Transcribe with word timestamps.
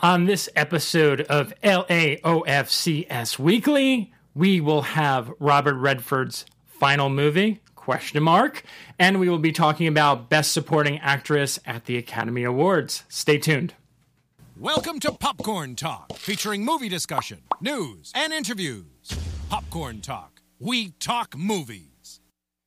On 0.00 0.26
this 0.26 0.48
episode 0.54 1.22
of 1.22 1.52
LAOFCS 1.64 3.36
Weekly, 3.36 4.12
we 4.32 4.60
will 4.60 4.82
have 4.82 5.32
Robert 5.40 5.74
Redford's 5.74 6.46
final 6.66 7.08
movie, 7.08 7.60
question 7.74 8.22
mark, 8.22 8.62
and 9.00 9.18
we 9.18 9.28
will 9.28 9.40
be 9.40 9.50
talking 9.50 9.88
about 9.88 10.30
Best 10.30 10.52
Supporting 10.52 11.00
Actress 11.00 11.58
at 11.66 11.86
the 11.86 11.96
Academy 11.96 12.44
Awards. 12.44 13.02
Stay 13.08 13.38
tuned. 13.38 13.74
Welcome 14.56 15.00
to 15.00 15.10
Popcorn 15.10 15.74
Talk, 15.74 16.12
featuring 16.16 16.64
movie 16.64 16.88
discussion, 16.88 17.38
news, 17.60 18.12
and 18.14 18.32
interviews. 18.32 18.84
Popcorn 19.50 20.00
Talk. 20.00 20.42
We 20.60 20.90
talk 21.00 21.36
movies. 21.36 22.20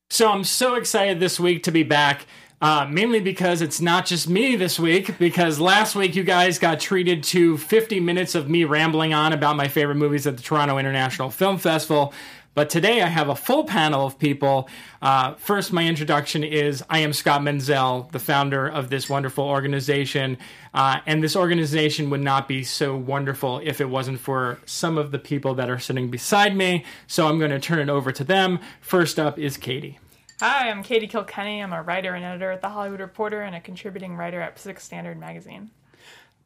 So 0.09 0.29
I'm 0.29 0.43
so 0.43 0.75
excited 0.75 1.21
this 1.21 1.39
week 1.39 1.63
to 1.63 1.71
be 1.71 1.84
back. 1.84 2.25
Uh, 2.61 2.88
mainly 2.88 3.20
because 3.20 3.61
it's 3.61 3.81
not 3.81 4.05
just 4.05 4.29
me 4.29 4.55
this 4.55 4.79
week, 4.79 5.17
because 5.17 5.59
last 5.59 5.95
week 5.95 6.15
you 6.15 6.23
guys 6.23 6.59
got 6.59 6.79
treated 6.79 7.23
to 7.23 7.57
50 7.57 7.99
minutes 7.99 8.35
of 8.35 8.47
me 8.47 8.65
rambling 8.65 9.15
on 9.15 9.34
about 9.34 9.55
my 9.55 9.67
favorite 9.67 9.95
movies 9.95 10.27
at 10.27 10.37
the 10.37 10.43
Toronto 10.43 10.77
International 10.77 11.32
Film 11.32 11.57
Festival. 11.57 12.13
But 12.54 12.70
today 12.70 13.01
I 13.01 13.07
have 13.07 13.29
a 13.29 13.35
full 13.35 13.63
panel 13.63 14.05
of 14.05 14.20
people. 14.20 14.70
Uh, 15.01 15.35
first, 15.35 15.71
my 15.71 15.87
introduction 15.87 16.43
is 16.43 16.84
I 16.89 16.99
am 16.99 17.13
Scott 17.13 17.41
Menzel, 17.41 18.09
the 18.12 18.20
founder 18.20 18.67
of 18.67 18.89
this 18.89 19.09
wonderful 19.09 19.45
organization. 19.45 20.37
Uh, 20.73 20.99
and 21.05 21.23
this 21.23 21.35
organization 21.35 22.09
would 22.09 22.21
not 22.21 22.49
be 22.49 22.63
so 22.63 22.95
wonderful 22.95 23.62
if 23.63 23.79
it 23.79 23.89
wasn't 23.89 24.20
for 24.20 24.59
some 24.65 24.98
of 24.98 25.12
the 25.12 25.20
people 25.20 25.55
that 25.55 25.70
are 25.70 25.79
sitting 25.79 26.12
beside 26.12 26.55
me. 26.55 26.84
So 27.07 27.27
I'm 27.27 27.39
going 27.39 27.51
to 27.51 27.59
turn 27.59 27.79
it 27.79 27.89
over 27.89 28.12
to 28.12 28.23
them. 28.23 28.59
First 28.82 29.17
up 29.17 29.39
is 29.39 29.55
Katie. 29.55 29.98
Hi, 30.41 30.71
I'm 30.71 30.81
Katie 30.81 31.05
Kilkenny. 31.05 31.61
I'm 31.61 31.71
a 31.71 31.84
writer 31.84 32.15
and 32.15 32.25
editor 32.25 32.49
at 32.49 32.63
The 32.63 32.70
Hollywood 32.70 32.99
Reporter 32.99 33.43
and 33.43 33.55
a 33.55 33.59
contributing 33.59 34.15
writer 34.15 34.41
at 34.41 34.55
Pacific 34.55 34.79
Standard 34.79 35.20
Magazine. 35.20 35.70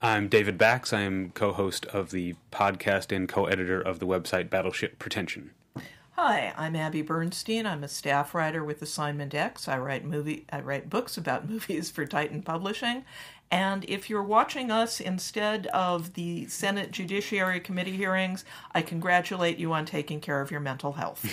I'm 0.01 0.27
David 0.27 0.57
Bax. 0.57 0.91
I 0.91 0.99
am 0.99 1.29
co 1.29 1.53
host 1.53 1.85
of 1.85 2.11
the 2.11 2.35
podcast 2.51 3.15
and 3.15 3.29
co 3.29 3.45
editor 3.45 3.79
of 3.79 3.99
the 3.99 4.05
website 4.05 4.49
Battleship 4.49 4.99
Pretension. 4.99 5.51
Hi, 6.17 6.53
I'm 6.57 6.75
Abbie 6.75 7.03
Bernstein. 7.03 7.65
I'm 7.65 7.85
a 7.85 7.87
staff 7.87 8.35
writer 8.35 8.65
with 8.65 8.81
Assignment 8.81 9.33
X. 9.33 9.69
I 9.69 9.77
write 9.77 10.03
movie 10.03 10.43
I 10.51 10.59
write 10.59 10.89
books 10.89 11.15
about 11.15 11.47
movies 11.49 11.89
for 11.89 12.05
Titan 12.05 12.41
Publishing. 12.41 13.05
And 13.51 13.85
if 13.85 14.09
you're 14.09 14.23
watching 14.23 14.71
us 14.71 14.99
instead 14.99 15.67
of 15.67 16.13
the 16.13 16.47
Senate 16.47 16.91
Judiciary 16.91 17.59
Committee 17.59 17.95
hearings, 17.95 18.43
I 18.73 18.81
congratulate 18.81 19.57
you 19.57 19.71
on 19.73 19.85
taking 19.85 20.19
care 20.19 20.41
of 20.41 20.51
your 20.51 20.59
mental 20.59 20.93
health. 20.93 21.25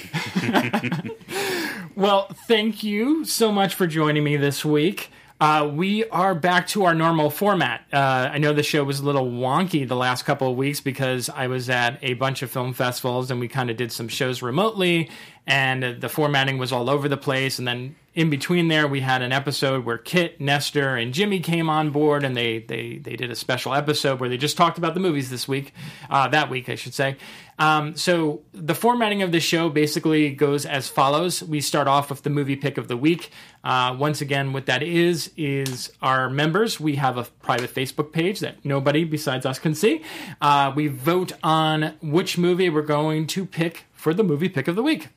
Well, 1.94 2.28
thank 2.48 2.82
you 2.82 3.27
so 3.27 3.52
much 3.52 3.74
for 3.74 3.86
joining 3.86 4.24
me 4.24 4.36
this 4.38 4.64
week. 4.64 5.10
Uh, 5.38 5.70
we 5.70 6.08
are 6.08 6.34
back 6.34 6.66
to 6.69 6.84
our 6.84 6.94
normal 6.94 7.28
format. 7.28 7.82
Uh, 7.92 8.30
I 8.32 8.38
know 8.38 8.54
the 8.54 8.62
show 8.62 8.82
was 8.82 9.00
a 9.00 9.04
little 9.04 9.26
wonky 9.26 9.86
the 9.86 9.97
last 9.97 10.24
couple 10.24 10.50
of 10.50 10.56
weeks 10.56 10.80
because 10.80 11.28
I 11.28 11.48
was 11.48 11.69
at 11.69 11.98
a 12.00 12.14
bunch 12.14 12.42
of 12.42 12.50
film 12.50 12.72
festivals 12.72 13.30
and 13.30 13.41
we 13.41 13.48
kind 13.48 13.69
of 13.69 13.76
did 13.76 13.92
some 13.92 14.08
shows 14.08 14.41
remotely, 14.41 15.10
and 15.46 16.00
the 16.00 16.08
formatting 16.08 16.58
was 16.58 16.72
all 16.72 16.88
over 16.88 17.08
the 17.08 17.16
place. 17.16 17.58
And 17.58 17.66
then 17.66 17.97
in 18.14 18.28
between 18.28 18.69
there, 18.69 18.86
we 18.86 19.00
had 19.00 19.22
an 19.22 19.32
episode 19.32 19.84
where 19.84 19.97
Kit, 19.97 20.41
Nestor, 20.41 20.97
and 20.97 21.14
Jimmy 21.14 21.41
came 21.41 21.70
on 21.70 21.91
board, 21.91 22.25
and 22.25 22.36
they 22.36 22.58
they 22.60 22.98
they 22.98 23.16
did 23.16 23.30
a 23.30 23.34
special 23.34 23.75
episode 23.75 24.20
where 24.20 24.28
they 24.28 24.36
just 24.36 24.56
talked 24.56 24.76
about 24.76 24.92
the 24.94 25.00
movies 25.00 25.31
this 25.31 25.48
week, 25.48 25.72
uh, 26.10 26.28
that 26.28 26.50
week, 26.50 26.69
I 26.69 26.75
should 26.75 26.92
say. 26.92 27.16
Um, 27.58 27.97
so 27.97 28.42
the 28.52 28.75
formatting 28.75 29.22
of 29.22 29.32
the 29.32 29.41
show 29.41 29.70
basically 29.70 30.31
goes 30.31 30.66
as 30.66 30.88
follows: 30.88 31.42
We 31.42 31.62
start 31.62 31.88
off 31.88 32.10
with 32.10 32.22
the 32.22 32.31
movie 32.31 32.56
pick 32.56 32.76
of 32.76 32.86
the 32.88 32.98
week. 32.98 33.31
Uh, 33.64 33.97
once 33.98 34.20
again, 34.20 34.52
what 34.52 34.66
that 34.66 34.82
is 34.82 35.32
is 35.38 35.91
our 36.02 36.28
members. 36.28 36.78
We 36.78 36.97
have 36.97 37.16
a 37.16 37.25
private 37.25 37.75
Facebook 37.75 38.12
page 38.12 38.41
that 38.41 38.62
nobody 38.62 39.04
besides 39.04 39.47
us 39.47 39.58
can 39.58 39.75
see. 39.75 40.02
Uh, 40.41 40.70
we 40.76 40.88
vote 40.88 41.32
on 41.42 41.94
which 42.02 42.36
movie 42.36 42.69
we're 42.69 42.82
going 42.82 43.26
to 43.28 43.47
pick 43.47 43.86
for 43.94 44.12
the 44.12 44.22
movie 44.22 44.50
pick 44.50 44.69
of 44.69 44.76
the 44.76 44.82
week. 44.82 45.08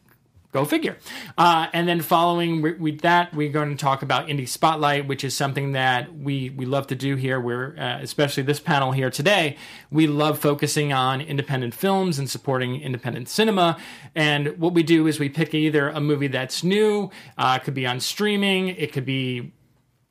Go 0.56 0.64
figure. 0.64 0.96
Uh, 1.38 1.68
and 1.74 1.86
then 1.86 2.00
following 2.00 2.62
with 2.80 3.02
that, 3.02 3.34
we're 3.34 3.52
going 3.52 3.72
to 3.72 3.76
talk 3.76 4.04
about 4.04 4.28
Indie 4.28 4.48
Spotlight, 4.48 5.06
which 5.06 5.26
is 5.26 5.36
something 5.36 5.74
that 5.74 6.16
we 6.18 6.50
we 6.50 6.66
love 6.66 6.88
to 6.88 6.96
do 6.96 7.18
here. 7.18 7.42
We're 7.42 7.76
uh, 7.78 8.00
especially 8.02 8.44
this 8.44 8.62
panel 8.62 8.94
here 8.94 9.10
today. 9.10 9.58
We 9.92 10.08
love 10.08 10.40
focusing 10.40 10.94
on 10.94 11.20
independent 11.20 11.74
films 11.74 12.18
and 12.20 12.30
supporting 12.30 12.82
independent 12.82 13.28
cinema. 13.28 13.78
And 14.16 14.58
what 14.58 14.74
we 14.74 14.82
do 14.82 15.08
is 15.08 15.20
we 15.20 15.28
pick 15.28 15.54
either 15.54 15.90
a 15.90 16.00
movie 16.00 16.30
that's 16.30 16.64
new, 16.64 17.12
uh, 17.38 17.60
it 17.60 17.66
could 17.66 17.74
be 17.74 17.86
on 17.86 18.00
streaming, 18.00 18.70
it 18.70 18.94
could 18.94 19.06
be 19.06 19.52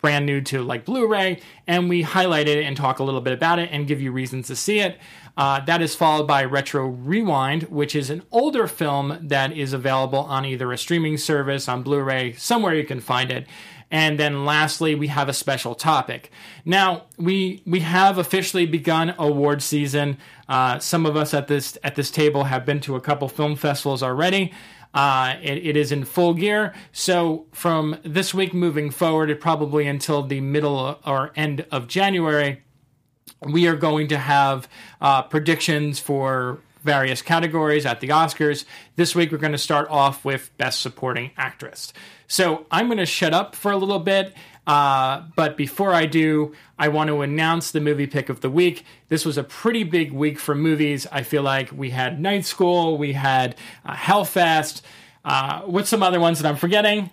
brand 0.02 0.26
new 0.26 0.42
to 0.42 0.62
like 0.62 0.84
Blu-ray, 0.84 1.40
and 1.66 1.88
we 1.88 2.02
highlight 2.02 2.46
it 2.46 2.62
and 2.62 2.76
talk 2.76 2.98
a 2.98 3.02
little 3.02 3.22
bit 3.22 3.32
about 3.32 3.58
it 3.58 3.70
and 3.72 3.86
give 3.86 4.02
you 4.02 4.12
reasons 4.12 4.48
to 4.48 4.54
see 4.54 4.80
it. 4.80 4.98
Uh, 5.36 5.60
that 5.64 5.82
is 5.82 5.96
followed 5.96 6.26
by 6.26 6.44
Retro 6.44 6.86
Rewind, 6.86 7.64
which 7.64 7.96
is 7.96 8.10
an 8.10 8.22
older 8.30 8.66
film 8.66 9.18
that 9.20 9.52
is 9.52 9.72
available 9.72 10.20
on 10.20 10.44
either 10.44 10.72
a 10.72 10.78
streaming 10.78 11.16
service, 11.18 11.68
on 11.68 11.82
Blu-ray, 11.82 12.34
somewhere 12.34 12.74
you 12.74 12.84
can 12.84 13.00
find 13.00 13.32
it. 13.32 13.46
And 13.90 14.18
then 14.18 14.44
lastly, 14.44 14.94
we 14.94 15.08
have 15.08 15.28
a 15.28 15.32
special 15.32 15.74
topic. 15.76 16.30
Now 16.64 17.04
we 17.16 17.62
we 17.64 17.80
have 17.80 18.18
officially 18.18 18.66
begun 18.66 19.14
award 19.18 19.62
season. 19.62 20.18
Uh, 20.48 20.80
some 20.80 21.06
of 21.06 21.16
us 21.16 21.32
at 21.32 21.46
this 21.46 21.78
at 21.84 21.94
this 21.94 22.10
table 22.10 22.44
have 22.44 22.64
been 22.64 22.80
to 22.80 22.96
a 22.96 23.00
couple 23.00 23.28
film 23.28 23.54
festivals 23.54 24.02
already. 24.02 24.52
Uh, 24.94 25.34
it, 25.42 25.58
it 25.66 25.76
is 25.76 25.92
in 25.92 26.04
full 26.04 26.34
gear. 26.34 26.72
So 26.92 27.46
from 27.52 27.98
this 28.04 28.32
week 28.32 28.54
moving 28.54 28.90
forward, 28.90 29.38
probably 29.40 29.86
until 29.86 30.22
the 30.22 30.40
middle 30.40 30.98
or 31.04 31.32
end 31.36 31.66
of 31.70 31.86
January, 31.86 32.63
we 33.42 33.66
are 33.66 33.76
going 33.76 34.08
to 34.08 34.18
have 34.18 34.68
uh, 35.00 35.22
predictions 35.22 35.98
for 35.98 36.58
various 36.82 37.22
categories 37.22 37.86
at 37.86 38.00
the 38.00 38.08
Oscars. 38.08 38.64
This 38.96 39.14
week, 39.14 39.32
we're 39.32 39.38
going 39.38 39.52
to 39.52 39.58
start 39.58 39.88
off 39.90 40.24
with 40.24 40.56
Best 40.58 40.80
Supporting 40.80 41.30
Actress. 41.36 41.92
So 42.28 42.66
I'm 42.70 42.86
going 42.86 42.98
to 42.98 43.06
shut 43.06 43.32
up 43.32 43.56
for 43.56 43.72
a 43.72 43.76
little 43.76 43.98
bit. 43.98 44.34
Uh, 44.66 45.22
but 45.36 45.56
before 45.56 45.92
I 45.92 46.06
do, 46.06 46.54
I 46.78 46.88
want 46.88 47.08
to 47.08 47.22
announce 47.22 47.70
the 47.70 47.80
movie 47.80 48.06
pick 48.06 48.28
of 48.28 48.40
the 48.40 48.50
week. 48.50 48.84
This 49.08 49.24
was 49.24 49.36
a 49.36 49.44
pretty 49.44 49.82
big 49.84 50.12
week 50.12 50.38
for 50.38 50.54
movies. 50.54 51.06
I 51.12 51.22
feel 51.22 51.42
like 51.42 51.70
we 51.72 51.90
had 51.90 52.20
Night 52.20 52.44
School, 52.44 52.96
we 52.96 53.12
had 53.12 53.56
uh, 53.84 53.94
Hellfest. 53.94 54.80
Uh, 55.24 55.62
what's 55.62 55.88
some 55.88 56.02
other 56.02 56.20
ones 56.20 56.40
that 56.40 56.48
I'm 56.48 56.56
forgetting? 56.56 57.10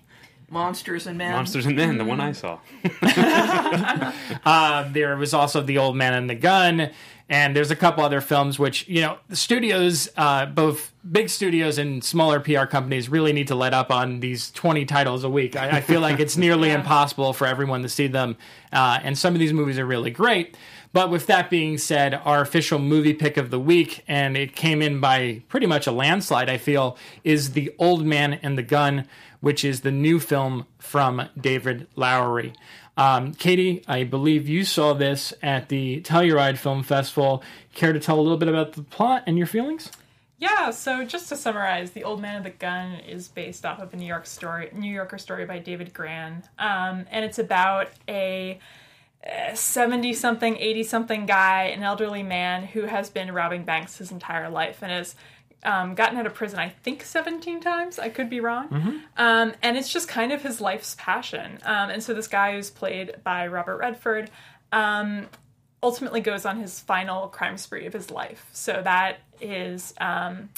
Monsters 0.51 1.07
and 1.07 1.17
Men. 1.17 1.31
Monsters 1.31 1.66
and 1.66 1.78
Men, 1.78 1.97
the 1.97 2.03
one 2.03 2.19
I 2.19 2.34
saw. 2.34 2.59
Uh, 4.44 4.89
there 4.91 5.16
was 5.17 5.34
also 5.34 5.62
The 5.62 5.78
Old 5.78 5.95
Man 5.95 6.13
and 6.13 6.29
the 6.29 6.35
Gun, 6.35 6.89
and 7.29 7.56
there's 7.56 7.72
a 7.72 7.75
couple 7.75 8.03
other 8.03 8.19
films 8.22 8.57
which 8.59 8.88
you 8.88 9.01
know 9.01 9.17
the 9.29 9.35
studios, 9.35 10.09
uh, 10.17 10.45
both 10.47 10.91
big 11.09 11.29
studios 11.29 11.78
and 11.78 12.03
smaller 12.03 12.40
PR 12.40 12.66
companies, 12.66 13.07
really 13.07 13.34
need 13.34 13.47
to 13.47 13.56
let 13.56 13.73
up 13.73 13.91
on 13.91 14.19
these 14.19 14.51
20 14.51 14.85
titles 14.85 15.23
a 15.23 15.29
week. 15.29 15.56
I, 15.56 15.78
I 15.78 15.81
feel 15.81 16.01
like 16.01 16.19
it's 16.19 16.38
nearly 16.45 16.72
impossible 16.72 17.34
for 17.34 17.45
everyone 17.47 17.81
to 17.84 17.90
see 17.90 18.07
them, 18.07 18.35
uh, 18.73 19.00
and 19.03 19.17
some 19.17 19.34
of 19.34 19.40
these 19.40 19.53
movies 19.53 19.78
are 19.79 19.85
really 19.85 20.11
great. 20.11 20.57
But 20.94 21.09
with 21.09 21.28
that 21.28 21.50
being 21.50 21.78
said, 21.78 22.16
our 22.25 22.41
official 22.41 22.78
movie 22.78 23.14
pick 23.14 23.37
of 23.37 23.49
the 23.49 23.59
week, 23.59 24.03
and 24.08 24.35
it 24.35 24.55
came 24.55 24.81
in 24.81 24.99
by 24.99 25.41
pretty 25.47 25.66
much 25.66 25.87
a 25.87 25.91
landslide, 25.91 26.49
I 26.49 26.58
feel, 26.58 26.97
is 27.23 27.53
The 27.53 27.73
Old 27.79 28.05
Man 28.05 28.34
and 28.43 28.58
the 28.58 28.64
Gun, 28.64 29.08
which 29.41 29.66
is 29.66 29.82
the 29.82 29.91
new 29.91 30.20
film 30.20 30.66
from 30.79 31.28
David 31.40 31.88
Lowery. 31.96 32.53
Um, 32.96 33.34
Katie, 33.34 33.84
I 33.88 34.03
believe 34.03 34.47
you 34.47 34.64
saw 34.64 34.93
this 34.93 35.34
at 35.41 35.70
the 35.70 36.02
Telluride 36.02 36.58
Film 36.58 36.84
Festival. 36.84 37.43
Care 37.73 37.93
to 37.93 37.99
tell 37.99 38.20
a 38.20 38.22
little 38.22 38.38
bit 38.38 38.47
about 38.47 38.73
the 38.73 38.84
plot 38.84 39.23
and 39.28 39.38
your 39.38 39.47
feelings? 39.47 39.91
Yeah, 40.38 40.72
so 40.72 41.05
just 41.05 41.29
to 41.29 41.35
summarize, 41.35 41.91
The 41.91 42.03
Old 42.03 42.20
Man 42.20 42.38
of 42.38 42.43
the 42.43 42.49
Gun 42.49 42.93
is 42.93 43.28
based 43.28 43.66
off 43.66 43.79
of 43.79 43.93
a 43.93 43.97
New 43.97 44.08
York 44.08 44.26
story, 44.26 44.70
New 44.73 44.91
Yorker 44.91 45.20
story 45.20 45.46
by 45.46 45.59
David 45.59 45.93
Grann, 45.93 46.43
um, 46.58 47.05
and 47.11 47.23
it's 47.23 47.38
about 47.38 47.90
a 48.09 48.59
70 49.53 50.14
something, 50.14 50.58
80 50.58 50.84
something 50.84 51.26
guy, 51.28 51.66
an 51.66 51.84
elderly 51.84 52.23
man 52.23 52.66
who 52.66 52.85
has 52.85 53.11
been 53.11 53.32
robbing 53.32 53.64
banks 53.66 53.99
his 53.99 54.11
entire 54.11 54.49
life 54.49 54.79
and 54.82 54.91
has 54.91 55.14
um, 55.63 55.96
gotten 55.96 56.17
out 56.17 56.25
of 56.25 56.34
prison, 56.34 56.59
I 56.59 56.69
think, 56.69 57.03
17 57.03 57.59
times. 57.59 57.99
I 57.99 58.09
could 58.09 58.29
be 58.29 58.40
wrong. 58.40 58.67
Um, 59.17 59.53
and 59.61 59.78
it's 59.78 59.91
just 59.91 60.08
kind 60.08 60.31
of 60.31 60.41
his 60.41 60.61
life's 60.61 60.96
passion. 60.97 61.59
Um, 61.63 61.90
and 61.90 62.03
so 62.03 62.13
this 62.13 62.28
guy 62.28 62.53
who's 62.53 62.69
played 62.69 63.16
by 63.23 63.47
Robert 63.47 63.78
Redford 63.78 64.31
um, 64.72 65.28
ultimately 65.84 66.22
goes 66.22 66.46
on 66.46 66.59
his 66.59 66.79
final 66.79 67.28
crime 67.28 67.58
spree 67.58 67.85
of 67.85 67.93
his 67.93 68.11
life. 68.11 68.49
So 68.53 68.81
that 68.84 69.19
is 69.40 69.93
um, 69.99 70.49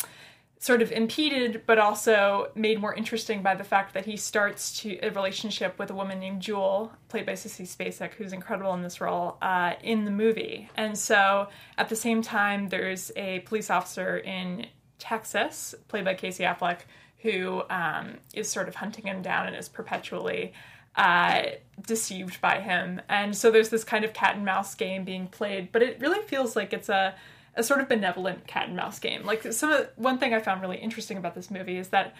sort 0.60 0.82
of 0.82 0.92
impeded, 0.94 1.64
but 1.66 1.78
also 1.78 2.50
made 2.56 2.80
more 2.80 2.94
interesting 2.94 3.42
by 3.42 3.54
the 3.56 3.64
fact 3.66 3.94
that 3.94 4.06
he 4.06 4.16
starts 4.16 4.80
to 4.80 4.98
a 5.04 5.10
relationship 5.10 5.78
with 5.78 5.90
a 5.90 5.94
woman 5.94 6.20
named 6.20 6.42
Jewel, 6.42 6.94
played 7.10 7.26
by 7.26 7.34
Sissy 7.34 7.68
Spacek, 7.68 8.14
who's 8.14 8.32
incredible 8.32 8.74
in 8.74 8.82
this 8.82 9.02
role 9.02 9.38
uh, 9.42 9.74
in 9.84 10.06
the 10.06 10.12
movie. 10.12 10.70
And 10.78 10.98
so 10.98 11.50
at 11.78 11.90
the 11.90 11.98
same 11.98 12.22
time, 12.22 12.70
there's 12.70 13.12
a 13.18 13.40
police 13.40 13.70
officer 13.70 14.18
in 14.18 14.68
Texas, 15.04 15.76
played 15.90 16.06
by 16.06 16.14
Casey 16.14 16.46
Affleck, 16.46 16.80
who 17.18 17.64
um, 17.70 18.16
is 18.34 18.50
sort 18.50 18.70
of 18.70 18.76
hunting 18.76 19.06
him 19.06 19.22
down 19.22 19.48
and 19.48 19.56
is 19.56 19.68
perpetually 19.68 20.54
uh, 20.96 21.44
deceived 21.86 22.40
by 22.40 22.62
him. 22.62 23.02
And 23.10 23.36
so 23.36 23.52
there's 23.52 23.68
this 23.68 23.84
kind 23.84 24.06
of 24.06 24.14
cat 24.14 24.38
and 24.38 24.46
mouse 24.46 24.76
game 24.76 25.04
being 25.04 25.28
played, 25.28 25.74
but 25.74 25.82
it 25.82 26.00
really 26.00 26.26
feels 26.26 26.56
like 26.56 26.72
it's 26.72 26.90
a 26.90 27.16
a 27.56 27.62
sort 27.62 27.80
of 27.82 27.88
benevolent 27.88 28.48
cat 28.48 28.68
and 28.68 28.76
mouse 28.76 28.98
game. 28.98 29.24
Like 29.26 29.54
some 29.54 29.72
of 29.72 29.90
one 29.96 30.18
thing 30.18 30.34
I 30.34 30.40
found 30.40 30.62
really 30.62 30.78
interesting 30.78 31.18
about 31.18 31.36
this 31.36 31.52
movie 31.52 31.78
is 31.78 31.90
that 31.90 32.16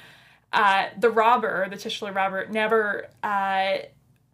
uh, 0.52 0.90
the 1.00 1.10
robber, 1.10 1.68
the 1.70 1.78
titular 1.78 2.12
robber, 2.12 2.46
never 2.50 3.08
uh, 3.24 3.78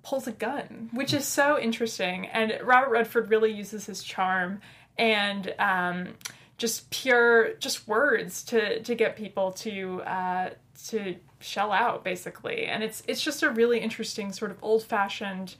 pulls 0.03 0.27
a 0.27 0.33
gun, 0.33 0.89
which 0.91 1.13
is 1.13 1.25
so 1.25 1.57
interesting. 1.57 2.25
And 2.27 2.59
Robert 2.63 2.89
Redford 2.89 3.29
really 3.29 3.51
uses 3.51 3.85
his 3.85 4.03
charm 4.03 4.59
and 4.97 5.53
um, 5.57 6.09
just 6.59 6.89
pure 6.91 7.53
just 7.55 7.87
words 7.87 8.43
to 8.43 8.81
to 8.83 8.93
get 8.93 9.15
people 9.15 9.51
to 9.53 10.01
uh, 10.03 10.49
to 10.89 11.15
shell 11.39 11.71
out 11.71 12.03
basically. 12.03 12.65
And 12.65 12.83
it's 12.83 13.01
it's 13.07 13.21
just 13.21 13.41
a 13.41 13.49
really 13.49 13.79
interesting 13.79 14.31
sort 14.31 14.51
of 14.51 14.57
old 14.61 14.83
fashioned 14.83 15.55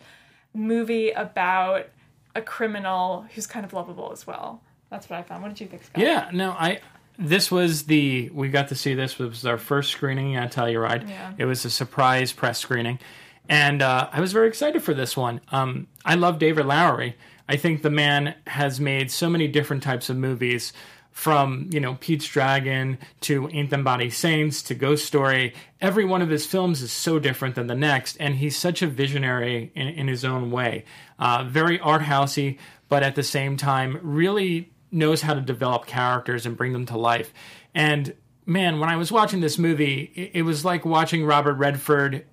movie 0.53 1.11
about 1.11 1.87
a 2.35 2.41
criminal 2.41 3.25
who's 3.33 3.47
kind 3.47 3.65
of 3.65 3.73
lovable 3.73 4.11
as 4.11 4.27
well. 4.27 4.61
That's 4.89 5.09
what 5.09 5.19
I 5.19 5.23
found. 5.23 5.41
What 5.41 5.49
did 5.49 5.61
you 5.61 5.67
think, 5.67 5.83
Scott? 5.83 6.03
Yeah, 6.03 6.29
no, 6.33 6.51
I. 6.51 6.81
This 7.17 7.51
was 7.51 7.83
the 7.83 8.29
we 8.33 8.49
got 8.49 8.69
to 8.69 8.75
see 8.75 8.93
this. 8.93 9.17
Was 9.17 9.45
our 9.45 9.57
first 9.57 9.91
screening 9.91 10.35
at 10.35 10.53
Telluride. 10.53 11.09
Yeah. 11.09 11.33
It 11.37 11.45
was 11.45 11.65
a 11.65 11.69
surprise 11.69 12.31
press 12.31 12.59
screening, 12.59 12.99
and 13.49 13.81
uh, 13.81 14.09
I 14.11 14.21
was 14.21 14.31
very 14.31 14.47
excited 14.47 14.81
for 14.81 14.93
this 14.93 15.17
one. 15.17 15.41
Um, 15.51 15.87
I 16.05 16.15
love 16.15 16.39
David 16.39 16.65
Lowery. 16.65 17.17
I 17.49 17.57
think 17.57 17.81
the 17.81 17.89
man 17.89 18.35
has 18.47 18.79
made 18.79 19.11
so 19.11 19.29
many 19.29 19.49
different 19.49 19.83
types 19.83 20.09
of 20.09 20.15
movies, 20.15 20.71
from 21.11 21.69
you 21.73 21.81
know 21.81 21.95
Pete's 21.99 22.27
Dragon 22.27 22.97
to 23.21 23.49
Ain't 23.49 23.69
Them 23.69 23.83
Body 23.83 24.09
Saints 24.09 24.61
to 24.63 24.73
Ghost 24.73 25.05
Story. 25.05 25.53
Every 25.81 26.05
one 26.05 26.21
of 26.21 26.29
his 26.29 26.45
films 26.45 26.81
is 26.81 26.93
so 26.93 27.19
different 27.19 27.55
than 27.55 27.67
the 27.67 27.75
next, 27.75 28.15
and 28.21 28.35
he's 28.35 28.57
such 28.57 28.81
a 28.81 28.87
visionary 28.87 29.71
in, 29.75 29.87
in 29.87 30.07
his 30.07 30.23
own 30.23 30.49
way. 30.49 30.85
Uh, 31.17 31.43
very 31.43 31.77
art 31.79 32.03
housey, 32.03 32.57
but 32.87 33.03
at 33.03 33.15
the 33.15 33.23
same 33.23 33.57
time, 33.57 33.99
really 34.01 34.71
knows 34.91 35.21
how 35.21 35.33
to 35.33 35.41
develop 35.41 35.85
characters 35.85 36.45
and 36.45 36.55
bring 36.55 36.71
them 36.71 36.85
to 36.85 36.97
life. 36.97 37.33
And 37.75 38.15
man, 38.45 38.79
when 38.79 38.89
I 38.89 38.95
was 38.95 39.11
watching 39.11 39.41
this 39.41 39.57
movie, 39.57 40.11
it, 40.15 40.31
it 40.35 40.41
was 40.43 40.63
like 40.63 40.85
watching 40.85 41.25
Robert 41.25 41.55
Redford 41.55 42.25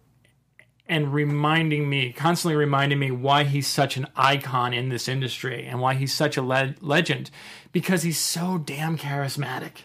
and 0.88 1.12
reminding 1.12 1.88
me, 1.88 2.12
constantly 2.12 2.56
reminding 2.56 2.98
me 2.98 3.10
why 3.10 3.44
he's 3.44 3.66
such 3.66 3.96
an 3.96 4.06
icon 4.14 4.72
in 4.72 4.88
this 4.88 5.08
industry 5.08 5.66
and 5.66 5.80
why 5.80 5.94
he's 5.94 6.12
such 6.12 6.36
a 6.36 6.42
le- 6.42 6.74
legend 6.80 7.30
because 7.72 8.02
he's 8.02 8.18
so 8.18 8.58
damn 8.58 8.96
charismatic. 8.96 9.82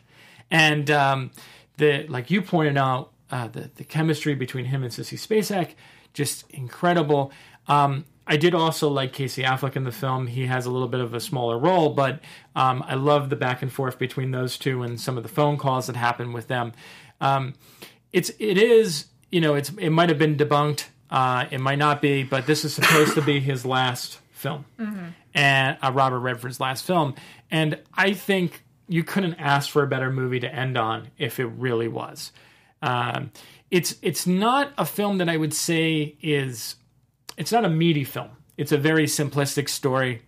And 0.50 0.92
um, 0.92 1.32
the 1.78 2.06
like 2.08 2.30
you 2.30 2.42
pointed 2.42 2.78
out, 2.78 3.12
uh, 3.32 3.48
the 3.48 3.72
the 3.76 3.84
chemistry 3.84 4.36
between 4.36 4.66
him 4.66 4.84
and 4.84 4.92
Sissy 4.92 5.18
Spacek, 5.18 5.76
just 6.14 6.50
incredible. 6.52 7.32
Um, 7.68 8.06
I 8.28 8.38
did 8.38 8.54
also 8.54 8.90
like 8.90 9.14
Casey 9.14 9.44
Affleck 9.44 9.76
in 9.76 9.84
the 9.84 9.92
film. 9.92 10.28
He 10.28 10.46
has 10.46 10.66
a 10.66 10.72
little 10.72 10.88
bit 10.88 11.00
of 11.00 11.14
a 11.14 11.20
smaller 11.20 11.58
role, 11.58 11.90
but 11.90 12.22
um, 12.56 12.84
I 12.86 12.96
love 12.96 13.30
the 13.30 13.36
back 13.36 13.62
and 13.62 13.72
forth 13.72 13.98
between 13.98 14.32
those 14.32 14.58
two 14.58 14.84
and 14.84 15.00
some 15.00 15.18
of 15.18 15.24
the 15.24 15.30
phone 15.30 15.58
calls 15.58 15.88
that 15.88 15.96
happen 15.96 16.32
with 16.32 16.48
them. 16.48 16.74
Um, 17.20 17.56
it's 18.14 18.30
it 18.40 18.58
is 18.58 19.06
you 19.32 19.42
know 19.42 19.56
it's 19.56 19.70
it 19.78 19.90
might 19.90 20.10
have 20.10 20.20
been 20.20 20.36
debunked, 20.38 20.86
uh, 21.10 21.46
it 21.52 21.60
might 21.60 21.80
not 21.80 22.02
be, 22.02 22.24
but 22.24 22.46
this 22.46 22.66
is 22.66 22.74
supposed 22.74 23.14
to 23.16 23.22
be 23.22 23.40
his 23.40 23.66
last 23.66 24.20
film 24.32 24.66
and 25.34 25.78
uh, 25.82 25.92
Robert 25.92 26.20
Redford's 26.20 26.60
last 26.60 26.84
film, 26.86 27.16
and 27.50 27.80
I 27.94 28.14
think 28.14 28.64
you 28.88 29.04
couldn't 29.04 29.36
ask 29.36 29.70
for 29.70 29.84
a 29.84 29.88
better 29.88 30.12
movie 30.12 30.40
to 30.42 30.54
end 30.54 30.78
on 30.78 31.08
if 31.18 31.40
it 31.40 31.46
really 31.46 31.88
was. 31.88 32.32
Um, 32.82 33.32
it's 33.70 33.96
it's 34.02 34.28
not 34.28 34.74
a 34.78 34.86
film 34.86 35.20
that 35.20 35.30
I 35.30 35.38
would 35.38 35.54
say 35.54 36.16
is 36.22 36.76
it's 37.38 37.52
not 37.52 37.64
a 37.64 37.70
meaty 37.70 38.04
film. 38.04 38.30
It's 38.58 38.72
a 38.72 38.78
very 38.78 39.06
simplistic 39.06 39.70
story, 39.70 40.24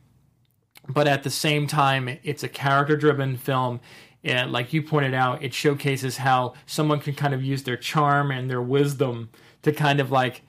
but 0.87 1.07
at 1.07 1.23
the 1.23 1.29
same 1.29 1.67
time, 1.67 2.17
it's 2.23 2.43
a 2.43 2.47
character 2.47 2.95
driven 2.95 3.37
film. 3.37 3.81
And 4.23 4.51
like 4.51 4.71
you 4.73 4.81
pointed 4.81 5.13
out, 5.13 5.43
it 5.43 5.53
showcases 5.53 6.17
how 6.17 6.53
someone 6.65 6.99
can 6.99 7.13
kind 7.13 7.33
of 7.33 7.43
use 7.43 7.63
their 7.63 7.77
charm 7.77 8.31
and 8.31 8.49
their 8.49 8.61
wisdom 8.61 9.29
to 9.63 9.73
kind 9.73 9.99
of 9.99 10.11
like 10.11 10.43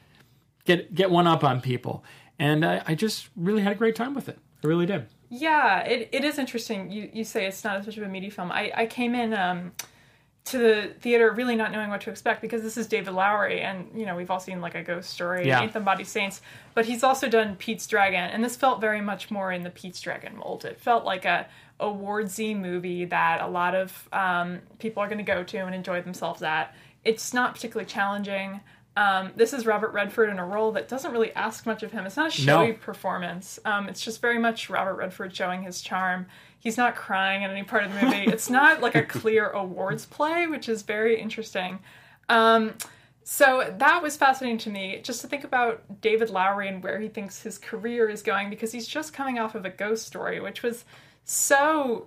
get 0.65 0.95
get 0.95 1.11
one 1.11 1.27
up 1.27 1.43
on 1.43 1.61
people. 1.61 2.05
And 2.39 2.65
I, 2.65 2.83
I 2.87 2.95
just 2.95 3.29
really 3.37 3.63
had 3.63 3.73
a 3.73 3.77
great 3.77 3.97
time 3.97 4.15
with 4.15 4.29
it. 4.29 4.39
I 4.63 4.67
really 4.67 4.87
did. 4.87 5.07
Yeah, 5.29 5.81
it, 5.81 6.09
it 6.13 6.25
is 6.25 6.39
interesting. 6.39 6.91
You 6.91 7.11
you 7.13 7.25
say 7.25 7.47
it's 7.47 7.65
not 7.65 7.77
as 7.77 7.87
much 7.87 7.97
of 7.97 8.05
a 8.05 8.09
meaty 8.09 8.31
film. 8.31 8.53
I, 8.53 8.73
I 8.75 8.87
came 8.87 9.15
in 9.15 9.35
um, 9.35 9.73
to 10.47 10.59
the 10.59 10.95
theater 11.01 11.33
really 11.33 11.57
not 11.57 11.73
knowing 11.73 11.91
what 11.91 12.03
to 12.03 12.11
expect 12.11 12.43
because 12.43 12.63
this 12.63 12.77
is 12.77 12.87
David 12.87 13.15
Lowery, 13.15 13.61
and 13.61 13.89
you 13.95 14.07
know 14.07 14.15
we've 14.15 14.31
all 14.31 14.41
seen 14.41 14.61
like 14.61 14.75
a 14.75 14.83
Ghost 14.83 15.11
Story, 15.11 15.47
Yeah. 15.47 15.63
Ain't 15.63 15.73
Them 15.73 15.85
Body 15.85 16.05
Saints, 16.05 16.41
but 16.75 16.85
he's 16.85 17.03
also 17.03 17.29
done 17.29 17.57
Pete's 17.57 17.87
Dragon, 17.87 18.31
and 18.31 18.45
this 18.45 18.55
felt 18.55 18.81
very 18.81 19.01
much 19.01 19.31
more 19.31 19.51
in 19.51 19.63
the 19.63 19.71
Pete's 19.71 20.01
Dragon 20.01 20.37
mold. 20.37 20.65
It 20.65 20.79
felt 20.81 21.05
like 21.05 21.25
a 21.25 21.49
awardsy 21.81 22.59
movie 22.59 23.05
that 23.07 23.41
a 23.41 23.47
lot 23.49 23.75
of 23.75 24.09
um, 24.13 24.61
people 24.79 25.03
are 25.03 25.07
going 25.09 25.19
to 25.19 25.25
go 25.25 25.43
to 25.43 25.59
and 25.59 25.75
enjoy 25.75 26.01
themselves 26.03 26.43
at. 26.43 26.75
It's 27.05 27.35
not 27.35 27.55
particularly 27.55 27.87
challenging. 27.89 28.61
Um, 28.97 29.33
this 29.35 29.53
is 29.53 29.67
Robert 29.67 29.93
Redford 29.93 30.31
in 30.31 30.39
a 30.39 30.47
role 30.47 30.71
that 30.73 30.89
doesn't 30.89 31.11
really 31.11 31.33
ask 31.35 31.67
much 31.67 31.83
of 31.83 31.91
him. 31.91 32.07
It's 32.07 32.17
not 32.17 32.29
a 32.29 32.31
showy 32.31 32.69
No. 32.69 32.75
performance. 32.75 33.59
Um, 33.65 33.89
it's 33.89 34.01
just 34.01 34.21
very 34.21 34.39
much 34.39 34.71
Robert 34.71 34.95
Redford 34.95 35.35
showing 35.35 35.63
his 35.65 35.83
charm. 35.83 36.27
He's 36.61 36.77
not 36.77 36.95
crying 36.95 37.43
in 37.43 37.51
any 37.51 37.65
part 37.65 37.85
of 37.85 37.93
the 37.93 38.03
movie. 38.03 38.25
it's 38.27 38.49
not 38.49 38.81
like 38.81 38.95
a 38.95 39.03
clear 39.03 39.49
awards 39.51 40.07
play, 40.07 40.47
which 40.47 40.69
is 40.69 40.83
very 40.83 41.21
interesting. 41.21 41.81
Um, 42.29 42.75
so 43.25 43.75
that 43.79 44.03
was 44.03 44.17
fascinating 44.17 44.59
to 44.59 44.71
me, 44.71 45.01
just 45.03 45.23
to 45.23 45.27
think 45.27 45.45
about 45.45 46.01
David 46.01 46.31
Lowery 46.31 46.69
and 46.69 46.83
where 46.83 47.01
he 47.01 47.09
thinks 47.09 47.43
his 47.43 47.59
career 47.59 48.09
is 48.09 48.23
going, 48.23 48.49
because 48.49 48.71
he's 48.71 48.87
just 48.87 49.13
coming 49.13 49.39
off 49.39 49.55
of 49.55 49.65
a 49.65 49.71
ghost 49.71 50.07
story, 50.07 50.41
which 50.41 50.63
was 50.63 50.85
so 51.25 52.07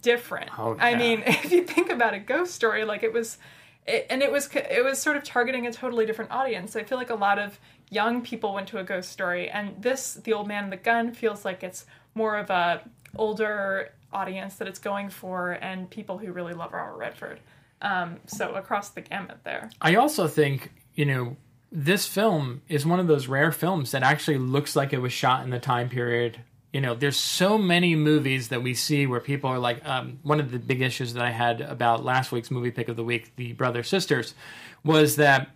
different. 0.00 0.50
Oh, 0.58 0.76
I 0.78 0.94
mean, 0.94 1.22
if 1.26 1.50
you 1.50 1.64
think 1.64 1.90
about 1.90 2.14
a 2.14 2.18
ghost 2.18 2.54
story, 2.54 2.84
like 2.84 3.02
it 3.02 3.12
was, 3.12 3.38
it, 3.86 4.06
and 4.10 4.22
it 4.22 4.30
was 4.30 4.48
it 4.54 4.84
was 4.84 5.00
sort 5.00 5.16
of 5.16 5.24
targeting 5.24 5.66
a 5.66 5.72
totally 5.72 6.06
different 6.06 6.30
audience. 6.30 6.76
I 6.76 6.84
feel 6.84 6.98
like 6.98 7.10
a 7.10 7.16
lot 7.16 7.38
of 7.38 7.58
young 7.90 8.22
people 8.22 8.54
went 8.54 8.68
to 8.68 8.78
a 8.78 8.84
ghost 8.84 9.10
story, 9.10 9.48
and 9.48 9.80
this, 9.82 10.14
The 10.14 10.32
Old 10.32 10.48
Man 10.48 10.64
and 10.64 10.72
the 10.72 10.76
Gun, 10.76 11.12
feels 11.12 11.44
like 11.44 11.62
it's 11.62 11.86
more 12.14 12.36
of 12.36 12.50
a 12.50 12.82
older 13.16 13.92
audience 14.12 14.56
that 14.56 14.68
it's 14.68 14.78
going 14.78 15.10
for, 15.10 15.52
and 15.52 15.90
people 15.90 16.18
who 16.18 16.32
really 16.32 16.54
love 16.54 16.72
Robert 16.72 16.96
Redford. 16.96 17.40
Um, 17.82 18.20
so 18.26 18.54
across 18.54 18.90
the 18.90 19.02
gamut 19.02 19.38
there. 19.44 19.68
I 19.80 19.96
also 19.96 20.26
think, 20.26 20.72
you 20.94 21.04
know, 21.04 21.36
this 21.70 22.06
film 22.06 22.62
is 22.68 22.86
one 22.86 23.00
of 23.00 23.08
those 23.08 23.26
rare 23.26 23.52
films 23.52 23.90
that 23.90 24.02
actually 24.02 24.38
looks 24.38 24.74
like 24.74 24.92
it 24.92 24.98
was 24.98 25.12
shot 25.12 25.44
in 25.44 25.50
the 25.50 25.58
time 25.58 25.88
period. 25.88 26.38
You 26.74 26.80
know, 26.80 26.94
there's 26.96 27.16
so 27.16 27.56
many 27.56 27.94
movies 27.94 28.48
that 28.48 28.60
we 28.60 28.74
see 28.74 29.06
where 29.06 29.20
people 29.20 29.48
are 29.48 29.60
like, 29.60 29.86
um, 29.86 30.18
one 30.24 30.40
of 30.40 30.50
the 30.50 30.58
big 30.58 30.82
issues 30.82 31.14
that 31.14 31.24
I 31.24 31.30
had 31.30 31.60
about 31.60 32.04
last 32.04 32.32
week's 32.32 32.50
movie 32.50 32.72
pick 32.72 32.88
of 32.88 32.96
the 32.96 33.04
week, 33.04 33.30
The 33.36 33.52
Brother 33.52 33.84
Sisters, 33.84 34.34
was 34.82 35.14
that 35.14 35.50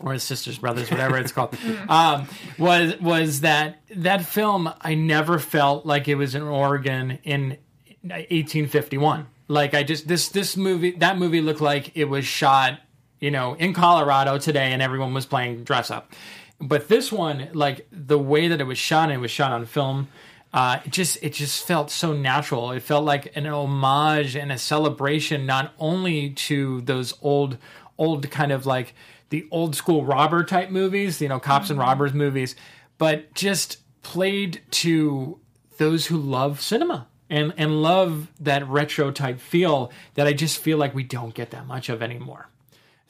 or 0.00 0.16
sisters, 0.18 0.56
brothers, 0.56 0.90
whatever 0.90 1.18
it's 1.18 1.32
called, 1.32 1.54
um, 1.90 2.26
was 2.56 2.98
was 2.98 3.42
that 3.42 3.82
that 3.96 4.24
film 4.24 4.72
I 4.80 4.94
never 4.94 5.38
felt 5.38 5.84
like 5.84 6.08
it 6.08 6.14
was 6.14 6.34
in 6.34 6.42
Oregon 6.42 7.18
in 7.24 7.58
1851. 8.02 9.26
Like 9.48 9.74
I 9.74 9.82
just 9.82 10.08
this 10.08 10.30
this 10.30 10.56
movie 10.56 10.92
that 10.92 11.18
movie 11.18 11.42
looked 11.42 11.60
like 11.60 11.94
it 11.94 12.04
was 12.04 12.24
shot, 12.24 12.80
you 13.20 13.30
know, 13.30 13.52
in 13.54 13.74
Colorado 13.74 14.38
today, 14.38 14.72
and 14.72 14.80
everyone 14.80 15.12
was 15.12 15.26
playing 15.26 15.64
dress 15.64 15.90
up. 15.90 16.14
But 16.58 16.88
this 16.88 17.12
one, 17.12 17.50
like 17.52 17.86
the 17.92 18.18
way 18.18 18.48
that 18.48 18.62
it 18.62 18.64
was 18.64 18.78
shot, 18.78 19.10
and 19.10 19.12
it 19.12 19.20
was 19.20 19.30
shot 19.30 19.52
on 19.52 19.66
film. 19.66 20.08
Uh, 20.52 20.80
it 20.84 20.92
just 20.92 21.18
it 21.22 21.34
just 21.34 21.66
felt 21.66 21.90
so 21.90 22.12
natural. 22.12 22.70
It 22.70 22.82
felt 22.82 23.04
like 23.04 23.36
an 23.36 23.46
homage 23.46 24.34
and 24.34 24.50
a 24.50 24.58
celebration, 24.58 25.44
not 25.44 25.74
only 25.78 26.30
to 26.30 26.80
those 26.82 27.14
old 27.20 27.58
old 27.98 28.30
kind 28.30 28.52
of 28.52 28.64
like 28.64 28.94
the 29.30 29.46
old 29.50 29.76
school 29.76 30.04
robber 30.04 30.44
type 30.44 30.70
movies, 30.70 31.20
you 31.20 31.28
know, 31.28 31.38
cops 31.38 31.68
and 31.68 31.78
robbers 31.78 32.14
movies, 32.14 32.56
but 32.96 33.34
just 33.34 33.78
played 34.02 34.62
to 34.70 35.38
those 35.76 36.06
who 36.06 36.16
love 36.16 36.60
cinema 36.62 37.06
and 37.28 37.52
and 37.58 37.82
love 37.82 38.28
that 38.40 38.66
retro 38.68 39.10
type 39.10 39.40
feel 39.40 39.92
that 40.14 40.26
I 40.26 40.32
just 40.32 40.58
feel 40.58 40.78
like 40.78 40.94
we 40.94 41.02
don't 41.02 41.34
get 41.34 41.50
that 41.50 41.66
much 41.66 41.88
of 41.88 42.02
anymore. 42.02 42.48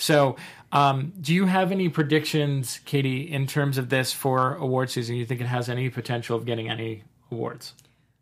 So, 0.01 0.37
um, 0.71 1.13
do 1.21 1.35
you 1.35 1.47
have 1.47 1.73
any 1.73 1.89
predictions, 1.89 2.81
Katie, 2.85 3.23
in 3.23 3.47
terms 3.47 3.79
of 3.79 3.89
this 3.89 4.13
for 4.13 4.55
award 4.55 4.91
season? 4.91 5.17
You 5.17 5.27
think 5.27 5.41
it 5.41 5.47
has 5.47 5.69
any 5.69 5.91
potential 5.91 6.37
of 6.37 6.45
getting 6.45 6.69
any 6.69 7.03
awards? 7.31 7.75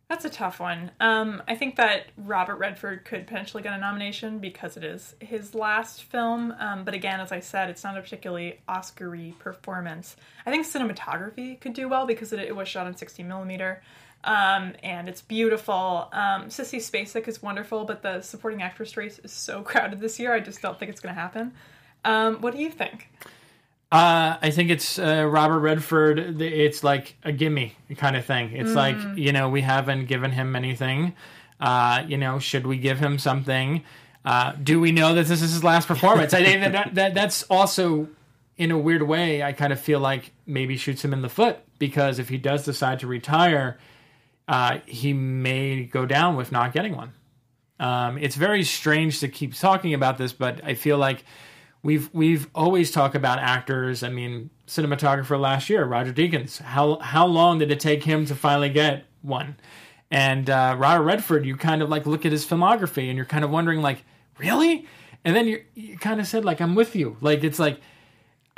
That's 0.08 0.24
a 0.24 0.30
tough 0.30 0.60
one. 0.60 0.92
Um, 1.00 1.42
I 1.48 1.56
think 1.56 1.74
that 1.76 2.06
Robert 2.16 2.56
Redford 2.56 3.04
could 3.04 3.26
potentially 3.26 3.62
get 3.64 3.72
a 3.72 3.78
nomination 3.78 4.38
because 4.38 4.76
it 4.76 4.84
is 4.84 5.16
his 5.18 5.52
last 5.52 6.04
film. 6.04 6.54
Um, 6.60 6.84
but 6.84 6.94
again, 6.94 7.18
as 7.18 7.32
I 7.32 7.40
said, 7.40 7.70
it's 7.70 7.82
not 7.82 7.98
a 7.98 8.02
particularly 8.02 8.60
Oscar-y 8.68 9.34
performance. 9.40 10.14
I 10.44 10.52
think 10.52 10.64
cinematography 10.64 11.58
could 11.58 11.72
do 11.72 11.88
well 11.88 12.06
because 12.06 12.32
it, 12.32 12.38
it 12.38 12.54
was 12.54 12.68
shot 12.68 12.86
on 12.86 12.96
60 12.96 13.24
millimeter. 13.24 13.82
Um, 14.22 14.74
and 14.84 15.08
it's 15.08 15.22
beautiful. 15.22 16.08
Um, 16.12 16.46
Sissy 16.46 16.78
Spacek 16.78 17.26
is 17.26 17.42
wonderful, 17.42 17.84
but 17.84 18.02
the 18.02 18.20
supporting 18.20 18.62
actress 18.62 18.96
race 18.96 19.18
is 19.18 19.32
so 19.32 19.62
crowded 19.64 20.00
this 20.00 20.20
year. 20.20 20.32
I 20.32 20.38
just 20.38 20.62
don't 20.62 20.78
think 20.78 20.92
it's 20.92 21.00
going 21.00 21.16
to 21.16 21.20
happen. 21.20 21.52
Um, 22.04 22.40
what 22.40 22.54
do 22.54 22.60
you 22.60 22.70
think? 22.70 23.08
Uh, 23.96 24.36
I 24.42 24.50
think 24.50 24.68
it's 24.68 24.98
uh, 24.98 25.26
Robert 25.26 25.60
Redford. 25.60 26.42
It's 26.42 26.84
like 26.84 27.16
a 27.24 27.32
gimme 27.32 27.74
kind 27.96 28.14
of 28.14 28.26
thing. 28.26 28.52
It's 28.52 28.74
like 28.74 28.96
you 29.16 29.32
know 29.32 29.48
we 29.48 29.62
haven't 29.62 30.04
given 30.04 30.32
him 30.32 30.54
anything. 30.54 31.14
Uh, 31.58 32.04
you 32.06 32.18
know, 32.18 32.38
should 32.38 32.66
we 32.66 32.76
give 32.76 32.98
him 32.98 33.18
something? 33.18 33.82
Uh, 34.22 34.52
do 34.62 34.80
we 34.80 34.92
know 34.92 35.14
that 35.14 35.26
this 35.26 35.40
is 35.40 35.50
his 35.50 35.64
last 35.64 35.88
performance? 35.88 36.34
I 36.34 36.44
think 36.44 36.60
that, 36.60 36.72
that, 36.72 36.94
that 36.94 37.14
that's 37.14 37.44
also 37.44 38.08
in 38.58 38.70
a 38.70 38.76
weird 38.76 39.02
way. 39.02 39.42
I 39.42 39.52
kind 39.52 39.72
of 39.72 39.80
feel 39.80 39.98
like 39.98 40.32
maybe 40.44 40.76
shoots 40.76 41.02
him 41.02 41.14
in 41.14 41.22
the 41.22 41.30
foot 41.30 41.58
because 41.78 42.18
if 42.18 42.28
he 42.28 42.36
does 42.36 42.66
decide 42.66 43.00
to 43.00 43.06
retire, 43.06 43.78
uh, 44.46 44.80
he 44.84 45.14
may 45.14 45.84
go 45.84 46.04
down 46.04 46.36
with 46.36 46.52
not 46.52 46.74
getting 46.74 46.94
one. 46.94 47.14
Um, 47.80 48.18
it's 48.18 48.36
very 48.36 48.62
strange 48.62 49.20
to 49.20 49.28
keep 49.28 49.54
talking 49.54 49.94
about 49.94 50.18
this, 50.18 50.34
but 50.34 50.62
I 50.62 50.74
feel 50.74 50.98
like 50.98 51.24
we've 51.86 52.10
we've 52.12 52.48
always 52.54 52.90
talked 52.90 53.14
about 53.14 53.38
actors. 53.38 54.02
I 54.02 54.08
mean, 54.08 54.50
cinematographer 54.66 55.38
last 55.40 55.70
year, 55.70 55.84
Roger 55.84 56.12
Deakins. 56.12 56.60
How 56.60 56.98
how 56.98 57.26
long 57.26 57.60
did 57.60 57.70
it 57.70 57.80
take 57.80 58.02
him 58.02 58.26
to 58.26 58.34
finally 58.34 58.68
get 58.68 59.06
one? 59.22 59.56
And 60.10 60.50
uh, 60.50 60.76
Robert 60.78 61.04
Redford, 61.04 61.46
you 61.46 61.56
kind 61.56 61.82
of 61.82 61.88
like 61.88 62.04
look 62.04 62.26
at 62.26 62.32
his 62.32 62.44
filmography, 62.44 63.08
and 63.08 63.16
you're 63.16 63.24
kind 63.24 63.44
of 63.44 63.50
wondering, 63.50 63.82
like, 63.82 64.04
really? 64.38 64.86
And 65.24 65.34
then 65.34 65.46
you 65.46 65.62
you 65.74 65.96
kind 65.96 66.20
of 66.20 66.26
said, 66.26 66.44
like, 66.44 66.60
I'm 66.60 66.74
with 66.74 66.94
you. 66.96 67.16
Like, 67.20 67.44
it's 67.44 67.58
like. 67.58 67.80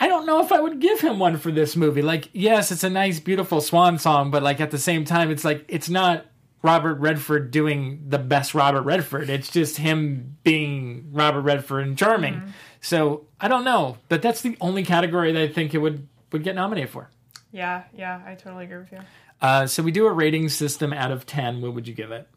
I 0.00 0.06
don't 0.06 0.26
know 0.26 0.40
if 0.44 0.52
I 0.52 0.60
would 0.60 0.78
give 0.78 1.00
him 1.00 1.18
one 1.18 1.38
for 1.38 1.50
this 1.50 1.74
movie. 1.74 2.02
Like, 2.02 2.30
yes, 2.32 2.70
it's 2.70 2.84
a 2.84 2.88
nice, 2.88 3.18
beautiful 3.18 3.60
swan 3.60 3.98
song, 3.98 4.30
but 4.30 4.44
like 4.44 4.60
at 4.60 4.70
the 4.70 4.78
same 4.78 5.04
time, 5.04 5.28
it's 5.28 5.44
like 5.44 5.64
it's 5.66 5.88
not 5.88 6.24
Robert 6.62 6.94
Redford 7.00 7.50
doing 7.50 8.04
the 8.06 8.18
best 8.18 8.54
Robert 8.54 8.82
Redford. 8.82 9.28
It's 9.28 9.50
just 9.50 9.76
him 9.76 10.36
being 10.44 11.08
Robert 11.10 11.40
Redford 11.40 11.84
and 11.84 11.98
charming. 11.98 12.54
So 12.80 13.26
I 13.40 13.48
don't 13.48 13.64
know, 13.64 13.96
but 14.08 14.22
that's 14.22 14.40
the 14.40 14.56
only 14.60 14.84
category 14.84 15.32
that 15.32 15.42
I 15.42 15.48
think 15.48 15.74
it 15.74 15.78
would 15.78 16.06
would 16.32 16.44
get 16.44 16.54
nominated 16.54 16.90
for. 16.90 17.10
Yeah, 17.52 17.84
yeah, 17.96 18.20
I 18.26 18.34
totally 18.34 18.64
agree 18.64 18.78
with 18.78 18.92
you. 18.92 19.00
Uh, 19.40 19.66
so 19.66 19.82
we 19.82 19.90
do 19.90 20.06
a 20.06 20.12
rating 20.12 20.48
system 20.48 20.92
out 20.92 21.10
of 21.10 21.26
ten. 21.26 21.60
What 21.60 21.74
would 21.74 21.88
you 21.88 21.94
give 21.94 22.10
it? 22.10 22.28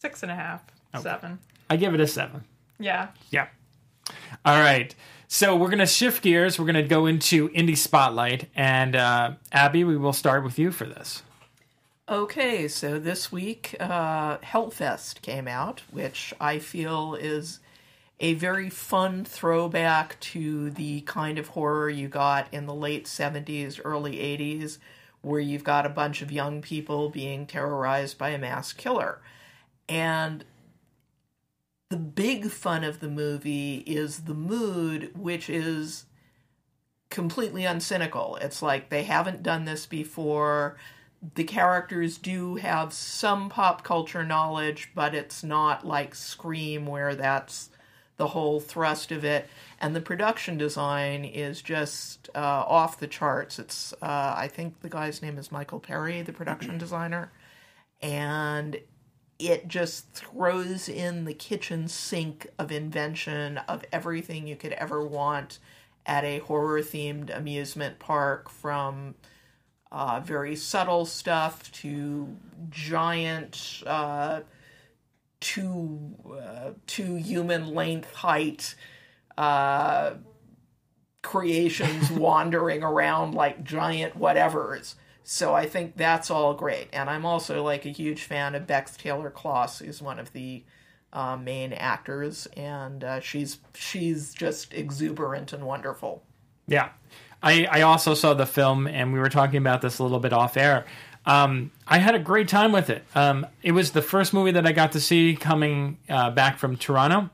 Six 0.00 0.22
and 0.22 0.30
a 0.30 0.34
half, 0.34 0.62
seven. 1.00 1.38
I 1.70 1.76
give 1.76 1.94
it 1.94 2.00
a 2.00 2.06
seven. 2.06 2.44
Yeah. 2.78 3.08
Yeah. 3.30 3.48
All 4.44 4.60
right. 4.60 4.94
So 5.28 5.56
we're 5.56 5.70
gonna 5.70 5.86
shift 5.86 6.22
gears. 6.22 6.58
We're 6.58 6.66
gonna 6.66 6.82
go 6.82 7.06
into 7.06 7.48
indie 7.50 7.76
spotlight, 7.76 8.48
and 8.54 8.94
uh, 8.94 9.32
Abbie, 9.50 9.84
we 9.84 9.96
will 9.96 10.12
start 10.12 10.44
with 10.44 10.58
you 10.58 10.70
for 10.70 10.84
this. 10.84 11.22
Okay, 12.06 12.68
so 12.68 12.98
this 12.98 13.32
week, 13.32 13.74
uh, 13.80 14.36
Hellfest 14.38 15.22
came 15.22 15.48
out, 15.48 15.82
which 15.90 16.34
I 16.38 16.58
feel 16.58 17.14
is 17.14 17.60
a 18.20 18.34
very 18.34 18.70
fun 18.70 19.24
throwback 19.24 20.18
to 20.20 20.70
the 20.70 21.00
kind 21.02 21.38
of 21.38 21.48
horror 21.48 21.90
you 21.90 22.08
got 22.08 22.52
in 22.52 22.66
the 22.66 22.74
late 22.74 23.06
70s, 23.06 23.80
early 23.84 24.16
80s, 24.16 24.78
where 25.20 25.40
you've 25.40 25.64
got 25.64 25.86
a 25.86 25.90
bunch 25.90 26.22
of 26.22 26.30
young 26.30 26.62
people 26.62 27.08
being 27.08 27.46
terrorized 27.46 28.18
by 28.18 28.30
a 28.30 28.38
mass 28.38 28.72
killer. 28.72 29.20
And 29.88 30.44
the 31.90 31.96
big 31.96 32.50
fun 32.50 32.84
of 32.84 33.00
the 33.00 33.08
movie 33.08 33.78
is 33.86 34.20
the 34.20 34.34
mood, 34.34 35.10
which 35.16 35.50
is 35.50 36.06
completely 37.10 37.62
uncynical. 37.62 38.40
It's 38.40 38.62
like 38.62 38.90
they 38.90 39.04
haven't 39.04 39.42
done 39.42 39.64
this 39.64 39.86
before. 39.86 40.76
The 41.36 41.44
characters 41.44 42.18
do 42.18 42.56
have 42.56 42.92
some 42.92 43.48
pop 43.48 43.82
culture 43.82 44.24
knowledge, 44.24 44.90
but 44.94 45.14
it's 45.14 45.42
not 45.42 45.86
like 45.86 46.14
Scream, 46.14 46.86
where 46.86 47.14
that's 47.14 47.70
the 48.16 48.28
whole 48.28 48.60
thrust 48.60 49.12
of 49.12 49.24
it. 49.24 49.48
And 49.80 49.94
the 49.94 50.00
production 50.00 50.56
design 50.56 51.24
is 51.24 51.60
just 51.60 52.30
uh, 52.34 52.38
off 52.38 52.98
the 52.98 53.06
charts. 53.06 53.58
It's, 53.58 53.92
uh, 53.94 54.34
I 54.36 54.48
think 54.48 54.80
the 54.80 54.88
guy's 54.88 55.20
name 55.20 55.38
is 55.38 55.52
Michael 55.52 55.80
Perry, 55.80 56.22
the 56.22 56.32
production 56.32 56.78
designer. 56.78 57.32
And 58.00 58.78
it 59.38 59.66
just 59.68 60.12
throws 60.12 60.88
in 60.88 61.24
the 61.24 61.34
kitchen 61.34 61.88
sink 61.88 62.46
of 62.58 62.70
invention 62.70 63.58
of 63.58 63.84
everything 63.92 64.46
you 64.46 64.56
could 64.56 64.72
ever 64.72 65.04
want 65.04 65.58
at 66.06 66.24
a 66.24 66.38
horror 66.40 66.80
themed 66.80 67.36
amusement 67.36 67.98
park 67.98 68.48
from 68.48 69.14
uh, 69.90 70.20
very 70.20 70.54
subtle 70.54 71.06
stuff 71.06 71.70
to 71.72 72.36
giant 72.70 73.82
uh, 73.86 74.40
two 75.44 76.14
uh, 76.26 76.70
two 76.86 77.16
human 77.16 77.74
length 77.74 78.14
height 78.14 78.74
uh, 79.36 80.14
creations 81.22 82.10
wandering 82.10 82.82
around 82.82 83.34
like 83.34 83.62
giant 83.62 84.18
whatevers. 84.18 84.94
So 85.22 85.54
I 85.54 85.66
think 85.66 85.96
that's 85.96 86.30
all 86.30 86.54
great, 86.54 86.88
and 86.92 87.10
I'm 87.10 87.26
also 87.26 87.62
like 87.62 87.84
a 87.84 87.90
huge 87.90 88.22
fan 88.22 88.54
of 88.54 88.66
Bex 88.66 88.96
Taylor 88.96 89.30
Klaus, 89.30 89.78
who's 89.78 90.00
one 90.00 90.18
of 90.18 90.32
the 90.32 90.64
uh, 91.12 91.36
main 91.36 91.74
actors, 91.74 92.46
and 92.56 93.04
uh, 93.04 93.20
she's 93.20 93.58
she's 93.74 94.32
just 94.32 94.72
exuberant 94.72 95.52
and 95.52 95.64
wonderful. 95.64 96.24
Yeah. 96.66 96.88
I, 97.42 97.66
I 97.70 97.82
also 97.82 98.14
saw 98.14 98.32
the 98.32 98.46
film, 98.46 98.86
and 98.86 99.12
we 99.12 99.18
were 99.18 99.28
talking 99.28 99.58
about 99.58 99.82
this 99.82 99.98
a 99.98 100.02
little 100.02 100.20
bit 100.20 100.32
off 100.32 100.56
air. 100.56 100.86
Um, 101.26 101.70
I 101.86 101.98
had 101.98 102.14
a 102.14 102.18
great 102.18 102.48
time 102.48 102.72
with 102.72 102.90
it. 102.90 103.04
Um, 103.14 103.46
it 103.62 103.72
was 103.72 103.92
the 103.92 104.02
first 104.02 104.34
movie 104.34 104.50
that 104.52 104.66
I 104.66 104.72
got 104.72 104.92
to 104.92 105.00
see 105.00 105.36
coming 105.36 105.98
uh, 106.08 106.30
back 106.30 106.58
from 106.58 106.76
Toronto. 106.76 107.30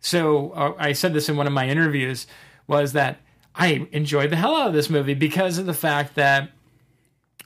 So 0.00 0.50
uh, 0.52 0.74
I 0.78 0.92
said 0.92 1.14
this 1.14 1.28
in 1.28 1.36
one 1.36 1.46
of 1.46 1.52
my 1.52 1.68
interviews 1.68 2.26
was 2.66 2.92
that 2.92 3.18
I 3.54 3.88
enjoyed 3.92 4.30
the 4.30 4.36
hell 4.36 4.56
out 4.56 4.68
of 4.68 4.72
this 4.72 4.90
movie 4.90 5.14
because 5.14 5.58
of 5.58 5.66
the 5.66 5.74
fact 5.74 6.14
that 6.14 6.50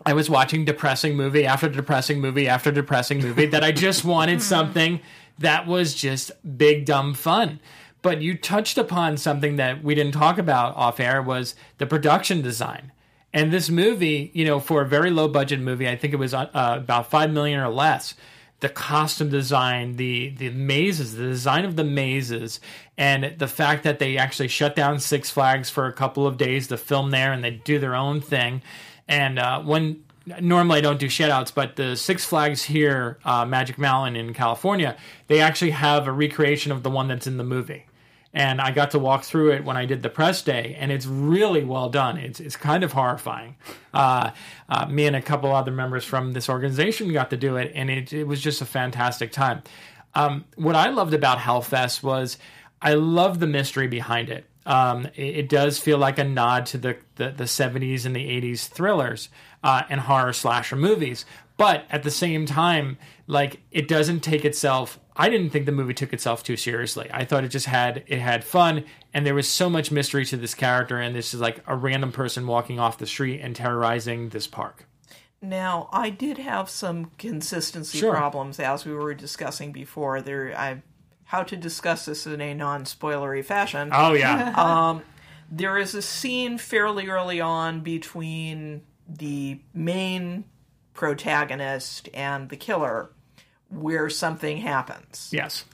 I 0.05 0.13
was 0.13 0.29
watching 0.29 0.65
depressing 0.65 1.17
movie 1.17 1.47
after 1.47 1.69
depressing 1.69 2.21
movie 2.21 2.49
after 2.49 2.71
depressing 2.71 3.21
movie 3.21 3.47
that 3.47 3.65
I 3.65 3.73
just 3.73 4.05
wanted 4.05 4.43
something 4.43 5.01
that 5.39 5.67
was 5.67 5.95
just 5.95 6.31
big 6.57 6.85
dumb 6.85 7.15
fun. 7.15 7.61
But 8.03 8.21
you 8.21 8.37
touched 8.37 8.79
upon 8.79 9.17
something 9.17 9.57
that 9.57 9.83
we 9.83 9.95
didn't 9.95 10.13
talk 10.13 10.39
about 10.39 10.77
off 10.77 10.99
air 11.01 11.23
was 11.23 11.55
the 11.79 11.87
production 11.87 12.43
design. 12.43 12.92
And 13.33 13.53
this 13.53 13.71
movie, 13.71 14.31
you 14.35 14.45
know, 14.45 14.61
for 14.61 14.83
a 14.83 14.87
very 14.87 15.11
low 15.11 15.27
budget 15.27 15.61
movie, 15.61 15.89
I 15.89 15.97
think 15.97 16.13
it 16.13 16.19
was 16.19 16.35
uh, 16.35 16.49
about 16.53 17.11
5 17.11 17.31
million 17.31 17.61
or 17.61 17.71
less. 17.71 18.15
The 18.61 18.69
costume 18.69 19.29
design, 19.29 19.97
the 19.97 20.29
the 20.29 20.51
mazes, 20.51 21.17
the 21.17 21.25
design 21.25 21.65
of 21.65 21.75
the 21.75 21.83
mazes, 21.83 22.61
and 22.97 23.37
the 23.37 23.49
fact 23.49 23.83
that 23.83 23.99
they 23.99 24.17
actually 24.17 24.47
shut 24.47 24.77
down 24.77 25.01
Six 25.01 25.31
Flags 25.31 25.69
for 25.69 25.87
a 25.87 25.93
couple 25.93 26.29
of 26.29 26.37
days 26.37 26.69
to 26.69 26.77
film 26.77 27.11
there, 27.11 27.33
and 27.33 27.43
they 27.43 27.51
do 27.51 27.81
their 27.81 27.97
own 27.97 28.21
thing. 28.21 28.63
And 29.09 29.41
uh, 29.41 29.63
when 29.63 30.05
normally 30.41 30.79
I 30.79 30.81
don't 30.81 31.01
do 31.01 31.07
shoutouts, 31.07 31.53
but 31.53 31.75
the 31.75 31.97
Six 31.97 32.25
Flags 32.25 32.63
here, 32.63 33.19
uh, 33.25 33.45
Magic 33.45 33.79
Mountain 33.79 34.15
in 34.15 34.33
California, 34.33 34.97
they 35.27 35.41
actually 35.41 35.73
have 35.73 36.07
a 36.07 36.13
recreation 36.13 36.71
of 36.71 36.85
the 36.85 36.91
one 36.91 37.09
that's 37.09 37.27
in 37.27 37.39
the 37.39 37.45
movie. 37.45 37.87
And 38.35 38.63
I 38.63 38.71
got 38.71 38.93
to 38.93 38.99
walk 38.99 39.25
through 39.25 39.53
it 39.53 39.65
when 39.65 39.77
I 39.77 39.85
did 39.85 40.03
the 40.03 40.09
press 40.09 40.41
day, 40.41 40.75
and 40.79 40.91
it's 40.91 41.05
really 41.05 41.65
well 41.65 41.91
done. 41.91 42.17
It's 42.17 42.41
it's 42.41 42.57
kind 42.57 42.83
of 42.83 42.93
horrifying. 42.93 43.57
Uh, 43.93 44.31
uh, 44.71 44.87
me 44.87 45.07
and 45.07 45.15
a 45.15 45.21
couple 45.21 45.55
other 45.55 45.71
members 45.71 46.05
from 46.05 46.33
this 46.33 46.49
organization 46.49 47.13
got 47.13 47.29
to 47.31 47.37
do 47.37 47.57
it, 47.57 47.73
and 47.75 47.91
it, 47.91 48.13
it 48.13 48.25
was 48.25 48.41
just 48.41 48.63
a 48.63 48.65
fantastic 48.65 49.33
time. 49.33 49.63
Um, 50.15 50.45
what 50.57 50.75
I 50.75 50.89
loved 50.89 51.15
about 51.15 51.39
Hellfest 51.39 52.03
was 52.03 52.39
I 52.81 52.95
love 52.95 53.39
the 53.39 53.47
mystery 53.47 53.87
behind 53.87 54.29
it. 54.29 54.47
Um, 54.65 55.07
it, 55.15 55.37
it 55.37 55.49
does 55.49 55.79
feel 55.79 55.99
like 55.99 56.19
a 56.19 56.25
nod 56.25 56.67
to 56.67 56.79
the, 56.79 56.97
the, 57.17 57.31
the 57.31 57.45
70s 57.45 58.07
and 58.07 58.15
the 58.15 58.25
80s 58.27 58.69
thrillers 58.69 59.29
uh, 59.65 59.83
and 59.89 60.01
horror 60.01 60.33
slasher 60.33 60.77
movies. 60.77 61.25
But 61.57 61.85
at 61.91 62.03
the 62.03 62.11
same 62.11 62.47
time, 62.47 62.99
like 63.27 63.61
it 63.71 63.89
doesn't 63.89 64.21
take 64.21 64.45
itself. 64.45 64.99
I 65.17 65.29
didn't 65.29 65.51
think 65.51 65.67
the 65.67 65.73
movie 65.73 65.95
took 65.95 66.13
itself 66.13 66.43
too 66.43 66.57
seriously. 66.57 67.09
I 67.13 67.25
thought 67.25 67.45
it 67.45 67.49
just 67.49 67.67
had 67.67 68.05
it 68.07 68.19
had 68.21 68.45
fun, 68.45 68.85
and 69.13 69.27
there 69.27 69.35
was 69.35 69.49
so 69.49 69.69
much 69.69 69.91
mystery 69.91 70.25
to 70.27 70.37
this 70.37 70.55
character. 70.55 70.99
And 70.99 71.15
this 71.15 71.35
is 71.35 71.41
like 71.41 71.63
a 71.67 71.77
random 71.77 72.13
person 72.13 72.47
walking 72.47 72.79
off 72.81 72.99
the 72.99 73.07
street 73.07 73.41
and 73.41 73.55
terrorizing 73.55 74.31
this 74.31 74.47
park. 74.47 74.87
Now, 75.43 75.89
I 75.93 76.11
did 76.11 76.39
have 76.39 76.71
some 76.71 77.11
consistency 77.19 77.99
Sure. 77.99 78.15
problems 78.15 78.61
as 78.61 78.85
we 78.87 78.95
were 78.95 79.13
discussing 79.13 79.73
before. 79.73 80.23
There, 80.23 80.55
I 80.57 80.83
how 81.25 81.43
to 81.43 81.57
discuss 81.57 82.05
this 82.05 82.27
in 82.27 82.41
a 82.41 82.55
non-spoilery 82.55 83.45
fashion. 83.45 83.91
Oh 83.93 84.13
yeah, 84.13 84.53
um, 84.57 85.03
there 85.51 85.77
is 85.79 85.95
a 85.95 86.03
scene 86.03 86.59
fairly 86.59 87.09
early 87.09 87.41
on 87.41 87.81
between 87.81 88.83
the 89.09 89.61
main 89.75 90.45
protagonist 90.95 92.09
and 92.15 92.49
the 92.49 92.57
killer 92.57 93.11
where 93.73 94.09
something 94.11 94.59
happens. 94.59 95.31
yes. 95.33 95.65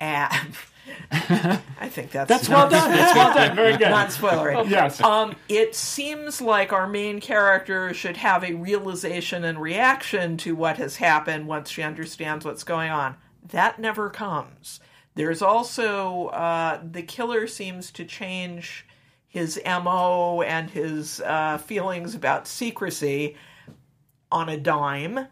And 0.00 0.54
I 1.10 1.88
think 1.88 2.12
that's 2.12 2.28
That's 2.28 2.48
well 2.48 2.68
done. 2.70 2.90
That's 2.96 3.14
well 3.16 3.34
done. 3.34 3.56
Very 3.56 3.76
good. 3.76 3.90
not 3.90 4.08
spoilery. 4.10 4.68
Yes. 4.70 5.00
Um, 5.02 5.34
it 5.48 5.74
seems 5.74 6.40
like 6.40 6.72
our 6.72 6.86
main 6.86 7.20
character 7.20 7.92
should 7.92 8.16
have 8.18 8.44
a 8.44 8.54
realization 8.54 9.44
and 9.44 9.60
reaction 9.60 10.36
to 10.38 10.54
what 10.54 10.76
has 10.78 10.96
happened 10.96 11.46
once 11.46 11.70
she 11.70 11.82
understands 11.82 12.44
what's 12.44 12.64
going 12.64 12.90
on. 12.90 13.16
That 13.48 13.78
never 13.78 14.08
comes. 14.10 14.80
There's 15.14 15.42
also 15.42 16.26
uh, 16.28 16.80
the 16.88 17.02
killer 17.02 17.46
seems 17.46 17.90
to 17.92 18.04
change 18.04 18.86
his 19.26 19.60
mo 19.66 20.42
and 20.42 20.70
his 20.70 21.20
uh, 21.20 21.58
feelings 21.58 22.14
about 22.14 22.46
secrecy 22.46 23.36
on 24.30 24.48
a 24.48 24.56
dime. 24.56 25.26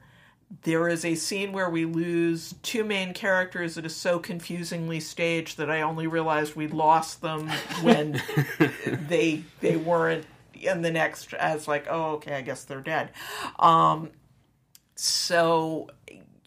There 0.62 0.88
is 0.88 1.04
a 1.04 1.16
scene 1.16 1.52
where 1.52 1.68
we 1.68 1.84
lose 1.84 2.54
two 2.62 2.84
main 2.84 3.14
characters 3.14 3.74
that 3.74 3.84
is 3.84 3.96
so 3.96 4.18
confusingly 4.18 5.00
staged 5.00 5.56
that 5.58 5.70
I 5.70 5.82
only 5.82 6.06
realized 6.06 6.54
we'd 6.54 6.72
lost 6.72 7.20
them 7.20 7.48
when 7.82 8.22
they 9.08 9.42
they 9.60 9.76
weren't 9.76 10.24
in 10.54 10.82
the 10.82 10.90
next 10.90 11.34
as 11.34 11.66
like 11.68 11.86
oh 11.90 12.12
okay 12.12 12.34
I 12.36 12.42
guess 12.42 12.64
they're 12.64 12.80
dead. 12.80 13.10
Um, 13.58 14.10
so 14.94 15.88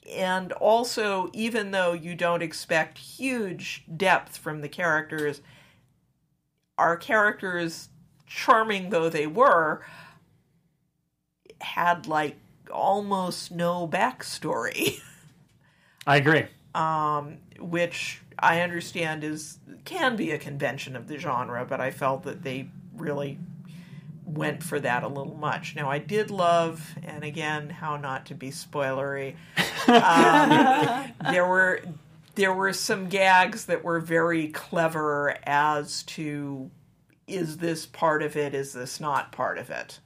and 0.10 0.52
also 0.54 1.30
even 1.34 1.72
though 1.72 1.94
you 1.94 2.16
don't 2.16 2.42
expect 2.42 2.98
huge 2.98 3.84
depth 3.96 4.38
from 4.38 4.62
the 4.62 4.70
characters, 4.70 5.42
our 6.78 6.98
characters, 6.98 7.90
charming 8.26 8.90
though 8.90 9.10
they 9.10 9.28
were, 9.28 9.86
had 11.62 12.08
like 12.08 12.38
almost 12.72 13.52
no 13.52 13.88
backstory, 13.88 15.02
I 16.08 16.18
agree. 16.18 16.46
which 17.60 18.22
I 18.38 18.62
understand 18.62 19.24
is 19.24 19.58
can 19.86 20.16
be 20.16 20.32
a 20.32 20.38
convention 20.38 20.96
of 20.96 21.08
the 21.08 21.18
genre, 21.18 21.66
but 21.66 21.82
I 21.82 21.92
felt 21.92 22.24
that 22.24 22.44
they 22.44 22.70
really 22.96 23.38
went 24.26 24.62
for 24.62 24.80
that 24.80 25.04
a 25.04 25.08
little 25.08 25.36
much. 25.36 25.76
Now 25.76 25.90
I 25.90 25.98
did 25.98 26.30
love, 26.30 26.96
and 27.04 27.24
again, 27.24 27.70
how 27.70 27.98
not 27.98 28.28
to 28.28 28.36
be 28.36 28.52
spoilery. 28.52 29.36
Um, 29.88 31.12
there 31.32 31.48
were 31.48 31.82
there 32.36 32.54
were 32.54 32.74
some 32.74 33.10
gags 33.10 33.66
that 33.66 33.84
were 33.84 34.00
very 34.00 34.50
clever 34.50 35.38
as 35.44 36.04
to 36.04 36.70
is 37.28 37.58
this 37.58 37.86
part 37.86 38.24
of 38.24 38.36
it, 38.36 38.54
is 38.54 38.74
this 38.74 39.00
not 39.00 39.32
part 39.32 39.58
of 39.58 39.70
it. 39.70 40.00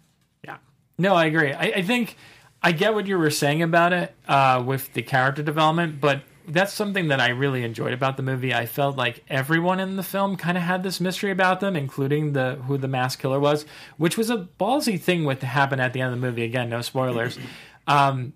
Yeah. 0.43 0.58
No, 0.98 1.15
I 1.15 1.25
agree. 1.25 1.53
I, 1.53 1.65
I 1.65 1.82
think 1.82 2.17
I 2.63 2.72
get 2.72 2.93
what 2.93 3.08
you 3.08 3.17
were 3.17 3.29
saying 3.29 3.62
about 3.62 3.91
it 3.91 4.15
uh, 4.27 4.63
with 4.65 4.93
the 4.93 5.01
character 5.01 5.43
development, 5.43 6.00
but 6.00 6.22
that's 6.48 6.74
something 6.74 7.10
that 7.10 7.20
I 7.20 7.29
really 7.29 7.63
enjoyed 7.63 7.93
about 7.93 8.17
the 8.17 8.24
movie. 8.24 8.53
I 8.53 8.65
felt 8.65 8.98
like 8.98 9.24
everyone 9.29 9.79
in 9.79 9.96
the 9.96 10.03
film 10.03 10.36
kind 10.38 10.58
of 10.58 10.63
had 10.63 10.84
this 10.84 11.00
mystery 11.00 11.32
about 11.32 11.60
them, 11.60 11.75
including 11.75 12.34
the 12.34 12.55
who 12.67 12.77
the 12.77 12.88
mass 12.88 13.15
killer 13.15 13.39
was, 13.39 13.65
which 13.98 14.17
was 14.17 14.29
a 14.29 14.48
ballsy 14.60 15.00
thing 15.00 15.25
with 15.25 15.39
to 15.41 15.46
happen 15.46 15.79
at 15.79 15.93
the 15.93 16.01
end 16.01 16.13
of 16.13 16.20
the 16.20 16.25
movie. 16.25 16.43
Again, 16.43 16.70
no 16.70 16.82
spoilers. 16.82 17.38
um, 17.88 18.34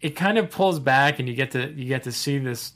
it 0.00 0.10
kind 0.10 0.38
of 0.38 0.50
pulls 0.50 0.78
back, 0.78 1.18
and 1.18 1.28
you 1.28 1.34
get 1.34 1.50
to 1.52 1.70
you 1.72 1.86
get 1.86 2.02
to 2.04 2.12
see 2.12 2.38
this 2.38 2.72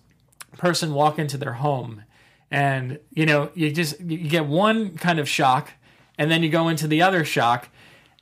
person 0.57 0.95
walk 0.95 1.19
into 1.19 1.37
their 1.37 1.55
home, 1.55 2.03
and 2.51 2.99
you 3.11 3.27
know 3.27 3.51
you 3.55 3.71
just 3.71 4.01
you 4.01 4.29
get 4.29 4.47
one 4.47 4.97
kind 4.97 5.19
of 5.19 5.29
shock, 5.29 5.73
and 6.19 6.31
then 6.31 6.43
you 6.43 6.51
go 6.51 6.69
into 6.69 6.87
the 6.87 7.03
other 7.03 7.25
shock, 7.25 7.69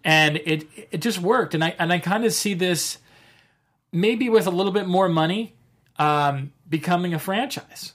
and 0.04 0.36
it 0.38 0.66
it 0.90 0.98
just 0.98 1.18
worked. 1.18 1.54
And 1.54 1.64
I 1.64 1.74
and 1.78 1.92
I 1.92 1.98
kind 1.98 2.24
of 2.24 2.32
see 2.32 2.54
this 2.54 2.98
maybe 3.92 4.28
with 4.28 4.46
a 4.46 4.50
little 4.50 4.72
bit 4.72 4.86
more 4.86 5.08
money 5.08 5.54
um, 5.96 6.52
becoming 6.68 7.14
a 7.14 7.18
franchise. 7.18 7.92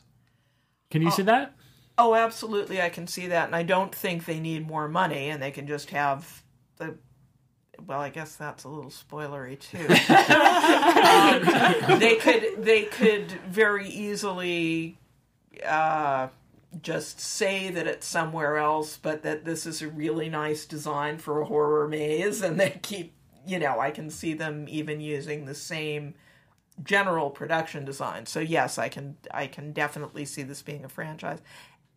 Can 0.90 1.02
you 1.02 1.12
see 1.12 1.24
that? 1.24 1.54
Oh, 1.98 2.16
absolutely, 2.16 2.82
I 2.82 2.90
can 2.90 3.08
see 3.08 3.28
that, 3.28 3.48
and 3.48 3.56
I 3.56 3.64
don't 3.64 3.94
think 3.94 4.26
they 4.26 4.40
need 4.40 4.68
more 4.68 4.88
money, 4.88 5.30
and 5.30 5.42
they 5.42 5.52
can 5.52 5.68
just 5.68 5.90
have 5.90 6.44
the. 6.78 6.96
Well, 7.86 8.00
I 8.00 8.10
guess 8.10 8.36
that's 8.36 8.64
a 8.64 8.70
little 8.70 8.90
spoilery 8.90 9.60
too. 9.60 9.78
um, 11.94 12.00
they 12.00 12.16
could 12.16 12.64
they 12.64 12.84
could 12.84 13.32
very 13.50 13.90
easily 13.90 14.98
uh, 15.66 16.28
just 16.82 17.20
say 17.20 17.70
that 17.72 17.88
it's 17.88 18.06
somewhere 18.08 18.58
else, 18.58 18.98
but 18.98 19.24
that 19.24 19.46
this 19.46 19.66
is 19.66 19.82
a 19.82 19.88
really 19.88 20.30
nice 20.30 20.66
design 20.66 21.18
for 21.18 21.42
a 21.42 21.46
horror 21.46 21.88
maze, 21.88 22.42
and 22.42 22.60
they 22.60 22.80
keep 22.82 23.14
you 23.46 23.60
know 23.60 23.80
I 23.80 23.92
can 23.92 24.10
see 24.10 24.34
them 24.34 24.66
even 24.70 25.00
using 25.00 25.46
the 25.46 25.56
same 25.56 26.16
general 26.84 27.30
production 27.30 27.86
design. 27.86 28.26
So 28.26 28.40
yes, 28.40 28.78
I 28.78 28.90
can 28.90 29.18
I 29.34 29.48
can 29.48 29.72
definitely 29.72 30.26
see 30.26 30.44
this 30.44 30.62
being 30.62 30.84
a 30.86 30.90
franchise. 30.90 31.40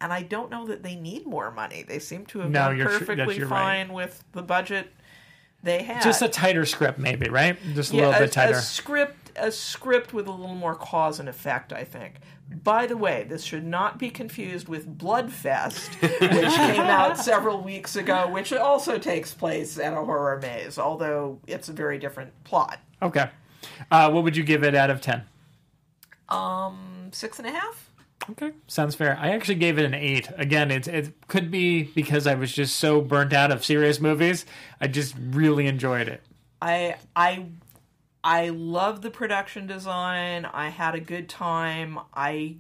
And 0.03 0.15
I 0.15 0.23
don't 0.23 0.51
know 0.51 0.67
that 0.67 0.83
they 0.83 0.95
need 0.97 1.27
more 1.27 1.51
money. 1.51 1.85
They 1.87 1.99
seem 1.99 2.25
to 2.27 2.39
have 2.41 2.51
No, 2.51 2.75
tr- 2.75 2.85
perfectly 2.85 3.37
you're 3.37 3.47
right. 3.49 3.87
fine 3.87 3.93
with 3.93 4.25
the 4.33 4.41
budget 4.43 4.89
they 5.63 5.83
had. 5.83 6.03
Just 6.03 6.23
a 6.23 6.29
tighter 6.29 6.65
script, 6.65 6.99
maybe, 6.99 7.29
right? 7.29 7.59
Just 7.75 7.93
a 7.93 7.97
Yeah, 7.97 8.07
little 8.07 8.15
a, 8.15 8.25
bit 8.25 8.33
tighter. 8.33 8.55
a 8.55 8.63
script 8.63 9.33
a 9.37 9.53
script 9.53 10.13
with 10.15 10.27
a 10.27 10.31
little 10.33 10.55
more 10.55 10.75
cause 10.75 11.21
and 11.21 11.29
effect, 11.29 11.73
I 11.73 11.85
think. 11.85 12.15
By 12.63 12.87
the 12.87 12.97
way, 12.97 13.25
this 13.29 13.43
should 13.45 13.65
not 13.65 13.99
be 13.99 14.11
confused 14.11 14.69
with 14.69 14.99
Bloodfest, 14.99 16.01
which 16.03 16.55
came 16.55 16.81
out 16.83 17.17
several 17.19 17.63
weeks 17.63 17.97
ago, 17.97 18.29
which 18.31 18.53
also 18.53 18.99
takes 18.99 19.33
place 19.33 19.79
at 19.79 19.93
a 19.93 19.97
horror 20.05 20.39
maze, 20.41 20.79
although 20.79 21.39
it's 21.47 21.69
a 21.69 21.73
very 21.73 21.99
different 21.99 22.33
plot. 22.45 22.79
okay. 23.03 23.31
Uh, 23.91 24.11
what 24.11 24.25
would 24.25 24.37
you 24.37 24.43
give 24.43 24.65
it 24.65 24.75
out 24.75 24.91
of 24.91 25.01
10? 25.01 25.23
Six 27.13 27.39
and 27.39 27.49
a 27.49 27.51
half? 27.51 27.91
Okay, 28.31 28.53
sounds 28.69 28.95
fair. 28.95 29.17
I 29.21 29.31
actually 29.31 29.57
gave 29.57 29.79
it 29.79 29.85
an 29.85 29.95
eight. 29.95 30.29
Again, 30.37 30.71
it 30.71 30.87
it 30.87 31.27
could 31.27 31.51
be 31.51 31.85
because 31.85 32.27
I 32.27 32.35
was 32.35 32.53
just 32.53 32.77
so 32.77 33.01
burnt 33.01 33.33
out 33.33 33.51
of 33.51 33.65
serious 33.65 33.99
movies. 34.01 34.47
I 34.81 34.87
just 34.87 35.15
really 35.19 35.67
enjoyed 35.67 36.07
it. 36.07 36.23
I 36.63 36.97
I 37.17 37.47
I 38.23 38.51
love 38.51 39.03
the 39.03 39.11
production 39.11 39.67
design. 39.67 40.45
I 40.45 40.69
had 40.69 40.95
a 40.95 41.01
good 41.01 41.29
time. 41.29 41.99
I 42.15 42.57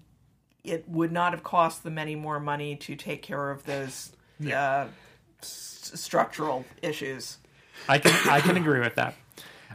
it 0.64 0.88
would 0.88 1.12
not 1.12 1.32
have 1.32 1.42
cost 1.42 1.82
them 1.84 1.98
any 1.98 2.14
more 2.14 2.38
money 2.38 2.76
to 2.76 2.94
take 2.96 3.22
care 3.22 3.50
of 3.50 3.64
those 3.64 4.12
uh, 4.46 4.86
s- 5.42 5.92
structural 5.94 6.64
issues. 6.82 7.38
I 7.88 7.98
can 7.98 8.12
I 8.28 8.40
can 8.40 8.56
agree 8.56 8.80
with 8.80 8.94
that. 8.96 9.14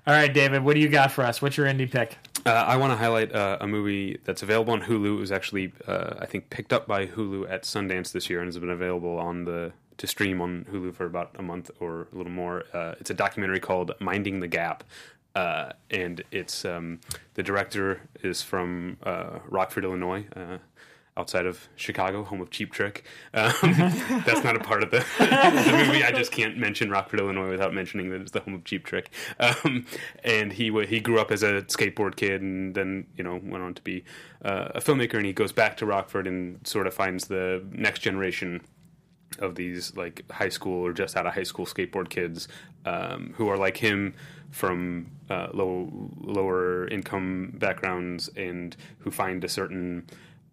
All 0.07 0.13
right, 0.13 0.31
David, 0.31 0.63
what 0.63 0.75
do 0.75 0.81
you 0.81 0.89
got 0.89 1.11
for 1.11 1.23
us? 1.23 1.41
What's 1.41 1.57
your 1.57 1.65
indie 1.65 1.89
pick? 1.89 2.17
Uh, 2.45 2.51
I 2.51 2.77
want 2.77 2.93
to 2.93 2.97
highlight 2.97 3.33
uh, 3.33 3.57
a 3.59 3.65
movie 3.65 4.19
that's 4.23 4.43
available 4.43 4.73
on 4.73 4.81
Hulu. 4.81 5.17
It 5.17 5.19
was 5.19 5.31
actually, 5.31 5.73
uh, 5.87 6.13
I 6.19 6.27
think, 6.27 6.51
picked 6.51 6.71
up 6.71 6.85
by 6.85 7.07
Hulu 7.07 7.49
at 7.49 7.63
Sundance 7.63 8.11
this 8.11 8.29
year 8.29 8.39
and 8.39 8.47
has 8.47 8.59
been 8.59 8.69
available 8.69 9.17
on 9.17 9.45
the 9.45 9.71
to 9.97 10.07
stream 10.07 10.41
on 10.41 10.65
Hulu 10.71 10.93
for 10.93 11.05
about 11.05 11.31
a 11.39 11.41
month 11.41 11.71
or 11.79 12.07
a 12.13 12.15
little 12.15 12.31
more. 12.31 12.65
Uh, 12.73 12.95
it's 12.99 13.09
a 13.09 13.13
documentary 13.15 13.59
called 13.59 13.93
"Minding 13.99 14.41
the 14.41 14.47
Gap," 14.47 14.83
uh, 15.35 15.73
and 15.91 16.23
it's 16.31 16.65
um, 16.65 16.99
the 17.33 17.43
director 17.43 18.01
is 18.23 18.41
from 18.41 18.97
uh, 19.03 19.39
Rockford, 19.47 19.83
Illinois. 19.83 20.25
Uh, 20.35 20.57
Outside 21.17 21.45
of 21.45 21.69
Chicago, 21.77 22.25
home 22.25 22.41
of 22.41 22.49
Cheap 22.49 22.73
Trick. 22.73 23.05
Um, 23.33 23.53
that's 24.25 24.43
not 24.43 24.57
a 24.57 24.59
part 24.59 24.83
of 24.83 24.91
the, 24.91 24.97
the 25.17 25.85
movie. 25.87 26.03
I 26.03 26.11
just 26.11 26.29
can't 26.29 26.57
mention 26.57 26.89
Rockford, 26.89 27.21
Illinois, 27.21 27.49
without 27.49 27.73
mentioning 27.73 28.09
that 28.09 28.19
it's 28.19 28.31
the 28.31 28.41
home 28.41 28.53
of 28.53 28.65
Cheap 28.65 28.83
Trick. 28.83 29.09
Um, 29.39 29.85
and 30.25 30.51
he 30.51 30.77
he 30.85 30.99
grew 30.99 31.17
up 31.21 31.31
as 31.31 31.41
a 31.41 31.61
skateboard 31.61 32.17
kid, 32.17 32.41
and 32.41 32.75
then 32.75 33.07
you 33.15 33.23
know 33.23 33.39
went 33.41 33.63
on 33.63 33.73
to 33.75 33.81
be 33.81 34.03
uh, 34.43 34.71
a 34.75 34.81
filmmaker. 34.81 35.13
And 35.13 35.25
he 35.25 35.31
goes 35.31 35.53
back 35.53 35.77
to 35.77 35.85
Rockford 35.85 36.27
and 36.27 36.67
sort 36.67 36.85
of 36.85 36.93
finds 36.93 37.27
the 37.27 37.63
next 37.71 37.99
generation 37.99 38.59
of 39.39 39.55
these 39.55 39.95
like 39.95 40.29
high 40.31 40.49
school 40.49 40.85
or 40.85 40.91
just 40.91 41.15
out 41.15 41.25
of 41.25 41.33
high 41.33 41.43
school 41.43 41.65
skateboard 41.65 42.09
kids 42.09 42.49
um, 42.85 43.33
who 43.37 43.47
are 43.47 43.57
like 43.57 43.77
him 43.77 44.13
from 44.55 45.11
uh, 45.29 45.49
low 45.53 45.91
lower 46.21 46.87
income 46.87 47.51
backgrounds 47.55 48.29
and 48.37 48.77
who 48.99 49.11
find 49.11 49.43
a 49.43 49.49
certain 49.49 50.07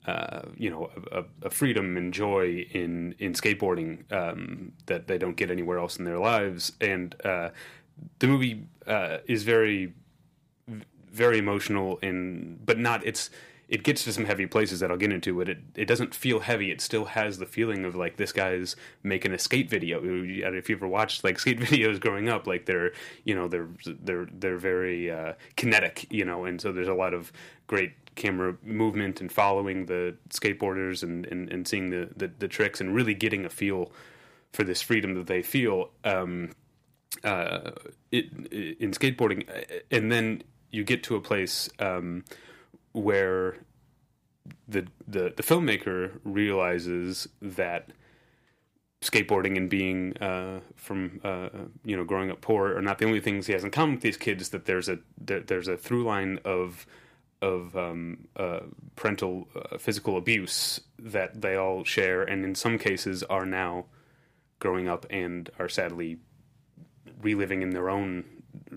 uh, 0.09 0.41
you 0.57 0.69
know 0.69 0.91
a, 1.12 1.23
a 1.47 1.51
freedom 1.51 1.97
and 1.97 2.12
joy 2.12 2.67
in 2.73 3.15
in 3.21 3.33
skateboarding 3.33 4.11
um, 4.12 4.73
that 4.87 5.07
they 5.07 5.19
don't 5.19 5.37
get 5.37 5.53
anywhere 5.53 5.79
else 5.79 5.99
in 6.01 6.05
their 6.05 6.19
lives. 6.19 6.73
And 6.81 7.15
uh, 7.25 7.51
the 8.19 8.27
movie 8.27 8.67
uh, 8.88 9.19
is 9.27 9.45
very 9.45 9.95
very 11.12 11.38
emotional 11.38 12.01
and 12.03 12.59
but 12.67 12.79
not 12.81 13.07
it's 13.07 13.31
it 13.73 13.85
gets 13.85 14.05
to 14.05 14.13
some 14.13 14.27
heavy 14.27 14.45
places 14.45 14.81
that 14.81 14.91
I'll 14.91 14.99
get 14.99 15.11
into 15.11 15.39
but 15.39 15.49
it 15.49 15.59
it 15.75 15.87
doesn't 15.87 16.15
feel 16.15 16.41
heavy. 16.41 16.71
It 16.71 16.83
still 16.83 17.07
has 17.07 17.39
the 17.39 17.47
feeling 17.47 17.87
of 17.87 17.97
like 17.97 18.19
this 18.19 18.31
guy's 18.31 18.77
making 19.03 19.33
a 19.33 19.39
skate 19.39 19.71
video. 19.71 19.99
If 20.05 20.69
you 20.69 20.77
ever 20.77 20.87
watched 20.87 21.25
like 21.25 21.39
skate 21.39 21.59
videos 21.67 21.99
growing 21.99 22.29
up 22.29 22.47
like 22.47 22.67
they're 22.67 22.93
you 23.25 23.35
know 23.35 23.49
they're 23.49 23.69
they're 23.87 24.29
they're 24.31 24.59
very 24.59 25.11
uh, 25.11 25.33
kinetic 25.57 26.07
you 26.11 26.25
know 26.25 26.45
and 26.45 26.61
so 26.61 26.71
there's 26.71 26.87
a 26.87 26.95
lot 26.95 27.15
of 27.15 27.33
great 27.67 27.93
camera 28.15 28.55
movement 28.63 29.23
and 29.23 29.33
following 29.33 29.87
the 29.87 30.15
skateboarders 30.29 31.03
and 31.03 31.25
and, 31.27 31.51
and 31.51 31.67
seeing 31.67 31.89
the, 31.89 32.11
the 32.15 32.31
the 32.39 32.49
tricks 32.49 32.79
and 32.79 32.95
really 32.95 33.15
getting 33.15 33.47
a 33.47 33.51
feel 33.51 33.91
for 34.53 34.65
this 34.65 34.83
freedom 34.83 35.15
that 35.15 35.27
they 35.27 35.43
feel. 35.43 35.91
Um 36.05 36.51
uh, 37.25 37.73
it, 38.11 38.25
in 38.81 38.91
skateboarding, 38.91 39.47
and 39.91 40.11
then 40.11 40.43
you 40.71 40.83
get 40.83 41.03
to 41.03 41.15
a 41.15 41.21
place 41.21 41.69
um, 41.79 42.25
where 42.92 43.57
the, 44.68 44.87
the 45.07 45.33
the 45.37 45.42
filmmaker 45.42 46.18
realizes 46.24 47.28
that 47.40 47.90
skateboarding 49.00 49.57
and 49.57 49.68
being 49.68 50.16
uh, 50.18 50.61
from 50.76 51.20
uh, 51.24 51.48
you 51.85 51.96
know 51.96 52.05
growing 52.05 52.31
up 52.31 52.40
poor 52.40 52.76
are 52.76 52.83
not 52.83 52.98
the 52.98 53.05
only 53.05 53.20
things 53.20 53.46
he 53.46 53.52
has 53.52 53.64
in 53.64 53.70
common 53.70 53.96
with 53.96 54.02
these 54.02 54.16
kids. 54.16 54.50
That 54.50 54.64
there's 54.64 54.88
a 54.88 54.98
there, 55.20 55.40
there's 55.40 55.68
a 55.68 55.76
through 55.76 56.05
line 56.05 56.38
of 56.44 56.87
of 57.40 57.76
um, 57.76 58.28
uh, 58.37 58.61
parental 58.94 59.48
uh, 59.57 59.76
physical 59.76 60.16
abuse 60.16 60.81
that 60.98 61.42
they 61.42 61.57
all 61.57 61.85
share, 61.85 62.22
and 62.22 62.44
in 62.44 62.55
some 62.55 62.78
cases 62.78 63.22
are 63.24 63.44
now 63.44 63.87
growing 64.61 64.88
up 64.88 65.05
and 65.11 65.50
are 65.59 65.68
sadly 65.68 66.18
reliving 67.20 67.62
in 67.62 67.70
their 67.70 67.90
own 67.90 68.24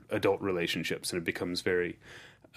adult 0.10 0.42
relationships, 0.42 1.12
and 1.12 1.22
it 1.22 1.26
becomes 1.26 1.62
very, 1.62 2.00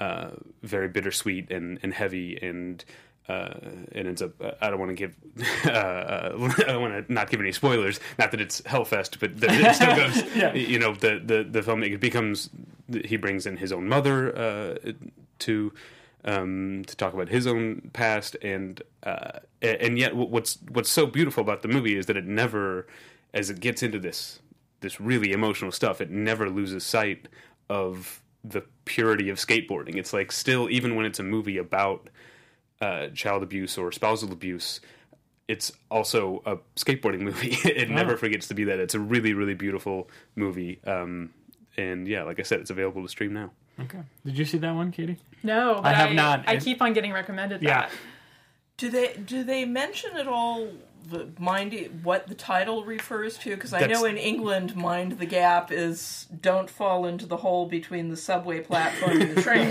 uh, 0.00 0.30
very 0.62 0.88
bittersweet 0.88 1.50
and, 1.50 1.78
and 1.82 1.92
heavy, 1.92 2.38
and 2.40 2.84
uh, 3.28 3.54
it 3.92 4.06
ends 4.06 4.22
up. 4.22 4.32
Uh, 4.40 4.52
I 4.60 4.70
don't 4.70 4.78
want 4.78 4.90
to 4.90 4.94
give. 4.94 5.14
Uh, 5.64 6.32
I 6.34 6.62
don't 6.62 6.80
want 6.80 7.06
to 7.06 7.12
not 7.12 7.30
give 7.30 7.40
any 7.40 7.52
spoilers. 7.52 8.00
Not 8.18 8.30
that 8.30 8.40
it's 8.40 8.60
Hellfest, 8.62 9.20
but 9.20 9.38
the, 9.38 9.48
it 9.50 9.74
still 9.74 9.94
goes. 9.94 10.22
Yeah. 10.34 10.54
You 10.54 10.78
know, 10.78 10.94
the 10.94 11.20
the 11.22 11.44
the 11.44 11.60
filmmaker 11.60 12.00
becomes. 12.00 12.48
He 13.04 13.16
brings 13.16 13.44
in 13.46 13.56
his 13.56 13.72
own 13.72 13.88
mother 13.88 14.36
uh, 14.36 14.92
to. 15.40 15.72
Um, 16.24 16.84
to 16.86 16.96
talk 16.96 17.14
about 17.14 17.28
his 17.28 17.46
own 17.46 17.90
past, 17.92 18.36
and 18.42 18.82
uh, 19.04 19.38
and 19.62 19.96
yet, 19.96 20.16
what's 20.16 20.58
what's 20.68 20.90
so 20.90 21.06
beautiful 21.06 21.42
about 21.42 21.62
the 21.62 21.68
movie 21.68 21.96
is 21.96 22.06
that 22.06 22.16
it 22.16 22.26
never, 22.26 22.88
as 23.32 23.50
it 23.50 23.60
gets 23.60 23.84
into 23.84 24.00
this 24.00 24.40
this 24.80 25.00
really 25.00 25.32
emotional 25.32 25.70
stuff, 25.70 26.00
it 26.00 26.10
never 26.10 26.50
loses 26.50 26.84
sight 26.84 27.28
of 27.70 28.20
the 28.50 28.64
purity 28.84 29.28
of 29.28 29.36
skateboarding. 29.38 29.96
It's 29.96 30.12
like 30.12 30.32
still, 30.32 30.68
even 30.70 30.94
when 30.96 31.06
it's 31.06 31.18
a 31.18 31.22
movie 31.22 31.58
about 31.58 32.08
uh, 32.80 33.08
child 33.08 33.42
abuse 33.42 33.76
or 33.78 33.92
spousal 33.92 34.32
abuse, 34.32 34.80
it's 35.48 35.72
also 35.90 36.42
a 36.46 36.56
skateboarding 36.78 37.20
movie. 37.28 37.56
it 37.64 37.90
never 37.90 38.16
forgets 38.16 38.48
to 38.48 38.54
be 38.54 38.64
that. 38.64 38.78
It's 38.78 38.94
a 38.94 39.00
really, 39.00 39.32
really 39.34 39.54
beautiful 39.54 40.08
movie. 40.36 40.80
Um, 40.86 41.30
and 41.76 42.06
yeah, 42.08 42.22
like 42.24 42.38
I 42.40 42.42
said, 42.42 42.60
it's 42.60 42.70
available 42.70 43.02
to 43.02 43.08
stream 43.08 43.32
now. 43.32 43.50
Okay. 43.80 44.00
Did 44.24 44.36
you 44.36 44.44
see 44.44 44.58
that 44.58 44.74
one, 44.74 44.90
Katie? 44.90 45.18
No, 45.42 45.76
but 45.76 45.86
I 45.86 45.92
have 45.92 46.12
not. 46.12 46.48
I 46.48 46.56
keep 46.56 46.82
on 46.82 46.92
getting 46.92 47.12
recommended 47.12 47.60
That. 47.60 47.64
Yeah. 47.64 47.80
that. 47.82 47.90
Do 48.76 48.90
they 48.90 49.12
do 49.24 49.42
they 49.44 49.64
mention 49.64 50.16
at 50.16 50.28
all 50.28 50.68
the 51.06 51.30
mind 51.38 52.00
what 52.02 52.26
the 52.26 52.34
title 52.34 52.84
refers 52.84 53.38
to? 53.38 53.50
Because 53.50 53.72
I 53.72 53.86
know 53.86 54.04
in 54.04 54.16
England, 54.16 54.76
"Mind 54.76 55.18
the 55.18 55.26
Gap" 55.26 55.70
is 55.72 56.26
"Don't 56.40 56.68
fall 56.68 57.06
into 57.06 57.26
the 57.26 57.36
hole 57.38 57.66
between 57.66 58.08
the 58.08 58.16
subway 58.16 58.60
platform 58.60 59.20
and 59.20 59.36
the 59.36 59.42
train." 59.48 59.68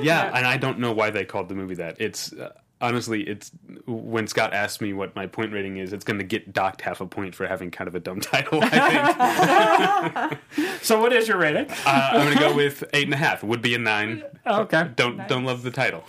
Yeah, 0.00 0.30
and 0.34 0.46
I 0.46 0.56
don't 0.56 0.78
know 0.78 0.92
why 0.92 1.10
they 1.10 1.24
called 1.24 1.48
the 1.48 1.54
movie 1.54 1.74
that. 1.76 1.96
It's 2.00 2.32
uh, 2.32 2.52
honestly, 2.80 3.22
it's 3.22 3.50
when 3.86 4.26
Scott 4.26 4.52
asked 4.52 4.80
me 4.80 4.92
what 4.92 5.14
my 5.16 5.26
point 5.26 5.52
rating 5.52 5.76
is, 5.78 5.92
it's 5.92 6.04
going 6.04 6.18
to 6.18 6.24
get 6.24 6.52
docked 6.52 6.80
half 6.82 7.00
a 7.00 7.06
point 7.06 7.34
for 7.34 7.46
having 7.46 7.70
kind 7.70 7.88
of 7.88 7.94
a 7.94 8.00
dumb 8.00 8.20
title. 8.22 8.60
I 8.62 10.28
think 10.28 10.40
So, 10.82 11.00
what 11.00 11.12
is 11.12 11.28
your 11.28 11.38
rating? 11.38 11.66
uh, 11.70 11.74
I'm 12.12 12.22
going 12.24 12.34
to 12.34 12.40
go 12.40 12.54
with 12.54 12.84
eight 12.92 13.04
and 13.04 13.14
a 13.14 13.18
half. 13.18 13.42
It 13.42 13.46
would 13.46 13.62
be 13.62 13.74
a 13.74 13.78
nine. 13.78 14.22
okay. 14.46 14.90
Don't 14.96 15.26
don't 15.28 15.44
love 15.44 15.62
the 15.62 15.70
title. 15.70 16.04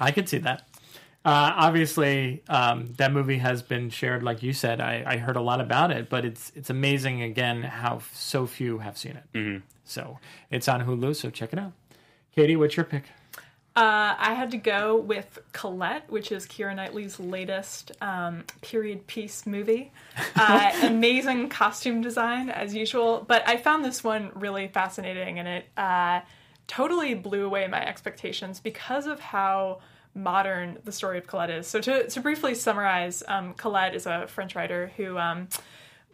I 0.00 0.10
could 0.10 0.28
see 0.28 0.38
that. 0.38 0.66
Uh, 1.24 1.52
obviously, 1.56 2.42
um, 2.48 2.92
that 2.96 3.12
movie 3.12 3.38
has 3.38 3.62
been 3.62 3.90
shared, 3.90 4.24
like 4.24 4.42
you 4.42 4.52
said. 4.52 4.80
I, 4.80 5.04
I 5.06 5.16
heard 5.18 5.36
a 5.36 5.40
lot 5.40 5.60
about 5.60 5.92
it, 5.92 6.08
but 6.08 6.24
it's 6.24 6.50
it's 6.56 6.68
amazing 6.68 7.22
again 7.22 7.62
how 7.62 8.00
so 8.12 8.46
few 8.46 8.78
have 8.78 8.98
seen 8.98 9.12
it. 9.12 9.24
Mm-hmm. 9.32 9.64
So 9.84 10.18
it's 10.50 10.68
on 10.68 10.84
Hulu, 10.84 11.14
so 11.14 11.30
check 11.30 11.52
it 11.52 11.58
out. 11.58 11.72
Katie, 12.34 12.56
what's 12.56 12.76
your 12.76 12.84
pick? 12.84 13.04
Uh, 13.74 14.14
I 14.18 14.34
had 14.34 14.50
to 14.50 14.58
go 14.58 14.96
with 14.96 15.38
Colette, 15.52 16.10
which 16.10 16.30
is 16.30 16.46
Keira 16.46 16.76
Knightley's 16.76 17.18
latest 17.18 17.92
um, 18.02 18.44
period 18.60 19.06
piece 19.06 19.46
movie. 19.46 19.92
Uh, 20.34 20.72
amazing 20.82 21.48
costume 21.48 22.00
design, 22.00 22.50
as 22.50 22.74
usual, 22.74 23.24
but 23.26 23.46
I 23.46 23.56
found 23.56 23.84
this 23.84 24.02
one 24.02 24.30
really 24.34 24.66
fascinating 24.68 25.38
and 25.38 25.46
it 25.46 25.66
uh, 25.76 26.20
totally 26.66 27.14
blew 27.14 27.44
away 27.44 27.66
my 27.68 27.84
expectations 27.86 28.58
because 28.58 29.06
of 29.06 29.20
how 29.20 29.80
modern 30.14 30.78
the 30.84 30.92
story 30.92 31.18
of 31.18 31.26
Colette 31.26 31.50
is. 31.50 31.66
So, 31.66 31.80
to, 31.80 32.08
to 32.08 32.20
briefly 32.20 32.54
summarize, 32.54 33.22
um, 33.28 33.54
Colette 33.54 33.94
is 33.94 34.06
a 34.06 34.26
French 34.26 34.54
writer 34.54 34.92
who. 34.96 35.18
Um, 35.18 35.48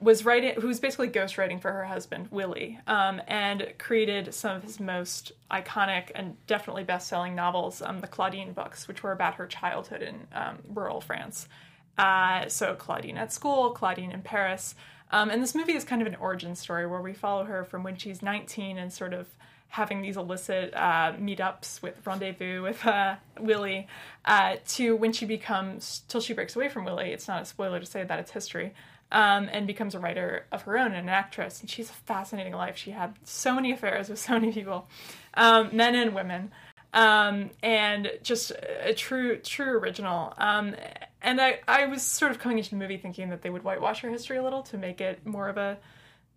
was 0.00 0.24
writing 0.24 0.54
who's 0.60 0.78
basically 0.78 1.08
ghostwriting 1.08 1.60
for 1.60 1.72
her 1.72 1.84
husband 1.84 2.28
Willy, 2.30 2.78
um, 2.86 3.20
and 3.26 3.72
created 3.78 4.32
some 4.32 4.56
of 4.56 4.62
his 4.62 4.78
most 4.78 5.32
iconic 5.50 6.10
and 6.14 6.36
definitely 6.46 6.84
best-selling 6.84 7.34
novels, 7.34 7.82
um, 7.82 7.98
the 8.00 8.06
Claudine 8.06 8.52
books, 8.52 8.86
which 8.86 9.02
were 9.02 9.12
about 9.12 9.34
her 9.34 9.46
childhood 9.46 10.02
in 10.02 10.26
um, 10.32 10.58
rural 10.72 11.00
France. 11.00 11.48
Uh, 11.96 12.46
so 12.48 12.76
Claudine 12.76 13.18
at 13.18 13.32
school, 13.32 13.70
Claudine 13.70 14.12
in 14.12 14.22
Paris, 14.22 14.76
um, 15.10 15.30
and 15.30 15.42
this 15.42 15.54
movie 15.54 15.74
is 15.74 15.84
kind 15.84 16.02
of 16.02 16.06
an 16.06 16.16
origin 16.16 16.54
story 16.54 16.86
where 16.86 17.00
we 17.00 17.12
follow 17.12 17.44
her 17.44 17.64
from 17.64 17.82
when 17.82 17.96
she's 17.96 18.22
19 18.22 18.78
and 18.78 18.92
sort 18.92 19.14
of 19.14 19.26
having 19.68 20.02
these 20.02 20.16
illicit 20.16 20.72
uh, 20.74 21.12
meetups 21.20 21.82
with 21.82 21.94
rendezvous 22.06 22.62
with 22.62 22.84
uh, 22.86 23.16
Willy 23.38 23.86
uh, 24.24 24.56
to 24.66 24.96
when 24.96 25.12
she 25.12 25.26
becomes 25.26 26.02
till 26.08 26.20
she 26.20 26.32
breaks 26.32 26.56
away 26.56 26.68
from 26.68 26.84
Willy. 26.84 27.12
It's 27.12 27.28
not 27.28 27.42
a 27.42 27.44
spoiler 27.44 27.78
to 27.78 27.86
say 27.86 28.02
that 28.04 28.18
it's 28.18 28.30
history. 28.30 28.74
Um, 29.10 29.48
and 29.50 29.66
becomes 29.66 29.94
a 29.94 29.98
writer 29.98 30.44
of 30.52 30.60
her 30.64 30.76
own 30.76 30.88
and 30.88 30.96
an 30.96 31.08
actress. 31.08 31.62
And 31.62 31.70
she's 31.70 31.88
a 31.88 31.94
fascinating 31.94 32.52
life. 32.52 32.76
She 32.76 32.90
had 32.90 33.14
so 33.24 33.54
many 33.54 33.72
affairs 33.72 34.10
with 34.10 34.18
so 34.18 34.34
many 34.34 34.52
people, 34.52 34.86
um, 35.32 35.70
men 35.72 35.94
and 35.94 36.14
women, 36.14 36.52
um, 36.92 37.48
and 37.62 38.10
just 38.22 38.52
a 38.82 38.92
true, 38.92 39.38
true 39.38 39.78
original. 39.78 40.34
Um, 40.36 40.74
and 41.22 41.40
I, 41.40 41.60
I 41.66 41.86
was 41.86 42.02
sort 42.02 42.32
of 42.32 42.38
coming 42.38 42.58
into 42.58 42.68
the 42.70 42.76
movie 42.76 42.98
thinking 42.98 43.30
that 43.30 43.40
they 43.40 43.48
would 43.48 43.64
whitewash 43.64 44.00
her 44.00 44.10
history 44.10 44.36
a 44.36 44.42
little 44.42 44.62
to 44.64 44.76
make 44.76 45.00
it 45.00 45.24
more 45.26 45.48
of 45.48 45.56
a 45.56 45.78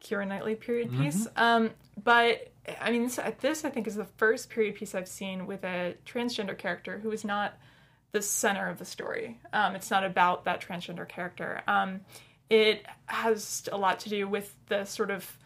Keira 0.02 0.28
Knightley 0.28 0.56
period 0.56 0.92
piece. 0.92 1.28
Um, 1.36 1.72
but 2.04 2.52
I 2.80 2.92
mean, 2.92 3.04
this, 3.04 3.20
this 3.40 3.66
I 3.66 3.70
think 3.70 3.88
is 3.88 3.96
the 3.96 4.06
first 4.06 4.50
period 4.50 4.76
piece 4.76 4.94
I've 4.96 5.08
seen 5.08 5.48
with 5.48 5.64
a 5.64 5.96
transgender 6.06 6.58
character 6.58 7.00
who 7.00 7.12
is 7.12 7.24
not 7.24 7.58
the 8.12 8.22
center 8.22 8.70
of 8.70 8.78
the 8.78 8.86
story. 8.86 9.40
Um, 9.54 9.76
it's 9.76 9.90
not 9.90 10.04
about 10.04 10.46
that 10.46 10.62
transgender 10.62 11.08
character. 11.08 11.62
Um, 11.68 12.02
it 12.50 12.86
has 13.06 13.70
a 13.72 13.78
lot 13.78 14.02
to 14.02 14.10
do 14.10 14.28
with 14.28 14.54
the 14.68 14.84
sort 14.84 15.10
of 15.10 15.38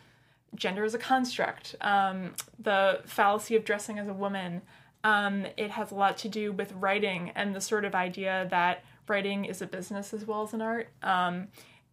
gender 0.56 0.84
as 0.84 0.94
a 0.94 0.98
construct, 0.98 1.76
um, 1.82 2.34
the 2.60 3.02
fallacy 3.06 3.56
of 3.56 3.66
dressing 3.66 4.00
as 4.00 4.08
a 4.08 4.14
woman. 4.14 4.62
Um, 5.04 5.46
it 5.58 5.70
has 5.72 5.92
a 5.92 5.96
lot 5.96 6.18
to 6.20 6.30
do 6.30 6.52
with 6.52 6.74
writing 6.74 7.32
and 7.36 7.56
the 7.56 7.62
sort 7.62 7.86
of 7.86 7.94
idea 7.94 8.48
that 8.50 8.84
writing 9.08 9.46
is 9.46 9.62
a 9.62 9.68
business 9.68 10.14
as 10.14 10.26
well 10.26 10.42
as 10.42 10.54
an 10.54 10.62
art. 10.62 10.90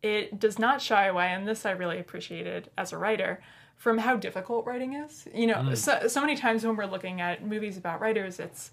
It 0.03 0.39
does 0.41 0.59
not 0.59 0.83
shy 0.83 1.07
away, 1.07 1.29
and 1.29 1.47
this 1.47 1.65
I 1.65 1.71
really 1.71 1.99
appreciated 1.99 2.71
as 2.77 2.93
a 2.93 2.99
writer, 2.99 3.41
from 3.77 3.99
how 3.99 4.17
difficult 4.17 4.67
writing 4.67 4.95
is. 4.95 5.27
You 5.35 5.49
know, 5.49 5.75
so, 5.75 6.07
so 6.07 6.21
many 6.21 6.37
times 6.37 6.65
when 6.65 6.77
we're 6.77 6.87
looking 6.87 7.21
at 7.21 7.45
movies 7.45 7.77
about 7.77 8.01
writers, 8.01 8.39
it's 8.39 8.71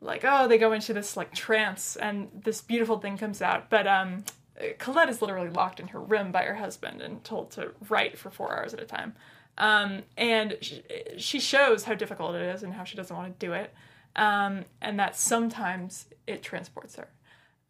like, 0.00 0.24
oh, 0.24 0.48
they 0.48 0.58
go 0.58 0.72
into 0.72 0.92
this 0.92 1.16
like 1.16 1.34
trance 1.34 1.96
and 1.96 2.28
this 2.44 2.60
beautiful 2.60 2.98
thing 2.98 3.16
comes 3.18 3.42
out. 3.42 3.70
But 3.70 3.86
um, 3.86 4.24
Colette 4.78 5.08
is 5.08 5.22
literally 5.22 5.50
locked 5.50 5.80
in 5.80 5.88
her 5.88 6.00
room 6.00 6.32
by 6.32 6.42
her 6.42 6.54
husband 6.54 7.00
and 7.00 7.22
told 7.24 7.50
to 7.52 7.72
write 7.88 8.18
for 8.18 8.30
four 8.30 8.56
hours 8.56 8.74
at 8.74 8.80
a 8.80 8.84
time. 8.84 9.14
Um, 9.58 10.02
and 10.16 10.56
she, 10.60 10.82
she 11.16 11.40
shows 11.40 11.84
how 11.84 11.94
difficult 11.94 12.34
it 12.36 12.42
is 12.42 12.62
and 12.62 12.74
how 12.74 12.84
she 12.84 12.96
doesn't 12.96 13.16
want 13.16 13.38
to 13.38 13.46
do 13.46 13.52
it. 13.52 13.72
Um, 14.16 14.64
and 14.80 14.98
that 14.98 15.16
sometimes 15.16 16.06
it 16.26 16.42
transports 16.42 16.96
her. 16.96 17.08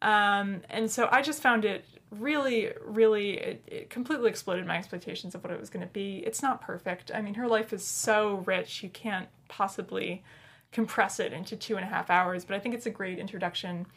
Um, 0.01 0.61
and 0.69 0.89
so 0.89 1.09
I 1.11 1.21
just 1.21 1.41
found 1.41 1.65
it 1.65 1.85
really, 2.11 2.71
really, 2.83 3.37
it, 3.37 3.63
it 3.67 3.89
completely 3.89 4.29
exploded 4.29 4.65
my 4.65 4.77
expectations 4.77 5.35
of 5.35 5.43
what 5.43 5.51
it 5.53 5.59
was 5.59 5.69
going 5.69 5.85
to 5.85 5.91
be. 5.91 6.17
It's 6.25 6.41
not 6.41 6.61
perfect. 6.61 7.11
I 7.13 7.21
mean, 7.21 7.35
her 7.35 7.47
life 7.47 7.73
is 7.73 7.83
so 7.83 8.43
rich, 8.45 8.83
you 8.83 8.89
can't 8.89 9.27
possibly 9.47 10.23
compress 10.71 11.19
it 11.19 11.33
into 11.33 11.55
two 11.55 11.75
and 11.75 11.85
a 11.85 11.87
half 11.87 12.09
hours, 12.09 12.45
but 12.45 12.55
I 12.55 12.59
think 12.59 12.75
it's 12.75 12.85
a 12.85 12.91
great 12.91 13.19
introduction 13.19 13.87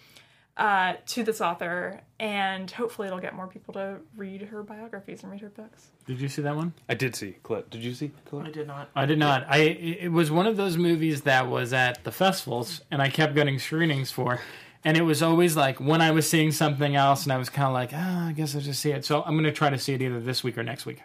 uh, 0.56 0.94
to 1.06 1.22
this 1.22 1.40
author, 1.40 2.00
and 2.20 2.70
hopefully 2.70 3.08
it'll 3.08 3.20
get 3.20 3.34
more 3.34 3.46
people 3.46 3.72
to 3.74 3.96
read 4.16 4.42
her 4.42 4.62
biographies 4.62 5.22
and 5.22 5.32
read 5.32 5.40
her 5.40 5.48
books. 5.48 5.88
Did 6.06 6.20
you 6.20 6.28
see 6.28 6.42
that 6.42 6.54
one? 6.54 6.74
I 6.88 6.94
did 6.94 7.16
see 7.16 7.36
Colette. 7.42 7.70
Did 7.70 7.82
you 7.82 7.94
see 7.94 8.10
clip? 8.26 8.46
I 8.46 8.50
did 8.50 8.66
not. 8.66 8.90
I 8.94 9.06
did 9.06 9.18
not. 9.18 9.46
I 9.48 9.58
it 9.58 10.12
was 10.12 10.30
one 10.30 10.46
of 10.46 10.56
those 10.58 10.76
movies 10.76 11.22
that 11.22 11.48
was 11.48 11.72
at 11.72 12.04
the 12.04 12.12
festivals, 12.12 12.82
and 12.90 13.00
I 13.00 13.08
kept 13.08 13.34
getting 13.34 13.58
screenings 13.58 14.10
for. 14.10 14.40
And 14.84 14.96
it 14.96 15.02
was 15.02 15.22
always 15.22 15.56
like 15.56 15.78
when 15.80 16.00
I 16.00 16.10
was 16.10 16.28
seeing 16.28 16.50
something 16.50 16.96
else, 16.96 17.22
and 17.24 17.32
I 17.32 17.36
was 17.38 17.48
kind 17.48 17.68
of 17.68 17.72
like, 17.72 17.90
ah, 17.94 18.28
I 18.28 18.32
guess 18.32 18.54
I'll 18.54 18.60
just 18.60 18.80
see 18.80 18.90
it. 18.90 19.04
So 19.04 19.22
I'm 19.22 19.34
going 19.34 19.44
to 19.44 19.52
try 19.52 19.70
to 19.70 19.78
see 19.78 19.94
it 19.94 20.02
either 20.02 20.18
this 20.20 20.42
week 20.42 20.58
or 20.58 20.62
next 20.64 20.86
week. 20.86 21.02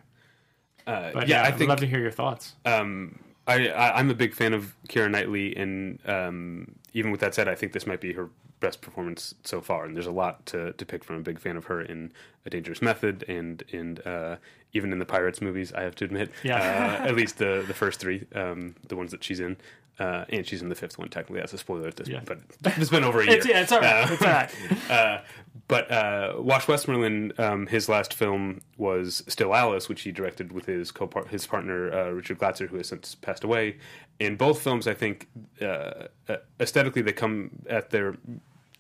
Uh, 0.88 1.12
But 1.14 1.28
yeah, 1.28 1.38
yeah, 1.38 1.44
I 1.44 1.48
I'd 1.50 1.58
think 1.58 1.70
love 1.70 1.80
to 1.82 1.88
hear 1.88 2.00
your 2.00 2.12
thoughts. 2.12 2.54
um, 2.66 3.20
I, 3.46 3.70
I 3.70 4.00
I'm 4.00 4.10
a 4.10 4.14
big 4.16 4.34
fan 4.34 4.54
of 4.54 4.76
Keira 4.90 5.10
Knightley, 5.12 5.56
and 5.56 6.00
um, 6.08 6.76
even 6.94 7.12
with 7.12 7.20
that 7.22 7.34
said, 7.36 7.48
I 7.48 7.56
think 7.56 7.72
this 7.74 7.86
might 7.86 8.02
be 8.02 8.14
her 8.14 8.30
best 8.60 8.82
performance 8.82 9.36
so 9.44 9.62
far. 9.62 9.86
And 9.86 9.96
there's 9.96 10.08
a 10.08 10.12
lot 10.12 10.46
to, 10.48 10.74
to 10.74 10.86
pick 10.86 11.04
from. 11.04 11.18
I'm 11.18 11.22
a 11.22 11.24
big 11.24 11.40
fan 11.40 11.56
of 11.56 11.66
her 11.66 11.82
in 11.82 12.12
A 12.46 12.50
Dangerous 12.50 12.82
Method, 12.82 13.24
and 13.28 13.64
and 13.72 14.06
uh, 14.08 14.38
even 14.74 14.92
in 14.92 15.00
the 15.00 15.06
Pirates 15.06 15.40
movies. 15.42 15.72
I 15.74 15.84
have 15.84 15.96
to 15.96 16.06
admit, 16.06 16.32
Yeah. 16.44 16.58
uh, 17.04 17.08
at 17.08 17.16
least 17.16 17.38
the 17.38 17.64
the 17.68 17.74
first 17.74 18.00
three, 18.00 18.26
um, 18.34 18.76
the 18.88 18.96
ones 18.96 19.12
that 19.12 19.24
she's 19.24 19.40
in. 19.40 19.56
Uh, 20.00 20.26
and 20.30 20.46
she's 20.46 20.62
in 20.62 20.70
the 20.70 20.76
fifth 20.76 21.00
one. 21.00 21.10
Technically, 21.10 21.40
that's 21.40 21.54
a 21.54 21.58
spoiler 21.58 21.88
at 21.88 21.96
this 21.96 22.08
Yeah. 22.08 22.20
point, 22.20 22.42
but 22.62 22.78
it's 22.78 22.90
been 22.92 23.04
over 23.04 23.22
a 23.22 23.26
year. 23.28 23.38
It's, 23.38 23.48
yeah, 23.48 23.62
it's 23.62 23.72
all 23.72 23.80
right. 23.82 24.10
Uh, 24.10 24.14
it's 24.14 24.22
all 24.22 24.28
right. 24.28 24.52
uh, 24.92 25.22
but 25.68 25.92
uh, 25.92 26.34
Wash 26.38 26.68
Westmoreland, 26.68 27.34
um, 27.40 27.66
his 27.68 27.90
last 27.90 28.14
film 28.14 28.62
was 28.78 29.24
Still 29.28 29.56
Alice, 29.56 29.90
which 29.90 30.02
he 30.04 30.12
directed 30.12 30.52
with 30.52 30.66
his 30.68 30.92
co 30.92 31.10
his 31.30 31.48
partner 31.48 31.92
uh, 31.92 32.10
Richard 32.12 32.38
Glatzer, 32.38 32.70
who 32.70 32.78
has 32.78 32.88
since 32.90 33.16
passed 33.16 33.44
away. 33.44 33.78
In 34.20 34.36
both 34.36 34.62
films, 34.62 34.88
I 34.88 34.94
think 34.94 35.28
uh, 35.62 36.06
uh, 36.30 36.38
aesthetically 36.60 37.02
they 37.02 37.12
come 37.12 37.50
at 37.70 37.90
their 37.90 38.16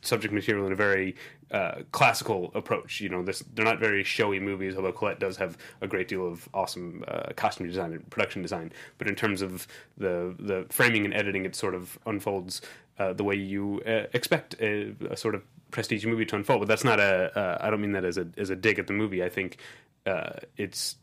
subject 0.07 0.33
material 0.33 0.65
in 0.65 0.71
a 0.71 0.75
very 0.75 1.15
uh, 1.51 1.81
classical 1.91 2.51
approach. 2.55 2.99
You 2.99 3.09
know, 3.09 3.23
this, 3.23 3.43
they're 3.53 3.65
not 3.65 3.79
very 3.79 4.03
showy 4.03 4.39
movies, 4.39 4.75
although 4.75 4.91
Colette 4.91 5.19
does 5.19 5.37
have 5.37 5.57
a 5.81 5.87
great 5.87 6.07
deal 6.07 6.27
of 6.27 6.49
awesome 6.53 7.03
uh, 7.07 7.33
costume 7.35 7.67
design 7.67 7.93
and 7.93 8.09
production 8.09 8.41
design. 8.41 8.71
But 8.97 9.07
in 9.07 9.15
terms 9.15 9.41
of 9.41 9.67
the 9.97 10.35
the 10.39 10.65
framing 10.69 11.05
and 11.05 11.13
editing, 11.13 11.45
it 11.45 11.55
sort 11.55 11.75
of 11.75 11.97
unfolds 12.05 12.61
uh, 12.99 13.13
the 13.13 13.23
way 13.23 13.35
you 13.35 13.81
uh, 13.85 14.07
expect 14.13 14.55
a, 14.59 14.95
a, 15.09 15.15
sort 15.15 15.35
of 15.35 15.43
prestige 15.71 16.05
movie 16.05 16.25
to 16.25 16.35
unfold. 16.35 16.61
But 16.61 16.67
that's 16.67 16.83
not 16.83 16.99
a. 16.99 17.37
Uh, 17.37 17.57
I 17.61 17.69
don't 17.69 17.81
mean 17.81 17.91
that 17.91 18.05
as 18.05 18.17
a 18.17 18.27
as 18.37 18.49
a 18.49 18.55
dig 18.55 18.79
at 18.79 18.87
the 18.87 18.93
movie. 18.93 19.23
I 19.23 19.29
think 19.29 19.57
uh, 20.05 20.31
it's 20.57 20.95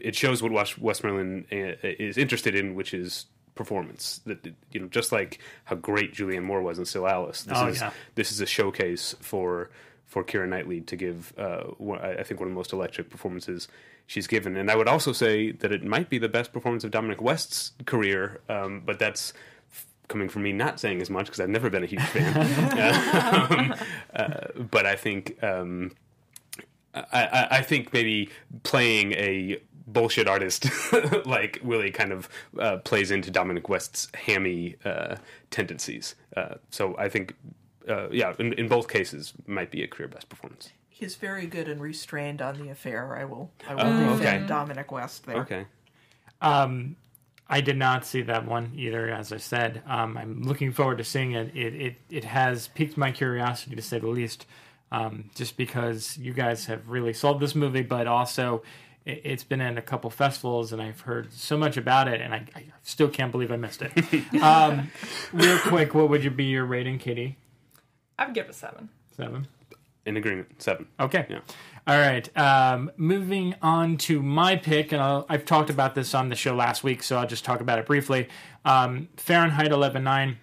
it 0.00 0.14
shows 0.14 0.42
what 0.42 0.52
Wes, 0.52 0.78
Westmoreland 0.78 1.46
is 1.50 2.16
interested 2.18 2.54
in, 2.54 2.74
which 2.74 2.94
is 2.94 3.26
performance. 3.54 4.20
That 4.26 4.46
you 4.72 4.80
know, 4.80 4.88
just 4.88 5.12
like 5.12 5.38
how 5.64 5.76
great 5.76 6.14
Julianne 6.14 6.42
Moore 6.44 6.62
was 6.62 6.78
in 6.78 6.84
Still 6.84 7.06
Alice. 7.08 7.42
This 7.42 7.58
Oh, 7.58 7.66
is 7.68 7.80
yeah. 7.80 7.90
this 8.14 8.32
is 8.32 8.40
a 8.40 8.46
showcase 8.46 9.14
for 9.20 9.70
for 10.06 10.22
Keira 10.24 10.48
Knightley 10.48 10.80
to 10.82 10.96
give. 10.96 11.32
Uh, 11.38 11.64
one, 11.78 11.98
I 12.00 12.22
think 12.22 12.40
one 12.40 12.48
of 12.48 12.52
the 12.52 12.56
most 12.56 12.72
electric 12.72 13.10
performances 13.10 13.68
she's 14.06 14.26
given, 14.26 14.56
and 14.56 14.70
I 14.70 14.76
would 14.76 14.88
also 14.88 15.12
say 15.12 15.50
that 15.52 15.72
it 15.72 15.82
might 15.84 16.10
be 16.10 16.18
the 16.18 16.28
best 16.28 16.52
performance 16.52 16.84
of 16.84 16.90
Dominic 16.90 17.20
West's 17.22 17.72
career. 17.86 18.40
Um, 18.48 18.82
but 18.84 18.98
that's 18.98 19.32
coming 20.08 20.28
from 20.28 20.42
me 20.42 20.52
not 20.52 20.78
saying 20.78 21.00
as 21.00 21.08
much 21.08 21.26
because 21.26 21.40
I've 21.40 21.48
never 21.48 21.70
been 21.70 21.82
a 21.82 21.86
huge 21.86 22.02
fan. 22.02 23.48
um, 23.50 23.74
uh, 24.14 24.46
but 24.70 24.84
I 24.86 24.96
think. 24.96 25.42
Um, 25.42 25.92
I, 26.94 27.02
I, 27.12 27.48
I 27.58 27.62
think 27.62 27.92
maybe 27.92 28.30
playing 28.62 29.14
a 29.14 29.60
bullshit 29.86 30.26
artist 30.28 30.66
like 31.26 31.60
Willy 31.62 31.90
kind 31.90 32.12
of 32.12 32.28
uh, 32.58 32.78
plays 32.78 33.10
into 33.10 33.30
Dominic 33.30 33.68
West's 33.68 34.08
hammy 34.14 34.76
uh, 34.84 35.16
tendencies. 35.50 36.14
Uh, 36.36 36.54
so 36.70 36.96
I 36.98 37.08
think, 37.08 37.34
uh, 37.88 38.08
yeah, 38.10 38.34
in, 38.38 38.52
in 38.54 38.68
both 38.68 38.88
cases, 38.88 39.32
might 39.46 39.70
be 39.70 39.82
a 39.82 39.86
career 39.88 40.08
best 40.08 40.28
performance. 40.28 40.70
He's 40.88 41.16
very 41.16 41.46
good 41.46 41.68
and 41.68 41.80
restrained 41.80 42.40
on 42.40 42.56
the 42.58 42.70
affair. 42.70 43.16
I 43.16 43.24
will. 43.24 43.50
I 43.68 43.74
will 43.74 43.82
Oh, 43.82 44.16
defend 44.16 44.44
okay. 44.44 44.46
Dominic 44.46 44.92
West 44.92 45.26
there. 45.26 45.36
Okay. 45.38 45.66
Um, 46.40 46.96
I 47.48 47.60
did 47.60 47.76
not 47.76 48.06
see 48.06 48.22
that 48.22 48.46
one 48.46 48.72
either. 48.76 49.10
As 49.10 49.32
I 49.32 49.36
said, 49.36 49.82
um, 49.86 50.16
I'm 50.16 50.42
looking 50.42 50.72
forward 50.72 50.98
to 50.98 51.04
seeing 51.04 51.32
it. 51.32 51.54
It 51.54 51.74
it 51.74 51.96
it 52.10 52.24
has 52.24 52.68
piqued 52.68 52.96
my 52.96 53.10
curiosity 53.12 53.76
to 53.76 53.82
say 53.82 53.98
the 53.98 54.06
least. 54.08 54.46
Um, 54.92 55.30
just 55.34 55.56
because 55.56 56.16
you 56.16 56.32
guys 56.32 56.66
have 56.66 56.88
really 56.88 57.12
sold 57.12 57.40
this 57.40 57.54
movie, 57.56 57.82
but 57.82 58.06
also 58.06 58.62
it, 59.04 59.20
it's 59.24 59.44
been 59.44 59.60
in 59.60 59.78
a 59.78 59.82
couple 59.82 60.10
festivals, 60.10 60.72
and 60.72 60.80
I've 60.80 61.00
heard 61.00 61.32
so 61.32 61.56
much 61.56 61.76
about 61.76 62.08
it, 62.08 62.20
and 62.20 62.34
I, 62.34 62.46
I 62.54 62.64
still 62.82 63.08
can't 63.08 63.32
believe 63.32 63.52
I 63.52 63.56
missed 63.56 63.82
it. 63.82 63.92
um, 64.42 64.90
real 65.32 65.58
quick, 65.58 65.94
what 65.94 66.08
would 66.10 66.24
you 66.24 66.30
be 66.30 66.44
your 66.44 66.64
rating, 66.64 66.98
Katie? 66.98 67.36
I 68.18 68.26
would 68.26 68.34
give 68.34 68.46
it 68.46 68.50
a 68.50 68.54
seven. 68.54 68.88
Seven. 69.16 69.46
In 70.06 70.16
agreement. 70.16 70.62
Seven. 70.62 70.86
Okay. 71.00 71.26
Yeah. 71.28 71.40
All 71.86 71.98
right. 71.98 72.36
Um, 72.36 72.90
moving 72.96 73.54
on 73.62 73.96
to 73.98 74.22
my 74.22 74.56
pick, 74.56 74.92
and 74.92 75.00
I'll, 75.00 75.26
I've 75.28 75.44
talked 75.44 75.70
about 75.70 75.94
this 75.94 76.14
on 76.14 76.28
the 76.28 76.34
show 76.34 76.54
last 76.54 76.84
week, 76.84 77.02
so 77.02 77.16
I'll 77.16 77.26
just 77.26 77.44
talk 77.44 77.60
about 77.60 77.78
it 77.78 77.86
briefly. 77.86 78.28
Um, 78.64 79.08
Fahrenheit 79.16 79.70
11.9, 79.70 80.36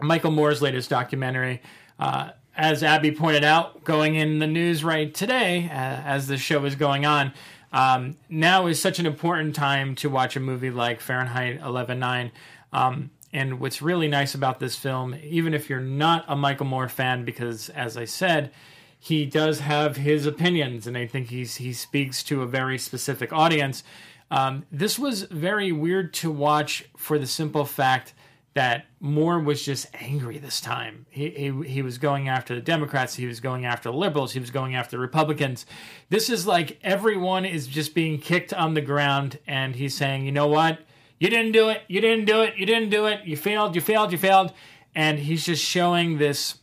Michael 0.00 0.30
Moore's 0.30 0.62
latest 0.62 0.90
documentary. 0.90 1.62
Uh, 1.98 2.30
as 2.56 2.82
Abbie 2.82 3.12
pointed 3.12 3.44
out, 3.44 3.84
going 3.84 4.14
in 4.14 4.38
the 4.38 4.46
news 4.46 4.82
right 4.82 5.12
today, 5.12 5.66
uh, 5.70 5.74
as 5.74 6.26
the 6.26 6.38
show 6.38 6.64
is 6.64 6.74
going 6.74 7.04
on, 7.04 7.32
um, 7.76 8.16
now 8.30 8.68
is 8.68 8.80
such 8.80 8.98
an 8.98 9.04
important 9.04 9.54
time 9.54 9.94
to 9.96 10.08
watch 10.08 10.34
a 10.34 10.40
movie 10.40 10.70
like 10.70 10.98
Fahrenheit 10.98 11.60
11.9. 11.60 12.30
Um, 12.72 13.10
and 13.34 13.60
what's 13.60 13.82
really 13.82 14.08
nice 14.08 14.34
about 14.34 14.60
this 14.60 14.76
film, 14.76 15.14
even 15.22 15.52
if 15.52 15.68
you're 15.68 15.78
not 15.78 16.24
a 16.26 16.34
Michael 16.34 16.64
Moore 16.64 16.88
fan, 16.88 17.26
because 17.26 17.68
as 17.68 17.98
I 17.98 18.06
said, 18.06 18.50
he 18.98 19.26
does 19.26 19.60
have 19.60 19.98
his 19.98 20.24
opinions, 20.24 20.86
and 20.86 20.96
I 20.96 21.06
think 21.06 21.28
he's 21.28 21.56
he 21.56 21.74
speaks 21.74 22.22
to 22.24 22.40
a 22.40 22.46
very 22.46 22.78
specific 22.78 23.30
audience. 23.30 23.84
Um, 24.30 24.64
this 24.72 24.98
was 24.98 25.24
very 25.24 25.70
weird 25.70 26.14
to 26.14 26.30
watch 26.30 26.86
for 26.96 27.18
the 27.18 27.26
simple 27.26 27.66
fact 27.66 28.14
that 28.56 28.86
Moore 29.00 29.38
was 29.38 29.62
just 29.62 29.86
angry 30.00 30.38
this 30.38 30.62
time. 30.62 31.04
He, 31.10 31.28
he 31.28 31.68
he 31.68 31.82
was 31.82 31.98
going 31.98 32.26
after 32.26 32.54
the 32.54 32.62
Democrats, 32.62 33.14
he 33.14 33.26
was 33.26 33.38
going 33.38 33.66
after 33.66 33.90
the 33.90 33.96
liberals, 33.96 34.32
he 34.32 34.40
was 34.40 34.50
going 34.50 34.74
after 34.74 34.98
Republicans. 34.98 35.66
This 36.08 36.30
is 36.30 36.46
like 36.46 36.78
everyone 36.82 37.44
is 37.44 37.66
just 37.66 37.94
being 37.94 38.18
kicked 38.18 38.54
on 38.54 38.72
the 38.72 38.80
ground, 38.80 39.38
and 39.46 39.76
he's 39.76 39.94
saying, 39.94 40.24
you 40.24 40.32
know 40.32 40.46
what? 40.46 40.80
You 41.18 41.28
didn't 41.28 41.52
do 41.52 41.68
it. 41.68 41.82
You 41.86 42.00
didn't 42.00 42.24
do 42.24 42.40
it. 42.40 42.56
You 42.56 42.64
didn't 42.64 42.88
do 42.88 43.04
it. 43.04 43.26
You 43.26 43.36
failed. 43.36 43.74
You 43.74 43.82
failed. 43.82 44.10
You 44.10 44.18
failed. 44.18 44.54
And 44.94 45.18
he's 45.18 45.44
just 45.44 45.62
showing 45.62 46.16
this 46.16 46.58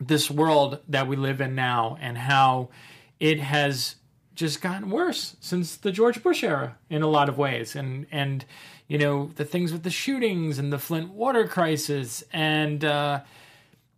this 0.00 0.28
world 0.28 0.80
that 0.88 1.06
we 1.06 1.14
live 1.14 1.40
in 1.40 1.54
now 1.54 1.96
and 2.00 2.18
how 2.18 2.68
it 3.20 3.38
has 3.38 3.94
just 4.34 4.60
gotten 4.60 4.90
worse 4.90 5.36
since 5.40 5.76
the 5.76 5.92
George 5.92 6.22
Bush 6.22 6.42
era 6.42 6.76
in 6.90 7.02
a 7.02 7.06
lot 7.06 7.28
of 7.28 7.38
ways 7.38 7.76
and 7.76 8.06
and 8.10 8.44
you 8.88 8.98
know 8.98 9.30
the 9.36 9.44
things 9.44 9.72
with 9.72 9.82
the 9.82 9.90
shootings 9.90 10.58
and 10.58 10.72
the 10.72 10.78
Flint 10.78 11.10
water 11.10 11.46
crisis 11.46 12.22
and 12.32 12.84
uh, 12.84 13.20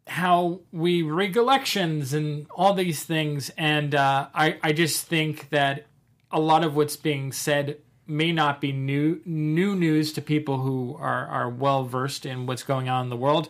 how 0.07 0.61
we 0.72 1.03
rig 1.03 1.37
elections 1.37 2.14
and 2.14 2.46
all 2.51 2.74
these 2.74 3.05
things. 3.05 3.51
And 3.57 3.94
uh, 3.94 4.29
I 4.35 4.59
I 4.62 4.72
just 4.72 5.07
think 5.07 5.51
that 5.51 5.87
a 6.31 6.40
lot 6.40 6.64
of 6.64 6.77
what's 6.77 6.96
being 6.96 7.33
said 7.33 7.79
may 8.07 8.33
not 8.33 8.61
be 8.61 8.72
new 8.72 9.20
new 9.24 9.77
news 9.77 10.12
to 10.14 10.22
people 10.22 10.59
who 10.59 10.96
are 10.98 11.27
are 11.27 11.48
well 11.48 11.85
versed 11.85 12.24
in 12.24 12.46
what's 12.46 12.62
going 12.62 12.88
on 12.88 13.05
in 13.05 13.11
the 13.11 13.16
world. 13.16 13.48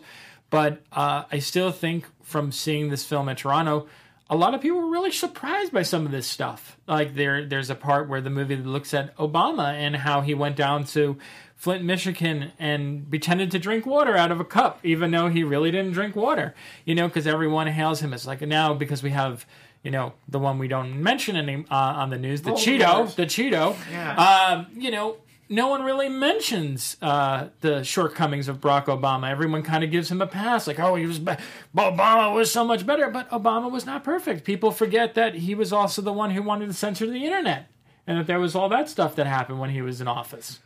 But 0.49 0.81
uh, 0.91 1.23
I 1.31 1.39
still 1.39 1.71
think 1.71 2.05
from 2.23 2.51
seeing 2.51 2.89
this 2.89 3.05
film 3.05 3.29
at 3.29 3.37
Toronto, 3.37 3.87
a 4.29 4.35
lot 4.35 4.53
of 4.53 4.61
people 4.61 4.79
were 4.79 4.91
really 4.91 5.11
surprised 5.11 5.71
by 5.71 5.81
some 5.81 6.05
of 6.05 6.11
this 6.11 6.27
stuff. 6.27 6.77
Like 6.87 7.15
there, 7.15 7.45
there's 7.45 7.69
a 7.69 7.75
part 7.75 8.07
where 8.07 8.21
the 8.21 8.29
movie 8.29 8.55
looks 8.55 8.93
at 8.93 9.15
Obama 9.17 9.73
and 9.73 9.95
how 9.95 10.21
he 10.21 10.33
went 10.33 10.55
down 10.55 10.83
to 10.85 11.17
Flint, 11.55 11.83
Michigan, 11.83 12.51
and 12.59 13.09
pretended 13.09 13.51
to 13.51 13.59
drink 13.59 13.85
water 13.85 14.15
out 14.15 14.31
of 14.31 14.39
a 14.39 14.45
cup, 14.45 14.79
even 14.83 15.11
though 15.11 15.27
he 15.29 15.43
really 15.43 15.71
didn't 15.71 15.91
drink 15.93 16.15
water. 16.15 16.53
You 16.85 16.95
know, 16.95 17.07
because 17.07 17.27
everyone 17.27 17.67
hails 17.67 18.01
him 18.01 18.13
as 18.13 18.25
like 18.27 18.41
now 18.41 18.73
because 18.73 19.03
we 19.03 19.09
have. 19.11 19.45
You 19.81 19.91
know 19.91 20.11
the 20.27 20.39
one 20.39 20.59
we 20.59 20.67
don't 20.67 21.01
mention 21.01 21.37
any 21.37 21.65
uh, 21.71 21.73
on 21.73 22.09
the 22.09 22.17
news, 22.17 22.41
the 22.41 22.51
Cheeto, 22.51 23.15
the 23.15 23.23
Cheeto. 23.23 23.77
Um, 24.17 24.67
you 24.75 24.91
know, 24.91 25.15
no 25.49 25.67
one 25.67 25.81
really 25.83 26.09
mentions 26.09 26.95
uh, 27.01 27.47
the 27.61 27.83
shortcomings 27.83 28.47
of 28.47 28.61
Barack 28.61 28.85
Obama. 28.85 29.29
Everyone 29.29 29.63
kind 29.63 29.83
of 29.83 29.89
gives 29.89 30.09
him 30.11 30.21
a 30.21 30.27
pass, 30.27 30.67
like, 30.67 30.79
"Oh, 30.79 30.95
he 30.95 31.07
was, 31.07 31.17
be- 31.17 31.33
Obama 31.75 32.33
was 32.33 32.51
so 32.51 32.63
much 32.63 32.85
better." 32.85 33.09
But 33.09 33.29
Obama 33.31 33.69
was 33.69 33.85
not 33.85 34.03
perfect. 34.03 34.43
People 34.43 34.71
forget 34.71 35.15
that 35.15 35.33
he 35.35 35.55
was 35.55 35.73
also 35.73 36.01
the 36.01 36.13
one 36.13 36.31
who 36.31 36.43
wanted 36.43 36.67
to 36.67 36.73
censor 36.73 37.07
the 37.07 37.25
internet, 37.25 37.67
and 38.05 38.19
that 38.19 38.27
there 38.27 38.39
was 38.39 38.55
all 38.55 38.69
that 38.69 38.89
stuff 38.89 39.15
that 39.15 39.25
happened 39.25 39.59
when 39.59 39.71
he 39.71 39.81
was 39.81 39.99
in 39.99 40.07
office. 40.07 40.59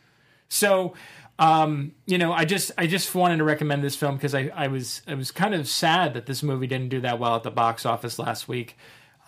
So, 0.49 0.93
um, 1.39 1.93
you 2.05 2.17
know, 2.17 2.33
I 2.33 2.43
just 2.43 2.71
I 2.77 2.85
just 2.85 3.15
wanted 3.15 3.37
to 3.37 3.45
recommend 3.45 3.83
this 3.83 3.95
film 3.95 4.15
because 4.15 4.35
I, 4.35 4.51
I 4.53 4.67
was 4.67 5.01
I 5.07 5.15
was 5.15 5.31
kind 5.31 5.55
of 5.55 5.67
sad 5.67 6.13
that 6.13 6.25
this 6.25 6.43
movie 6.43 6.67
didn't 6.67 6.89
do 6.89 6.99
that 7.01 7.19
well 7.19 7.35
at 7.35 7.43
the 7.43 7.51
box 7.51 7.85
office 7.85 8.19
last 8.19 8.47
week. 8.47 8.77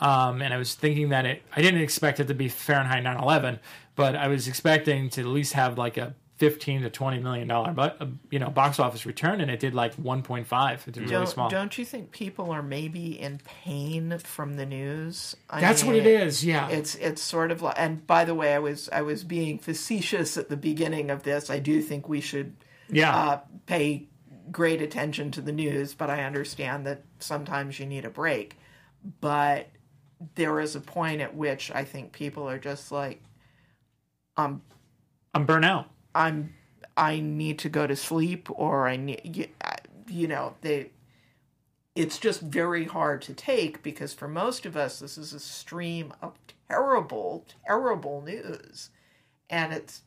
Um, 0.02 0.42
and 0.42 0.54
I 0.54 0.58
was 0.58 0.76
thinking 0.76 1.10
that 1.10 1.26
it 1.26 1.44
I 1.56 1.62
didn't 1.62 1.82
expect 1.82 2.20
it 2.20 2.28
to 2.28 2.34
be 2.34 2.50
Fahrenheit 2.50 3.04
9/11, 3.06 3.60
but 3.96 4.16
I 4.16 4.28
was 4.28 4.48
expecting 4.48 5.10
to 5.12 5.22
at 5.22 5.28
least 5.28 5.54
have 5.54 5.78
like 5.78 5.98
a 5.98 6.16
15 6.38 6.82
to 6.82 6.90
20 6.90 7.20
million 7.20 7.48
dollar 7.48 7.72
but 7.72 7.96
uh, 8.02 8.08
you 8.30 8.40
know 8.40 8.50
box 8.50 8.78
office 8.78 9.06
return 9.06 9.40
and 9.40 9.50
it 9.50 9.62
did 9.62 9.74
like 9.74 9.96
1.5 9.96 10.86
it's 10.86 10.98
really 10.98 11.10
Don't, 11.10 11.28
small 11.30 11.50
don't 11.50 11.78
you 11.78 11.86
think 11.86 12.12
people 12.12 12.52
are 12.52 12.62
maybe 12.62 13.18
in 13.18 13.40
pain 13.46 14.18
from 14.20 14.58
the 14.58 14.66
news? 14.66 15.38
I 15.50 15.62
that's 15.62 15.84
mean, 15.84 15.94
what 15.94 15.96
it 15.96 16.08
is 16.08 16.44
yeah 16.44 16.68
It's 16.68 16.96
it's 16.96 17.22
sort 17.22 17.52
of 17.52 17.62
like, 17.62 17.76
and 17.78 18.06
by 18.06 18.26
the 18.26 18.36
way, 18.36 18.54
I 18.54 18.60
was 18.60 18.90
I 18.90 19.02
was 19.02 19.24
being 19.24 19.60
facetious 19.60 20.38
at 20.38 20.50
the 20.50 20.58
beginning 20.58 21.10
of 21.10 21.24
this. 21.24 21.50
I 21.50 21.60
do 21.60 21.82
think 21.82 22.10
we 22.10 22.20
should 22.22 22.56
yeah 22.90 23.16
uh, 23.16 23.40
pay 23.66 24.08
great 24.52 24.82
attention 24.82 25.32
to 25.32 25.42
the 25.42 25.52
news, 25.52 25.94
but 25.94 26.10
I 26.10 26.24
understand 26.24 26.86
that 26.86 27.04
sometimes 27.20 27.80
you 27.80 27.86
need 27.86 28.06
a 28.06 28.10
break. 28.10 28.58
But 29.22 29.70
there 30.36 30.60
is 30.60 30.76
a 30.76 30.82
point 30.82 31.22
at 31.22 31.36
which 31.36 31.72
I 31.72 31.84
think 31.84 32.12
people 32.12 32.50
are 32.50 32.60
just 32.60 32.92
like, 32.92 33.22
um, 34.38 34.62
i'm 35.34 35.46
burnt 35.46 35.66
out 35.66 35.90
I'm 36.16 36.56
I 36.98 37.20
need 37.20 37.60
to 37.60 37.70
go 37.70 37.86
to 37.86 37.96
sleep, 37.96 38.50
or 38.50 38.88
I 38.88 38.96
need 38.96 39.22
you, 39.38 39.48
you 40.08 40.28
know 40.28 40.56
they. 40.62 40.92
It's 41.94 42.18
just 42.18 42.42
very 42.42 42.86
hard 42.86 43.22
to 43.24 43.34
take 43.34 43.82
because 43.82 44.14
for 44.14 44.28
most 44.28 44.66
of 44.66 44.76
us, 44.76 45.00
this 45.00 45.18
is 45.18 45.32
a 45.32 45.40
stream 45.40 46.14
of 46.22 46.34
terrible, 46.70 47.46
terrible 47.68 48.22
news, 48.22 48.90
and 49.50 49.74
it's. 49.74 50.02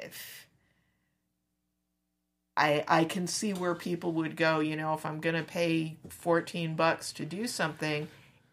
If, 0.00 0.48
I 2.56 2.84
I 2.86 3.04
can 3.04 3.26
see 3.26 3.52
where 3.52 3.74
people 3.74 4.12
would 4.12 4.36
go. 4.36 4.60
You 4.60 4.76
know, 4.76 4.94
if 4.94 5.06
I'm 5.06 5.20
going 5.20 5.36
to 5.36 5.42
pay 5.42 5.96
fourteen 6.08 6.74
bucks 6.74 7.12
to 7.14 7.24
do 7.24 7.46
something, 7.46 8.08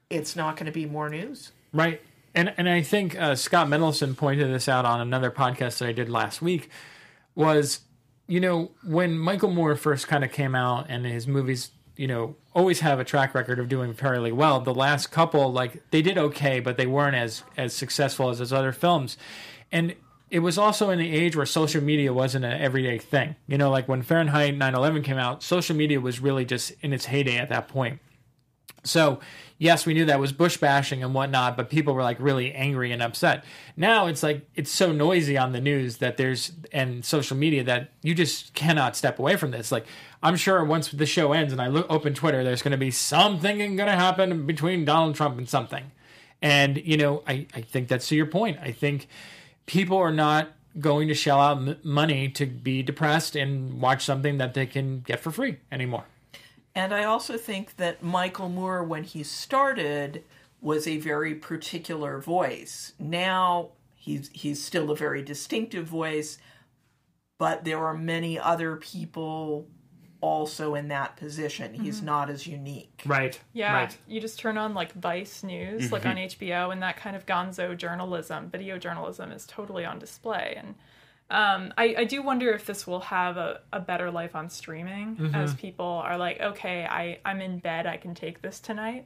it's 0.10 0.36
not 0.36 0.56
going 0.56 0.67
to 0.67 0.72
be 0.72 0.86
more 0.86 1.10
news. 1.10 1.52
Right. 1.74 2.02
And 2.34 2.54
and 2.58 2.70
I 2.70 2.82
think 2.82 3.20
uh, 3.20 3.36
Scott 3.36 3.67
Mendelson 3.67 4.15
pointed 4.15 4.54
this 4.54 4.70
out 4.70 4.86
on 4.86 5.02
another 5.02 5.32
podcast 5.32 5.80
that 5.80 5.89
I 5.89 5.91
did 5.91 6.10
last 6.10 6.41
week 6.41 6.70
was, 7.36 7.82
you 8.28 8.39
know, 8.39 8.72
when 8.86 9.17
Michael 9.17 9.52
Moore 9.52 9.76
first 9.76 10.08
kind 10.08 10.24
of 10.24 10.32
came 10.32 10.56
out 10.56 10.86
and 10.89 11.06
his 11.06 11.28
movies, 11.28 11.72
you 11.96 12.08
know, 12.08 12.36
always 12.54 12.80
have 12.82 13.00
a 13.00 13.04
track 13.04 13.34
record 13.34 13.60
of 13.60 13.70
doing 13.70 13.94
fairly 13.94 14.32
well. 14.32 14.62
The 14.62 14.74
last 14.74 15.08
couple, 15.08 15.52
like 15.52 15.89
they 15.91 16.02
did 16.02 16.17
okay, 16.17 16.60
but 16.60 16.78
they 16.78 16.88
weren't 16.88 17.15
as 17.15 17.44
as 17.58 17.74
successful 17.74 18.30
as 18.30 18.39
his 18.39 18.54
other 18.54 18.72
films. 18.72 19.17
And 19.72 19.96
it 20.30 20.39
was 20.39 20.58
also 20.58 20.89
in 20.89 21.00
the 21.00 21.12
age 21.12 21.36
where 21.36 21.46
social 21.46 21.84
media 21.84 22.13
wasn't 22.13 22.46
an 22.46 22.54
everyday 22.54 22.98
thing. 22.98 23.36
You 23.48 23.58
know, 23.58 23.70
like 23.70 23.89
when 23.89 24.02
Fahrenheit 24.02 24.58
9/11 24.58 25.04
came 25.04 25.17
out, 25.17 25.44
social 25.44 25.76
media 25.76 26.00
was 26.00 26.22
really 26.22 26.46
just 26.46 26.72
in 26.82 26.94
its 26.94 27.06
heyday 27.06 27.38
at 27.38 27.50
that 27.50 27.67
point. 27.67 28.00
So, 28.84 29.20
yes, 29.58 29.86
we 29.86 29.94
knew 29.94 30.06
that 30.06 30.20
was 30.20 30.32
bush 30.32 30.58
bashing 30.58 31.04
and 31.04 31.13
whatnot, 31.13 31.56
but 31.56 31.70
people 31.70 31.94
were 31.94 32.02
like 32.02 32.17
really 32.20 32.52
angry 32.54 32.91
and 32.91 33.02
upset. 33.02 33.44
Now 33.78 34.08
it's 34.08 34.24
like 34.24 34.48
it's 34.56 34.72
so 34.72 34.91
noisy 34.91 35.38
on 35.38 35.52
the 35.52 35.62
news 35.62 35.98
that 35.98 36.17
there's 36.17 36.52
and 36.72 37.06
social 37.06 37.38
media 37.38 37.63
that 37.65 37.91
you 38.02 38.15
just 38.15 38.54
cannot 38.54 38.96
step 38.96 39.20
away 39.20 39.36
from 39.36 39.52
this. 39.52 39.72
Like, 39.72 39.86
I'm 40.24 40.36
sure 40.36 40.63
once 40.63 40.89
the 40.89 41.06
show 41.06 41.34
ends 41.34 41.54
and 41.54 41.62
I 41.62 41.67
look 41.67 41.86
open 41.89 42.13
Twitter, 42.13 42.44
there's 42.44 42.62
going 42.62 42.72
to 42.72 42.78
be 42.78 42.91
something 42.91 43.58
going 43.58 43.78
to 43.78 43.91
happen 43.91 44.46
between 44.46 44.86
Donald 44.86 45.15
Trump 45.15 45.38
and 45.38 45.48
something. 45.48 45.91
And, 46.41 46.78
you 46.78 46.98
know, 46.98 47.24
I, 47.28 47.46
I 47.54 47.62
think 47.62 47.88
that's 47.88 48.08
to 48.08 48.15
your 48.15 48.26
point. 48.26 48.58
I 48.62 48.72
think 48.72 49.08
people 49.67 49.98
are 49.98 50.12
not 50.12 50.50
going 50.80 51.08
to 51.08 51.13
shell 51.13 51.39
out 51.39 51.58
m- 51.58 51.78
money 51.84 52.30
to 52.30 52.46
be 52.46 52.82
depressed 52.82 53.36
and 53.36 53.80
watch 53.80 54.04
something 54.04 54.38
that 54.39 54.54
they 54.54 54.65
can 54.65 55.02
get 55.02 55.20
for 55.20 55.32
free 55.32 55.58
anymore. 55.72 56.06
And 56.74 56.94
I 56.94 57.04
also 57.04 57.38
think 57.38 57.78
that 57.78 58.02
Michael 58.02 58.50
Moore, 58.50 58.84
when 58.84 59.04
he 59.04 59.24
started, 59.24 60.24
was 60.62 60.88
a 60.88 60.98
very 60.98 61.36
particular 61.36 62.20
voice. 62.20 62.94
Now 63.00 63.72
he's 63.96 64.30
he's 64.34 64.64
still 64.64 64.92
a 64.92 64.96
very 64.96 65.22
distinctive 65.22 65.88
voice, 65.88 66.38
but 67.38 67.66
there 67.66 67.80
are 67.80 67.96
many 67.96 68.40
other 68.40 68.78
people 68.78 69.68
also 70.22 70.76
in 70.76 70.88
that 70.90 71.18
position. 71.18 71.74
He's 71.74 71.98
mm-hmm. 71.98 72.06
not 72.06 72.30
as 72.30 72.46
unique. 72.46 73.02
Right. 73.06 73.40
Yeah, 73.54 73.74
Right. 73.74 73.98
you 74.08 74.22
just 74.22 74.40
turn 74.40 74.58
on 74.58 74.76
like 74.76 74.94
Vice 74.94 75.44
News, 75.44 75.92
like 75.92 76.06
on 76.06 76.16
mm-hmm. 76.16 76.46
HBO, 76.46 76.72
and 76.72 76.82
that 76.84 76.96
kind 76.96 77.16
of 77.16 77.26
gonzo 77.26 77.76
journalism, 77.76 78.50
video 78.50 78.78
journalism, 78.78 79.32
is 79.32 79.46
totally 79.48 79.84
on 79.84 79.98
display. 79.98 80.54
And 80.58 80.76
um, 81.32 81.74
I, 81.78 81.96
I 82.00 82.04
do 82.04 82.22
wonder 82.22 82.52
if 82.52 82.65
this 82.65 82.86
will 82.86 83.00
have 83.00 83.38
a, 83.38 83.62
a 83.72 83.80
better 83.80 84.12
life 84.12 84.36
on 84.36 84.50
streaming, 84.50 85.32
as 85.34 85.54
people 85.54 85.86
are 85.86 86.17
like, 86.17 86.41
okay, 86.41 86.86
I 86.86 87.20
I'm 87.24 87.39
in 87.39 87.60
bed, 87.60 87.88
I 87.88 87.96
can 87.96 88.13
take 88.13 88.41
this 88.41 88.60
tonight. 88.60 89.06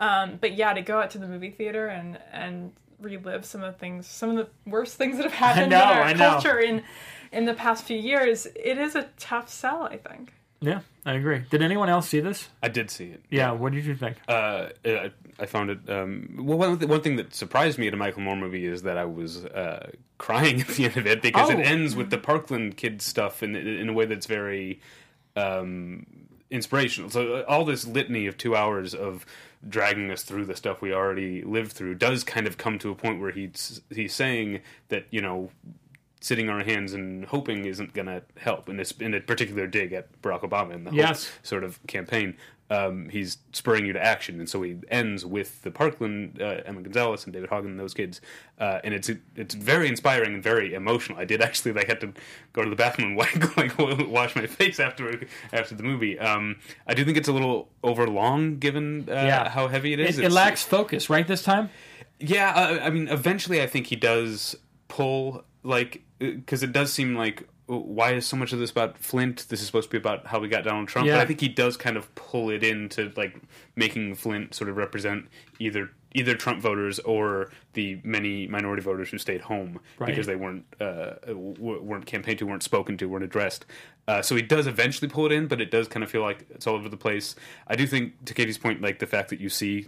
Um, 0.00 0.38
but 0.40 0.54
yeah, 0.54 0.72
to 0.74 0.82
go 0.82 0.98
out 1.00 1.10
to 1.10 1.18
the 1.18 1.28
movie 1.28 1.50
theater 1.50 1.86
and 1.86 2.18
and 2.32 2.72
relive 3.00 3.44
some 3.44 3.62
of 3.62 3.72
the 3.72 3.78
things, 3.78 4.08
some 4.08 4.30
of 4.30 4.36
the 4.36 4.48
worst 4.68 4.96
things 4.96 5.16
that 5.18 5.22
have 5.22 5.32
happened 5.46 5.70
know, 5.70 5.92
in 5.92 5.98
our 5.98 6.14
culture 6.14 6.58
in 6.58 6.82
in 7.30 7.44
the 7.44 7.54
past 7.54 7.84
few 7.84 7.96
years, 7.98 8.46
it 8.56 8.76
is 8.76 8.96
a 8.96 9.08
tough 9.16 9.48
sell, 9.48 9.84
I 9.84 9.96
think. 9.96 10.32
Yeah, 10.60 10.80
I 11.06 11.14
agree. 11.14 11.42
Did 11.50 11.62
anyone 11.62 11.88
else 11.88 12.08
see 12.08 12.20
this? 12.20 12.48
I 12.62 12.68
did 12.68 12.90
see 12.90 13.06
it. 13.06 13.22
Yeah. 13.30 13.52
What 13.52 13.72
did 13.72 13.84
you 13.86 13.94
think? 13.94 14.18
Uh, 14.28 14.68
I, 14.84 15.10
I 15.38 15.46
found 15.46 15.70
it. 15.70 15.78
Um, 15.88 16.36
well, 16.38 16.58
one, 16.58 16.78
th- 16.78 16.88
one 16.88 17.00
thing 17.00 17.16
that 17.16 17.34
surprised 17.34 17.78
me 17.78 17.88
at 17.88 17.94
a 17.94 17.96
Michael 17.96 18.20
Moore 18.20 18.36
movie 18.36 18.66
is 18.66 18.82
that 18.82 18.98
I 18.98 19.06
was 19.06 19.44
uh, 19.46 19.90
crying 20.18 20.60
at 20.62 20.68
the 20.68 20.84
end 20.84 20.96
of 20.98 21.06
it 21.06 21.22
because 21.22 21.48
Oh. 21.50 21.52
it 21.58 21.62
ends 21.62 21.96
with 21.96 22.10
the 22.10 22.18
Parkland 22.18 22.76
kids 22.76 23.04
stuff 23.06 23.42
in 23.42 23.56
in 23.56 23.88
a 23.88 23.92
way 23.94 24.04
that's 24.04 24.26
very 24.26 24.80
um, 25.36 26.06
inspirational. 26.50 27.10
So 27.10 27.36
uh, 27.36 27.44
all 27.48 27.64
this 27.64 27.86
litany 27.86 28.26
of 28.26 28.36
two 28.36 28.54
hours 28.56 28.94
of 28.94 29.24
dragging 29.68 30.10
us 30.10 30.22
through 30.22 30.46
the 30.46 30.56
stuff 30.56 30.80
we 30.80 30.92
already 30.92 31.42
lived 31.42 31.72
through 31.72 31.94
does 31.94 32.24
kind 32.24 32.46
of 32.46 32.56
come 32.58 32.78
to 32.78 32.90
a 32.90 32.94
point 32.94 33.20
where 33.20 33.30
he's 33.30 33.80
he's 33.90 34.14
saying 34.14 34.60
that 34.88 35.04
you 35.10 35.20
know 35.20 35.50
sitting 36.20 36.48
on 36.50 36.56
our 36.56 36.64
hands 36.64 36.92
and 36.92 37.24
hoping 37.24 37.64
isn't 37.64 37.94
going 37.94 38.06
to 38.06 38.22
help 38.38 38.68
in 38.68 38.76
this 38.76 38.92
in 38.92 39.14
a 39.14 39.20
particular 39.20 39.66
dig 39.66 39.92
at 39.92 40.20
Barack 40.22 40.42
Obama 40.42 40.74
in 40.74 40.84
the 40.84 40.92
Yes. 40.92 41.30
sort 41.42 41.64
of 41.64 41.78
campaign. 41.86 42.36
Um, 42.72 43.08
he's 43.08 43.38
spurring 43.52 43.84
you 43.84 43.92
to 43.94 44.00
action, 44.00 44.38
and 44.38 44.48
so 44.48 44.62
he 44.62 44.76
ends 44.92 45.26
with 45.26 45.60
the 45.62 45.72
Parkland, 45.72 46.40
uh, 46.40 46.60
Emma 46.64 46.82
Gonzalez, 46.82 47.24
and 47.24 47.32
David 47.32 47.48
Hogan, 47.50 47.72
and 47.72 47.80
those 47.80 47.94
kids, 47.94 48.20
uh, 48.60 48.78
and 48.84 48.94
it's 48.94 49.10
it's 49.34 49.56
very 49.56 49.88
inspiring 49.88 50.34
and 50.34 50.40
very 50.42 50.72
emotional. 50.74 51.18
I 51.18 51.24
did 51.24 51.42
actually 51.42 51.72
like 51.72 51.88
had 51.88 52.00
to 52.02 52.12
go 52.52 52.62
to 52.62 52.70
the 52.70 52.76
bathroom 52.76 53.08
and 53.08 53.18
like, 53.56 53.56
like 53.56 53.76
wash 54.08 54.36
my 54.36 54.46
face 54.46 54.78
after 54.78 55.20
after 55.52 55.74
the 55.74 55.82
movie. 55.82 56.16
Um, 56.20 56.60
I 56.86 56.94
do 56.94 57.04
think 57.04 57.16
it's 57.16 57.26
a 57.28 57.32
little 57.32 57.70
overlong 57.82 58.60
given 58.60 59.08
uh, 59.08 59.14
Yeah. 59.14 59.48
how 59.48 59.66
heavy 59.66 59.92
it 59.92 59.98
is. 59.98 60.18
It, 60.20 60.26
it 60.26 60.30
lacks 60.30 60.62
focus, 60.62 61.10
right? 61.10 61.26
This 61.26 61.42
time. 61.42 61.70
yeah, 62.20 62.50
uh, 62.54 62.78
I 62.86 62.90
mean, 62.90 63.08
eventually, 63.08 63.60
I 63.60 63.66
think 63.66 63.88
he 63.88 63.96
does 63.96 64.54
pull 64.86 65.42
like 65.62 66.02
because 66.18 66.62
it 66.62 66.72
does 66.72 66.92
seem 66.92 67.14
like 67.16 67.48
why 67.66 68.14
is 68.14 68.26
so 68.26 68.36
much 68.36 68.52
of 68.52 68.58
this 68.58 68.70
about 68.72 68.98
Flint? 68.98 69.46
This 69.48 69.60
is 69.60 69.66
supposed 69.66 69.88
to 69.90 69.92
be 69.92 69.98
about 69.98 70.26
how 70.26 70.40
we 70.40 70.48
got 70.48 70.64
Donald 70.64 70.88
Trump, 70.88 71.06
Yeah. 71.06 71.14
but 71.16 71.20
I 71.20 71.26
think 71.26 71.40
he 71.40 71.48
does 71.48 71.76
kind 71.76 71.96
of 71.96 72.12
pull 72.16 72.50
it 72.50 72.64
into 72.64 73.12
like 73.16 73.36
making 73.76 74.16
Flint 74.16 74.54
sort 74.54 74.68
of 74.68 74.76
represent 74.76 75.28
either 75.60 75.90
either 76.12 76.34
Trump 76.34 76.60
voters 76.60 76.98
or 77.00 77.50
the 77.74 78.00
many 78.02 78.48
minority 78.48 78.82
voters 78.82 79.10
who 79.10 79.18
stayed 79.18 79.42
home 79.42 79.78
Right. 80.00 80.06
because 80.08 80.26
they 80.26 80.34
weren't 80.34 80.64
uh, 80.80 81.12
weren't 81.32 82.06
campaigned 82.06 82.40
to, 82.40 82.46
weren't 82.46 82.64
spoken 82.64 82.96
to, 82.98 83.06
weren't 83.08 83.22
addressed. 83.24 83.64
Uh, 84.08 84.20
so 84.20 84.34
he 84.34 84.42
does 84.42 84.66
eventually 84.66 85.08
pull 85.08 85.26
it 85.26 85.30
in, 85.32 85.46
but 85.46 85.60
it 85.60 85.70
does 85.70 85.86
kind 85.86 86.02
of 86.02 86.10
feel 86.10 86.22
like 86.22 86.44
it's 86.50 86.66
all 86.66 86.74
over 86.74 86.88
the 86.88 86.96
place. 86.96 87.36
I 87.68 87.76
do 87.76 87.86
think, 87.86 88.24
to 88.24 88.34
Katie's 88.34 88.58
point, 88.58 88.82
like 88.82 88.98
the 88.98 89.06
fact 89.06 89.28
that 89.28 89.38
you 89.38 89.48
see 89.48 89.86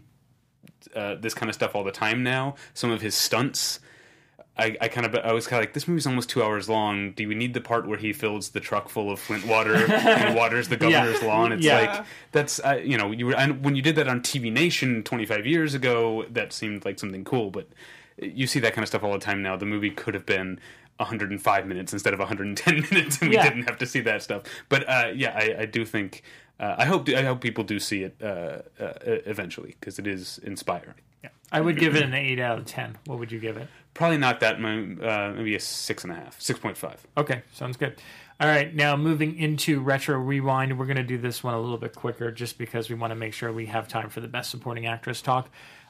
uh, 0.94 1.16
this 1.16 1.34
kind 1.34 1.48
of 1.50 1.54
stuff 1.56 1.74
all 1.74 1.82
the 1.82 1.90
time 1.90 2.22
now. 2.22 2.54
Some 2.74 2.92
of 2.92 3.00
his 3.00 3.16
stunts, 3.16 3.80
I, 4.58 4.76
I 4.82 4.88
kind 4.88 5.06
of 5.06 5.14
I 5.14 5.32
was 5.32 5.46
kind 5.46 5.60
of 5.60 5.62
like, 5.68 5.72
this 5.72 5.88
movie's 5.88 6.06
almost 6.06 6.28
two 6.28 6.42
hours 6.42 6.68
long. 6.68 7.12
Do 7.12 7.26
we 7.26 7.34
need 7.34 7.54
the 7.54 7.60
part 7.60 7.88
where 7.88 7.96
he 7.98 8.12
fills 8.12 8.50
the 8.50 8.60
truck 8.60 8.90
full 8.90 9.10
of 9.10 9.18
Flint 9.18 9.46
water 9.46 9.74
and 9.92 10.34
waters 10.36 10.68
the 10.68 10.76
governor's 10.76 11.22
lawn? 11.22 11.52
It's 11.52 11.64
Yeah. 11.64 11.78
like 11.80 12.06
that's 12.32 12.60
uh, 12.60 12.78
you 12.84 12.98
know 12.98 13.12
you 13.12 13.26
were 13.26 13.34
and 13.34 13.64
when 13.64 13.76
you 13.76 13.82
did 13.82 13.96
that 13.96 14.08
on 14.08 14.20
TV 14.20 14.52
Nation 14.52 15.02
25 15.04 15.46
years 15.46 15.72
ago, 15.74 16.26
that 16.30 16.52
seemed 16.52 16.84
like 16.84 16.98
something 16.98 17.24
cool. 17.24 17.50
But 17.50 17.66
you 18.20 18.46
see 18.46 18.60
that 18.60 18.74
kind 18.74 18.82
of 18.82 18.88
stuff 18.88 19.02
all 19.02 19.12
the 19.12 19.18
time 19.18 19.42
now. 19.42 19.56
The 19.56 19.66
movie 19.66 19.90
could 19.90 20.14
have 20.14 20.26
been. 20.26 20.60
105 20.98 21.66
minutes 21.66 21.92
instead 21.92 22.12
of 22.12 22.20
110 22.20 22.74
minutes, 22.90 23.20
and 23.20 23.30
we 23.30 23.36
Yeah. 23.36 23.48
didn't 23.48 23.64
have 23.64 23.78
to 23.78 23.86
see 23.86 24.00
that 24.00 24.22
stuff. 24.22 24.42
But 24.68 24.88
uh, 24.88 25.10
yeah, 25.14 25.32
I, 25.36 25.62
I 25.62 25.66
do 25.66 25.84
think 25.84 26.22
uh, 26.60 26.76
I 26.78 26.84
hope 26.84 27.08
I 27.08 27.22
hope 27.22 27.40
people 27.40 27.64
do 27.64 27.80
see 27.80 28.02
it 28.04 28.14
uh, 28.22 28.58
uh, 28.78 28.92
eventually 29.26 29.74
because 29.80 29.98
it 29.98 30.06
is 30.06 30.38
inspiring. 30.44 30.94
I 31.52 31.60
would 31.60 31.78
give 31.78 31.94
it 31.94 32.02
an 32.02 32.14
eight 32.14 32.40
out 32.40 32.58
of 32.58 32.64
ten. 32.64 32.98
What 33.06 33.18
would 33.18 33.30
you 33.30 33.38
give 33.38 33.56
it? 33.56 33.68
Probably 33.94 34.18
not 34.18 34.40
that 34.40 34.58
much. 34.58 35.00
Uh, 35.00 35.32
maybe 35.36 35.54
a 35.54 35.60
six 35.60 36.02
and 36.02 36.12
a 36.12 36.16
half, 36.16 36.40
six 36.40 36.58
point 36.58 36.76
five. 36.76 37.06
Okay, 37.16 37.42
sounds 37.52 37.76
good. 37.76 38.00
All 38.40 38.48
right, 38.48 38.74
now 38.74 38.96
moving 38.96 39.38
into 39.38 39.80
retro 39.80 40.18
rewind, 40.18 40.76
we're 40.76 40.86
going 40.86 40.96
to 40.96 41.04
do 41.04 41.18
this 41.18 41.44
one 41.44 41.54
a 41.54 41.60
little 41.60 41.78
bit 41.78 41.94
quicker, 41.94 42.32
just 42.32 42.58
because 42.58 42.88
we 42.88 42.96
want 42.96 43.12
to 43.12 43.14
make 43.14 43.34
sure 43.34 43.52
we 43.52 43.66
have 43.66 43.86
time 43.86 44.08
for 44.08 44.20
the 44.20 44.26
best 44.26 44.50
supporting 44.50 44.86
actress 44.86 45.22
talk. 45.22 45.48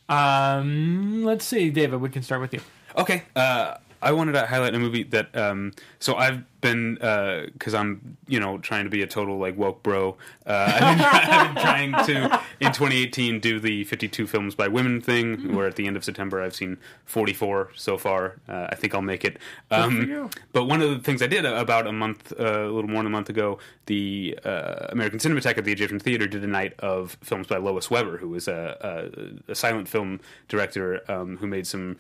Um, 0.09 1.25
let's 1.25 1.47
see, 1.47 1.71
David. 1.71 2.01
We 2.01 2.11
can 2.11 2.23
start 2.23 2.43
with 2.43 2.53
you. 2.53 2.61
Okay. 2.97 3.23
Uh, 3.35 3.77
I 4.03 4.13
wanted 4.13 4.33
to 4.33 4.47
highlight 4.47 4.75
a 4.75 4.79
movie 4.79 5.05
that. 5.05 5.35
Um, 5.37 5.73
so 5.99 6.17
I've 6.17 6.43
been 6.61 6.95
because 6.95 7.75
I'm 7.75 8.17
you 8.29 8.39
know 8.39 8.59
trying 8.59 8.85
to 8.85 8.91
be 8.91 9.03
a 9.03 9.07
total 9.07 9.39
like 9.39 9.57
woke 9.57 9.83
bro. 9.83 10.17
Uh, 10.47 10.73
I've, 10.81 10.99
been, 10.99 11.07
I've 11.07 11.55
been 11.55 11.63
trying 11.63 11.93
to 12.07 12.41
in 12.61 12.73
2018 12.73 13.41
do 13.41 13.61
the 13.61 13.85
52 13.85 14.27
films 14.27 14.55
by 14.55 14.69
women 14.69 15.01
thing. 15.01 15.55
Where 15.55 15.67
at 15.67 15.77
the 15.77 15.87
end 15.87 15.97
of 15.97 16.05
September 16.05 16.43
I've 16.43 16.55
seen 16.55 16.79
44 17.07 17.71
so 17.75 17.97
far. 17.97 18.37
Uh, 18.49 18.69
I 18.71 18.75
think 18.75 18.95
I'll 18.95 19.03
make 19.03 19.25
it. 19.25 19.39
Um. 19.71 20.31
But 20.53 20.65
one 20.65 20.83
of 20.83 20.91
the 20.91 20.99
things 20.99 21.23
I 21.23 21.27
did 21.27 21.45
about 21.45 21.87
a 21.87 21.93
month, 21.93 22.33
uh, 22.39 22.45
a 22.45 22.71
little 22.71 22.91
more 22.91 22.99
than 22.99 23.07
a 23.07 23.11
month 23.11 23.29
ago, 23.29 23.59
the 23.87 24.39
uh, 24.45 24.87
American 24.91 25.19
Cinematheque 25.19 25.59
at 25.59 25.65
the 25.65 25.73
Egyptian 25.73 25.99
Theater 25.99 26.27
did 26.27 26.45
a 26.45 26.47
night 26.47 26.75
of 26.81 27.17
films 27.23 27.47
by 27.47 27.57
Lois 27.57 27.91
Weber, 27.91 28.19
who 28.19 28.35
is 28.35 28.49
a, 28.49 29.11
a, 29.49 29.53
a 29.53 29.55
silent 29.55 29.89
film 29.89 30.21
director 30.49 31.01
um, 31.11 31.37
who 31.39 31.47
made 31.47 31.67
some 31.67 31.97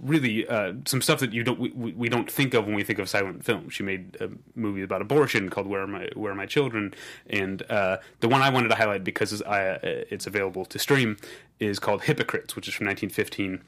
really 0.00 0.46
uh, 0.46 0.74
some 0.86 1.00
stuff 1.00 1.20
that 1.20 1.32
you 1.32 1.42
don't 1.42 1.58
we, 1.58 1.92
we 1.92 2.08
don't 2.08 2.30
think 2.30 2.54
of 2.54 2.66
when 2.66 2.74
we 2.74 2.84
think 2.84 2.98
of 2.98 3.08
silent 3.08 3.44
film. 3.44 3.70
She 3.70 3.82
made 3.82 4.16
a 4.20 4.30
movie 4.54 4.82
about 4.82 5.02
abortion 5.02 5.48
called 5.48 5.66
Where 5.66 5.82
Are 5.82 5.86
My 5.86 6.08
Where 6.14 6.32
Are 6.32 6.36
My 6.36 6.46
Children, 6.46 6.94
and 7.28 7.62
uh, 7.70 7.98
the 8.20 8.28
one 8.28 8.42
I 8.42 8.50
wanted 8.50 8.68
to 8.68 8.74
highlight 8.74 9.04
because 9.04 9.42
I, 9.42 9.78
it's 9.82 10.26
available 10.26 10.64
to 10.66 10.78
stream 10.78 11.16
is 11.60 11.78
called 11.78 12.02
Hypocrites, 12.02 12.54
which 12.54 12.68
is 12.68 12.74
from 12.74 12.86
1915 12.86 13.62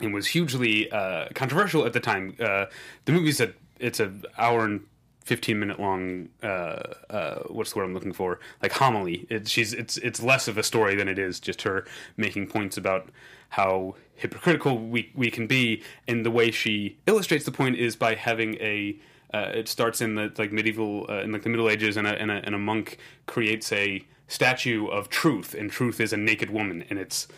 and 0.00 0.14
was 0.14 0.28
hugely 0.28 0.90
uh, 0.90 1.26
controversial 1.34 1.84
at 1.84 1.92
the 1.92 2.00
time. 2.00 2.34
Uh, 2.40 2.66
the 3.04 3.12
movie's 3.12 3.40
a 3.40 3.52
it's 3.78 4.00
an 4.00 4.24
hour 4.36 4.64
and 4.64 4.82
fifteen 5.24 5.60
minute 5.60 5.78
long. 5.78 6.28
Uh, 6.42 6.82
uh, 7.10 7.34
what's 7.48 7.72
the 7.72 7.78
word 7.78 7.84
I'm 7.84 7.94
looking 7.94 8.12
for? 8.12 8.40
Like 8.62 8.72
homily. 8.72 9.26
It, 9.30 9.48
she's 9.48 9.72
it's 9.72 9.96
it's 9.98 10.22
less 10.22 10.48
of 10.48 10.58
a 10.58 10.62
story 10.62 10.94
than 10.94 11.08
it 11.08 11.18
is 11.18 11.40
just 11.40 11.62
her 11.62 11.84
making 12.16 12.48
points 12.48 12.76
about 12.76 13.10
how 13.50 13.96
hypocritical 14.14 14.78
we 14.78 15.10
we 15.14 15.30
can 15.30 15.46
be, 15.46 15.82
and 16.06 16.24
the 16.24 16.30
way 16.30 16.50
she 16.50 16.98
illustrates 17.06 17.44
the 17.44 17.52
point 17.52 17.76
is 17.76 17.96
by 17.96 18.14
having 18.14 18.54
a. 18.56 18.98
Uh, 19.32 19.52
it 19.54 19.68
starts 19.68 20.00
in 20.00 20.16
the 20.16 20.32
like 20.38 20.50
medieval 20.50 21.06
uh, 21.08 21.20
in 21.20 21.30
like 21.30 21.44
the 21.44 21.48
Middle 21.48 21.70
Ages, 21.70 21.96
and 21.96 22.06
a, 22.06 22.20
and 22.20 22.30
a 22.30 22.44
and 22.44 22.54
a 22.54 22.58
monk 22.58 22.98
creates 23.26 23.70
a 23.72 24.04
statue 24.26 24.88
of 24.88 25.08
truth, 25.08 25.54
and 25.54 25.70
truth 25.70 26.00
is 26.00 26.12
a 26.12 26.16
naked 26.16 26.50
woman, 26.50 26.84
and 26.90 26.98
it's 26.98 27.28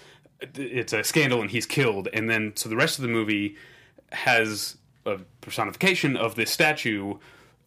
it's 0.54 0.92
a 0.92 1.04
scandal 1.04 1.40
and 1.40 1.50
he's 1.50 1.66
killed 1.66 2.08
and 2.12 2.28
then 2.28 2.52
so 2.56 2.68
the 2.68 2.76
rest 2.76 2.98
of 2.98 3.02
the 3.02 3.08
movie 3.08 3.56
has 4.10 4.76
a 5.06 5.18
personification 5.40 6.16
of 6.16 6.34
this 6.34 6.50
statue 6.50 7.14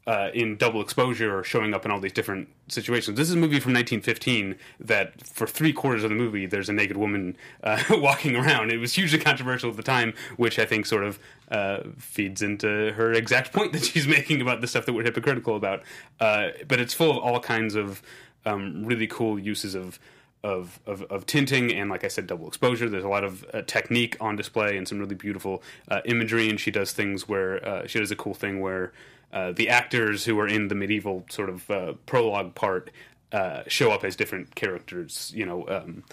uh, 0.08 0.30
in 0.34 0.56
double 0.56 0.82
exposure 0.82 1.38
or 1.38 1.44
showing 1.44 1.74
up 1.74 1.84
in 1.86 1.92
all 1.92 2.00
these 2.00 2.14
different 2.14 2.48
situations. 2.68 3.18
This 3.18 3.28
is 3.28 3.36
a 3.36 3.38
movie 3.38 3.60
from 3.60 3.74
1915 3.74 4.56
that 4.80 5.26
for 5.26 5.48
three 5.48 5.74
quarters 5.74 6.04
of 6.04 6.10
the 6.10 6.16
movie 6.16 6.46
there's 6.46 6.70
a 6.70 6.74
naked 6.74 6.98
woman 6.98 7.36
uh, 7.64 7.82
walking 7.90 8.36
around. 8.36 8.72
It 8.72 8.78
was 8.78 8.94
hugely 8.94 9.20
controversial 9.20 9.70
at 9.70 9.78
the 9.78 9.84
time, 9.84 10.14
which 10.38 10.60
I 10.60 10.66
think 10.66 10.86
sort 10.86 11.04
of 11.04 11.20
uh, 11.50 11.80
feeds 11.98 12.42
into 12.42 12.94
her 12.94 13.14
exact 13.14 13.52
point 13.52 13.74
that 13.74 13.84
she's 13.84 14.08
making 14.18 14.42
about 14.42 14.62
the 14.62 14.68
stuff 14.68 14.86
that 14.86 14.94
we're 14.94 15.04
hypocritical 15.04 15.56
about. 15.56 15.82
Uh, 16.20 16.50
but 16.68 16.80
it's 16.80 16.94
full 16.94 17.12
of 17.12 17.18
all 17.18 17.40
kinds 17.40 17.76
of 17.76 18.02
um, 18.46 18.86
really 18.86 19.08
cool 19.08 19.40
uses 19.40 19.76
of 19.76 20.00
of, 20.44 20.80
of, 20.86 21.02
of, 21.04 21.26
tinting 21.26 21.74
and, 21.74 21.90
like 21.90 22.04
I 22.04 22.08
said, 22.08 22.28
double 22.28 22.48
exposure. 22.48 22.88
There's 22.88 23.04
a 23.04 23.10
lot 23.10 23.24
of 23.24 23.44
uh, 23.52 23.64
technique 23.64 24.16
on 24.22 24.36
display 24.36 24.78
and 24.78 24.88
some 24.88 25.00
really 25.00 25.16
beautiful 25.16 25.64
uh, 25.88 26.02
imagery. 26.06 26.52
And 26.52 26.60
she 26.60 26.70
does 26.70 26.92
things 26.92 27.28
where 27.28 27.68
uh, 27.68 27.88
she 27.88 27.98
does 27.98 28.12
a 28.12 28.16
cool 28.16 28.36
thing 28.36 28.62
where 28.62 28.94
uh, 29.34 29.52
the 29.52 29.70
actors 29.70 30.26
who 30.26 30.40
are 30.40 30.48
in 30.48 30.68
the 30.68 30.76
medieval 30.76 31.26
sort 31.30 31.50
of 31.50 31.70
uh, 31.70 31.94
prologue 32.06 32.56
part 32.56 32.92
uh, 33.32 33.64
show 33.68 33.92
up 33.92 34.04
as 34.04 34.16
different 34.16 34.56
characters. 34.56 35.32
You 35.36 35.46
know, 35.46 35.68
um, 35.68 36.04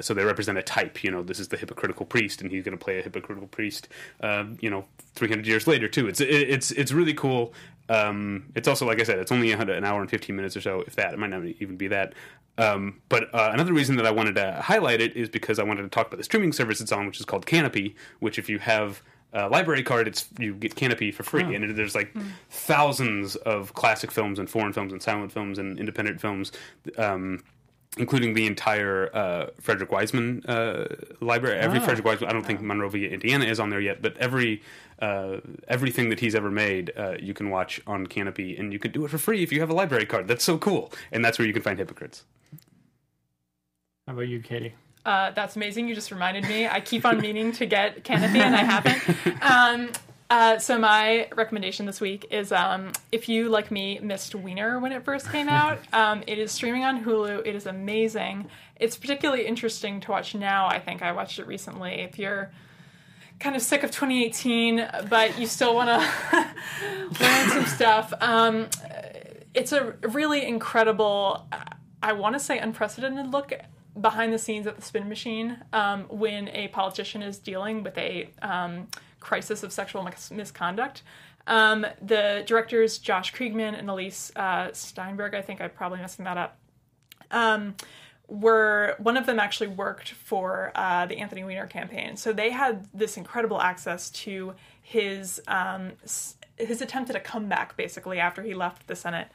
so 0.00 0.14
they 0.14 0.24
represent 0.24 0.58
a 0.58 0.62
type. 0.62 1.02
You 1.02 1.10
know, 1.10 1.22
this 1.22 1.40
is 1.40 1.48
the 1.48 1.56
hypocritical 1.56 2.06
priest, 2.06 2.42
and 2.42 2.50
he's 2.50 2.64
going 2.64 2.76
to 2.76 2.84
play 2.84 2.98
a 2.98 3.02
hypocritical 3.02 3.48
priest. 3.48 3.88
Um, 4.20 4.58
you 4.60 4.68
know, 4.68 4.84
300 5.14 5.46
years 5.46 5.66
later 5.66 5.88
too. 5.88 6.06
It's 6.06 6.20
it, 6.20 6.28
it's 6.28 6.70
it's 6.72 6.92
really 6.92 7.14
cool. 7.14 7.54
Um, 7.88 8.46
it's 8.54 8.68
also 8.68 8.86
like 8.86 9.00
I 9.00 9.04
said, 9.04 9.18
it's 9.18 9.32
only 9.32 9.52
an 9.52 9.84
hour 9.84 10.00
and 10.00 10.10
15 10.10 10.34
minutes 10.34 10.56
or 10.56 10.60
so, 10.60 10.82
if 10.86 10.96
that. 10.96 11.14
It 11.14 11.18
might 11.18 11.30
not 11.30 11.44
even 11.44 11.76
be 11.76 11.88
that. 11.88 12.14
Um, 12.58 13.02
but 13.08 13.34
uh, 13.34 13.50
another 13.52 13.72
reason 13.72 13.96
that 13.96 14.06
I 14.06 14.10
wanted 14.10 14.34
to 14.36 14.60
highlight 14.62 15.00
it 15.00 15.14
is 15.16 15.28
because 15.28 15.58
I 15.58 15.62
wanted 15.62 15.82
to 15.82 15.88
talk 15.88 16.06
about 16.06 16.16
the 16.16 16.24
streaming 16.24 16.52
service 16.52 16.80
it's 16.80 16.92
on, 16.92 17.06
which 17.06 17.20
is 17.20 17.26
called 17.26 17.46
Canopy. 17.46 17.94
Which, 18.18 18.38
if 18.38 18.48
you 18.48 18.58
have 18.58 19.02
a 19.36 19.48
library 19.48 19.82
card, 19.82 20.08
it's 20.08 20.28
you 20.38 20.54
get 20.54 20.74
Canopy 20.74 21.12
for 21.12 21.22
free, 21.22 21.44
oh. 21.44 21.52
and 21.52 21.76
there's 21.76 21.94
like 21.94 22.12
mm. 22.14 22.26
thousands 22.50 23.36
of 23.36 23.74
classic 23.74 24.10
films 24.10 24.38
and 24.38 24.48
foreign 24.48 24.72
films 24.72 24.92
and 24.92 25.02
silent 25.02 25.30
films 25.30 25.58
and 25.58 25.78
independent 25.78 26.20
films. 26.20 26.52
Um, 26.96 27.42
including 27.98 28.34
the 28.34 28.46
entire 28.46 29.14
uh, 29.16 29.46
Frederick 29.58 29.90
Wiseman 29.90 30.44
uh, 30.46 30.84
library. 31.20 31.58
Every 31.58 31.78
oh. 31.78 31.82
Frederick 31.82 32.04
Wiseman, 32.04 32.28
I 32.28 32.32
don't 32.34 32.44
think 32.44 32.60
Monrovia, 32.60 33.08
Indiana 33.08 33.46
is 33.46 33.58
on 33.58 33.70
there 33.70 33.80
yet, 33.80 34.02
but 34.02 34.16
every 34.18 34.62
uh, 34.98 35.38
everything 35.68 36.10
that 36.10 36.20
he's 36.20 36.34
ever 36.34 36.50
made, 36.50 36.92
uh, 36.96 37.14
you 37.18 37.34
can 37.34 37.50
watch 37.50 37.80
on 37.86 38.06
Canopy, 38.06 38.56
and 38.56 38.72
you 38.72 38.78
can 38.78 38.92
do 38.92 39.04
it 39.04 39.10
for 39.10 39.18
free 39.18 39.42
if 39.42 39.52
you 39.52 39.60
have 39.60 39.70
a 39.70 39.74
library 39.74 40.06
card. 40.06 40.28
That's 40.28 40.44
so 40.44 40.58
cool, 40.58 40.92
and 41.10 41.24
that's 41.24 41.38
where 41.38 41.46
you 41.46 41.52
can 41.52 41.62
find 41.62 41.78
hypocrites. 41.78 42.24
How 44.06 44.12
about 44.12 44.28
you, 44.28 44.40
Katie? 44.40 44.74
Uh, 45.06 45.30
that's 45.30 45.54
amazing. 45.54 45.86
You 45.86 45.94
just 45.94 46.10
reminded 46.10 46.48
me. 46.48 46.66
I 46.66 46.80
keep 46.80 47.04
on 47.06 47.20
meaning 47.20 47.52
to 47.52 47.64
get 47.64 48.02
Canopy 48.02 48.40
and 48.40 48.56
I 48.56 48.64
haven't. 48.64 49.02
Um, 49.40 49.92
uh, 50.28 50.58
so 50.58 50.76
my 50.76 51.28
recommendation 51.36 51.86
this 51.86 52.00
week 52.00 52.26
is 52.32 52.50
um, 52.50 52.90
if 53.12 53.28
you 53.28 53.48
like 53.48 53.70
me 53.70 54.00
missed 54.00 54.34
Weiner 54.34 54.80
when 54.80 54.90
it 54.90 55.04
first 55.04 55.30
came 55.30 55.48
out, 55.48 55.78
um, 55.92 56.24
it 56.26 56.38
is 56.38 56.50
streaming 56.50 56.82
on 56.82 57.04
Hulu. 57.04 57.46
It 57.46 57.54
is 57.54 57.66
amazing. 57.66 58.48
It's 58.74 58.96
particularly 58.96 59.46
interesting 59.46 60.00
to 60.00 60.10
watch 60.10 60.34
now. 60.34 60.66
I 60.66 60.80
think 60.80 61.02
I 61.02 61.12
watched 61.12 61.38
it 61.38 61.46
recently. 61.46 61.92
If 62.00 62.18
you're 62.18 62.50
kind 63.38 63.54
of 63.54 63.62
sick 63.62 63.84
of 63.84 63.92
2018, 63.92 64.88
but 65.08 65.38
you 65.38 65.46
still 65.46 65.76
want 65.76 65.88
to 65.90 66.54
learn 67.20 67.50
some 67.50 67.66
stuff, 67.66 68.12
um, 68.20 68.66
it's 69.54 69.70
a 69.70 69.92
really 70.02 70.44
incredible. 70.44 71.46
I 72.02 72.12
want 72.14 72.34
to 72.34 72.40
say 72.40 72.58
unprecedented 72.58 73.30
look 73.30 73.52
behind 74.00 74.32
the 74.32 74.38
scenes 74.38 74.66
at 74.66 74.76
the 74.76 74.82
spin 74.82 75.08
machine 75.08 75.58
um, 75.72 76.04
when 76.04 76.48
a 76.48 76.68
politician 76.68 77.22
is 77.22 77.38
dealing 77.38 77.82
with 77.82 77.96
a 77.96 78.28
um, 78.42 78.88
crisis 79.20 79.62
of 79.62 79.72
sexual 79.72 80.02
mis- 80.02 80.30
misconduct. 80.30 81.02
Um, 81.46 81.86
the 82.02 82.42
directors 82.46 82.98
Josh 82.98 83.32
Kriegman 83.32 83.78
and 83.78 83.88
Elyse 83.88 84.36
uh, 84.36 84.72
Steinberg, 84.72 85.34
I 85.34 85.42
think 85.42 85.60
I'm 85.60 85.70
probably 85.70 85.98
messing 86.00 86.24
that 86.24 86.36
up, 86.36 86.58
um, 87.30 87.74
were 88.28 88.96
one 88.98 89.16
of 89.16 89.26
them 89.26 89.38
actually 89.38 89.68
worked 89.68 90.10
for 90.10 90.72
uh, 90.74 91.06
the 91.06 91.18
Anthony 91.18 91.44
Weiner 91.44 91.66
campaign. 91.66 92.16
So 92.16 92.32
they 92.32 92.50
had 92.50 92.88
this 92.92 93.16
incredible 93.16 93.60
access 93.60 94.10
to 94.10 94.54
his 94.82 95.40
um, 95.46 95.92
his 96.56 96.80
attempt 96.80 97.10
at 97.10 97.16
a 97.16 97.20
comeback, 97.20 97.76
basically 97.76 98.18
after 98.18 98.42
he 98.42 98.54
left 98.54 98.86
the 98.86 98.96
Senate. 98.96 99.28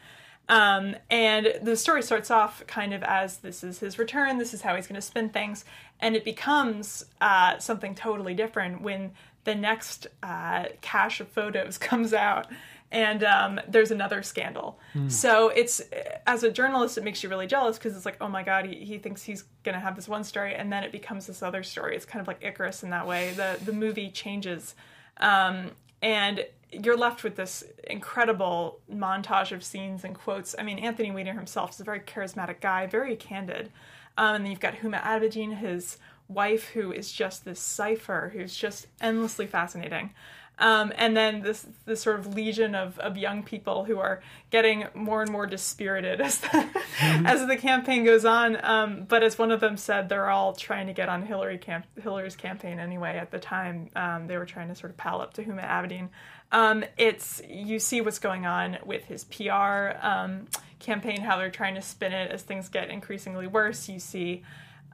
Um, 0.50 0.96
and 1.10 1.54
the 1.62 1.78
story 1.78 2.04
starts 2.04 2.30
off 2.30 2.66
kind 2.68 2.94
of 2.94 3.04
as 3.04 3.38
this 3.38 3.64
is 3.64 3.80
his 3.80 3.98
return, 3.98 4.38
this 4.38 4.54
is 4.54 4.62
how 4.62 4.76
he's 4.76 4.88
going 4.88 4.96
to 4.96 5.02
spin 5.02 5.30
things, 5.30 5.64
and 6.00 6.16
it 6.16 6.26
becomes 6.26 7.06
uh, 7.22 7.58
something 7.60 7.96
totally 7.96 8.34
different 8.34 8.82
when 8.82 9.12
the 9.44 9.56
next 9.56 10.08
uh, 10.22 10.66
cache 10.82 11.22
of 11.22 11.28
photos 11.30 11.78
comes 11.78 12.14
out 12.14 12.48
and 12.92 13.24
um, 13.24 13.60
there's 13.68 13.92
another 13.92 14.22
scandal. 14.22 14.78
Mm. 14.94 15.12
So 15.12 15.50
it's 15.50 15.82
as 16.28 16.44
a 16.44 16.52
journalist, 16.52 16.98
it 16.98 17.04
makes 17.04 17.24
you 17.24 17.30
really 17.30 17.48
jealous 17.48 17.78
because 17.78 17.96
it's 17.96 18.06
like, 18.06 18.18
oh 18.20 18.28
my 18.28 18.44
god, 18.44 18.66
he, 18.66 18.84
he 18.84 18.98
thinks 18.98 19.24
he's 19.24 19.46
gonna 19.64 19.80
have 19.80 19.96
this 19.96 20.08
one 20.08 20.24
story, 20.24 20.54
and 20.54 20.72
then 20.72 20.84
it 20.84 20.92
becomes 20.92 21.28
this 21.28 21.42
other 21.42 21.64
story. 21.64 21.96
It's 21.96 22.06
kind 22.06 22.22
of 22.22 22.28
like 22.28 22.44
Icarus 22.44 22.84
in 22.84 22.90
that 22.90 23.08
way. 23.08 23.32
The 23.32 23.58
the 23.64 23.74
movie 23.74 24.10
changes, 24.12 24.76
um, 25.18 25.72
and 26.02 26.46
you're 26.72 26.98
left 26.98 27.24
with 27.24 27.36
this 27.36 27.64
incredible 27.86 28.80
montage 28.92 29.52
of 29.52 29.64
scenes 29.64 30.04
and 30.04 30.16
quotes. 30.16 30.56
I 30.58 30.64
mean, 30.64 30.80
Anthony 30.80 31.12
Weiner 31.12 31.34
himself 31.34 31.72
is 31.72 31.80
a 31.80 31.84
very 31.84 32.00
charismatic 32.00 32.62
guy, 32.62 32.88
very 32.88 33.16
candid. 33.16 33.72
Um, 34.18 34.36
and 34.36 34.46
then 34.46 34.52
you've 34.52 34.60
got 34.60 34.76
Huma 34.76 35.02
Abedin, 35.02 35.58
his 35.58 35.98
wife, 36.28 36.70
who 36.70 36.92
is 36.92 37.12
just 37.12 37.46
this 37.46 37.60
cipher, 37.60 38.32
who's 38.34 38.56
just 38.56 38.88
endlessly 39.02 39.48
fascinating. 39.48 40.12
Um, 40.60 40.94
and 40.96 41.18
then 41.18 41.42
this 41.42 41.66
this 41.86 42.02
sort 42.02 42.20
of 42.20 42.36
legion 42.36 42.76
of, 42.76 43.00
of 43.00 43.18
young 43.18 43.42
people 43.42 43.84
who 43.86 43.98
are 43.98 44.22
getting 44.52 44.86
more 44.94 45.24
and 45.24 45.32
more 45.32 45.48
dispirited 45.48 46.22
as 46.22 46.38
the, 46.38 46.48
mm-hmm. 46.48 47.26
as 47.26 47.48
the 47.48 47.58
campaign 47.58 48.06
goes 48.06 48.26
on. 48.26 48.64
Um, 48.64 49.06
but 49.08 49.24
as 49.24 49.40
one 49.40 49.52
of 49.52 49.60
them 49.60 49.76
said, 49.76 50.08
they're 50.08 50.30
all 50.30 50.54
trying 50.54 50.86
to 50.86 50.94
get 50.94 51.10
on 51.10 51.24
Hillary 51.24 51.58
camp- 51.58 51.88
Hillary's 52.00 52.36
campaign 52.36 52.80
anyway. 52.80 53.18
At 53.18 53.32
the 53.32 53.40
time, 53.40 53.90
um, 53.96 54.28
they 54.28 54.38
were 54.38 54.46
trying 54.46 54.68
to 54.68 54.76
sort 54.76 54.92
of 54.92 54.98
pal 54.98 55.20
up 55.20 55.34
to 55.36 55.44
Huma 55.44 55.68
Abedin. 55.68 56.10
Um, 56.52 56.84
it's 56.98 57.42
you 57.48 57.80
see 57.80 58.02
what's 58.02 58.20
going 58.20 58.46
on 58.46 58.78
with 58.86 59.06
his 59.06 59.24
PR 59.24 59.98
um, 60.02 60.48
campaign, 60.80 61.22
how 61.22 61.38
they're 61.38 61.50
trying 61.50 61.76
to 61.76 61.82
spin 61.82 62.12
it 62.12 62.32
as 62.32 62.42
things 62.42 62.70
get 62.70 62.90
increasingly 62.90 63.48
worse. 63.48 63.88
You 63.88 64.00
see 64.00 64.44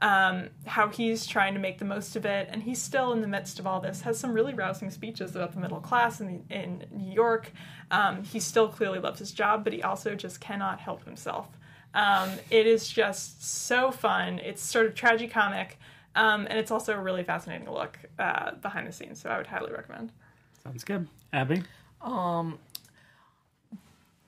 um, 0.00 0.50
how 0.66 0.88
he's 0.88 1.26
trying 1.26 1.54
to 1.54 1.60
make 1.60 1.78
the 1.78 1.84
most 1.84 2.14
of 2.14 2.24
it, 2.24 2.48
and 2.50 2.62
he's 2.62 2.80
still 2.80 3.12
in 3.12 3.20
the 3.20 3.26
midst 3.26 3.58
of 3.58 3.66
all 3.66 3.80
this. 3.80 4.02
Has 4.02 4.18
some 4.18 4.32
really 4.32 4.54
rousing 4.54 4.90
speeches 4.90 5.34
about 5.34 5.52
the 5.52 5.60
middle 5.60 5.80
class 5.80 6.20
in, 6.20 6.44
in 6.50 6.84
New 6.92 7.12
York. 7.12 7.52
Um, 7.90 8.22
he 8.22 8.38
still 8.38 8.68
clearly 8.68 9.00
loves 9.00 9.18
his 9.18 9.32
job, 9.32 9.64
but 9.64 9.72
he 9.72 9.82
also 9.82 10.14
just 10.14 10.40
cannot 10.40 10.78
help 10.78 11.04
himself. 11.04 11.48
Um, 11.94 12.30
it 12.50 12.66
is 12.66 12.88
just 12.88 13.42
so 13.42 13.90
fun. 13.90 14.38
It's 14.38 14.62
sort 14.62 14.86
of 14.86 14.94
tragicomic, 14.94 15.72
um, 16.14 16.46
and 16.48 16.58
it's 16.58 16.70
also 16.70 16.94
a 16.94 17.00
really 17.00 17.24
fascinating 17.24 17.68
look 17.68 17.98
uh, 18.18 18.52
behind 18.56 18.86
the 18.86 18.92
scenes. 18.92 19.20
So 19.20 19.30
I 19.30 19.38
would 19.38 19.48
highly 19.48 19.72
recommend. 19.72 20.12
Sounds 20.62 20.84
good, 20.84 21.08
Abbie. 21.32 21.62
Um, 22.00 22.58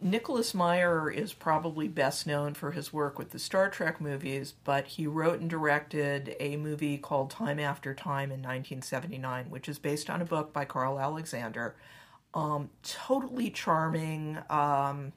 Nicholas 0.03 0.55
Meyer 0.55 1.11
is 1.11 1.33
probably 1.35 1.87
best 1.87 2.27
known 2.27 2.55
for 2.55 2.71
his 2.71 2.93
work 2.93 3.19
with 3.19 3.31
the 3.31 3.39
Star 3.39 3.69
Trek 3.69 4.01
movies, 4.01 4.55
but 4.65 4.87
he 4.87 5.07
wrote 5.07 5.41
and 5.41 5.51
directed 5.51 6.35
a 6.41 6.57
movie 6.57 6.97
called 6.97 7.31
Time 7.31 7.59
After 7.59 7.95
Time 7.95 8.31
in 8.31 8.41
1979, 8.41 9.51
which 9.51 9.69
is 9.69 9.79
based 9.79 10.09
on 10.09 10.23
a 10.23 10.25
book 10.25 10.53
by 10.53 10.65
Karl 10.65 10.99
Alexander. 10.99 11.77
Um, 12.33 12.71
totally 12.83 13.51
charming. 13.51 14.39
Um, 14.49 15.13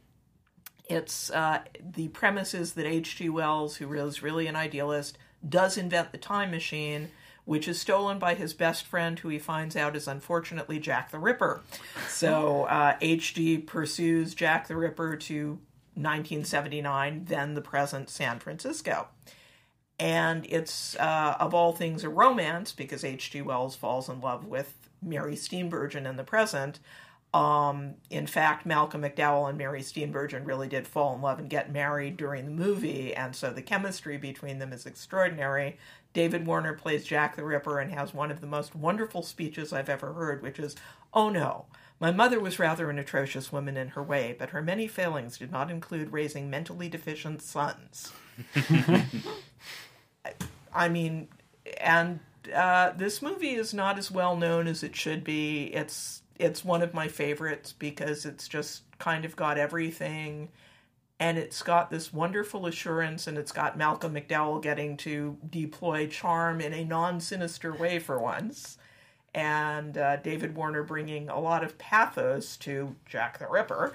it's 0.89 1.31
uh, 1.31 1.61
the 1.93 2.09
premise 2.09 2.53
is 2.53 2.73
that 2.73 2.85
H.G. 2.85 3.29
Wells, 3.29 3.77
who 3.77 3.91
is 3.93 4.21
really 4.21 4.47
an 4.47 4.57
idealist, 4.57 5.17
does 5.47 5.77
invent 5.77 6.11
the 6.11 6.17
time 6.17 6.51
machine 6.51 7.09
which 7.45 7.67
is 7.67 7.79
stolen 7.79 8.19
by 8.19 8.35
his 8.35 8.53
best 8.53 8.85
friend, 8.85 9.19
who 9.19 9.29
he 9.29 9.39
finds 9.39 9.75
out 9.75 9.95
is 9.95 10.07
unfortunately 10.07 10.79
Jack 10.79 11.11
the 11.11 11.19
Ripper. 11.19 11.61
So 12.07 12.63
uh, 12.63 12.95
H.G. 13.01 13.59
pursues 13.59 14.33
Jack 14.33 14.67
the 14.67 14.77
Ripper 14.77 15.15
to 15.17 15.59
1979, 15.95 17.25
then 17.25 17.53
the 17.53 17.61
present 17.61 18.09
San 18.09 18.39
Francisco. 18.39 19.07
And 19.99 20.45
it's, 20.49 20.95
uh, 20.97 21.35
of 21.39 21.53
all 21.53 21.73
things, 21.73 22.03
a 22.03 22.09
romance 22.09 22.71
because 22.71 23.03
H.G. 23.03 23.41
Wells 23.41 23.75
falls 23.75 24.09
in 24.09 24.21
love 24.21 24.45
with 24.45 24.73
Mary 25.01 25.35
Steenburgen 25.35 26.09
in 26.09 26.15
the 26.15 26.23
present. 26.23 26.79
Um, 27.33 27.95
in 28.11 28.27
fact, 28.27 28.65
Malcolm 28.65 29.01
McDowell 29.01 29.49
and 29.49 29.57
Mary 29.57 29.81
Steenburgen 29.81 30.45
really 30.45 30.67
did 30.67 30.85
fall 30.85 31.15
in 31.15 31.21
love 31.21 31.39
and 31.39 31.49
get 31.49 31.71
married 31.71 32.15
during 32.15 32.45
the 32.45 32.51
movie, 32.51 33.15
and 33.15 33.35
so 33.35 33.49
the 33.49 33.63
chemistry 33.63 34.17
between 34.17 34.59
them 34.59 34.71
is 34.71 34.85
extraordinary. 34.85 35.77
David 36.13 36.45
Warner 36.45 36.73
plays 36.73 37.03
Jack 37.03 37.35
the 37.35 37.43
Ripper 37.43 37.79
and 37.79 37.91
has 37.91 38.13
one 38.13 38.31
of 38.31 38.39
the 38.39 38.47
most 38.47 38.75
wonderful 38.75 39.23
speeches 39.23 39.73
I've 39.73 39.89
ever 39.89 40.13
heard, 40.13 40.41
which 40.41 40.59
is, 40.59 40.75
Oh 41.13 41.29
no, 41.29 41.65
my 41.99 42.11
mother 42.11 42.39
was 42.39 42.59
rather 42.59 42.89
an 42.89 42.99
atrocious 42.99 43.51
woman 43.51 43.77
in 43.77 43.89
her 43.89 44.03
way, 44.03 44.35
but 44.37 44.51
her 44.51 44.61
many 44.61 44.87
failings 44.87 45.37
did 45.37 45.51
not 45.51 45.71
include 45.71 46.11
raising 46.11 46.49
mentally 46.49 46.89
deficient 46.89 47.41
sons. 47.41 48.11
I 50.73 50.89
mean, 50.89 51.27
and 51.79 52.19
uh, 52.53 52.91
this 52.91 53.21
movie 53.21 53.55
is 53.55 53.73
not 53.73 53.97
as 53.97 54.11
well 54.11 54.35
known 54.35 54.67
as 54.67 54.83
it 54.83 54.95
should 54.95 55.23
be. 55.23 55.65
It's 55.67 56.21
it's 56.39 56.65
one 56.65 56.81
of 56.81 56.93
my 56.93 57.07
favorites 57.07 57.73
because 57.77 58.25
it's 58.25 58.47
just 58.47 58.83
kind 58.99 59.23
of 59.23 59.35
got 59.35 59.57
everything 59.57 60.49
and 61.23 61.37
it's 61.37 61.63
got 61.63 61.89
this 61.89 62.11
wonderful 62.11 62.65
assurance 62.65 63.27
and 63.27 63.37
it's 63.37 63.53
got 63.53 63.77
Malcolm 63.77 64.13
McDowell 64.13 64.61
getting 64.61 64.97
to 64.97 65.37
deploy 65.49 66.05
charm 66.05 66.59
in 66.59 66.73
a 66.73 66.83
non-sinister 66.83 67.73
way 67.73 67.97
for 67.97 68.19
once. 68.19 68.77
And 69.33 69.97
uh, 69.97 70.17
David 70.17 70.53
Warner 70.53 70.83
bringing 70.83 71.29
a 71.29 71.39
lot 71.39 71.63
of 71.63 71.77
pathos 71.77 72.57
to 72.57 72.97
Jack 73.05 73.39
the 73.39 73.47
Ripper. 73.47 73.93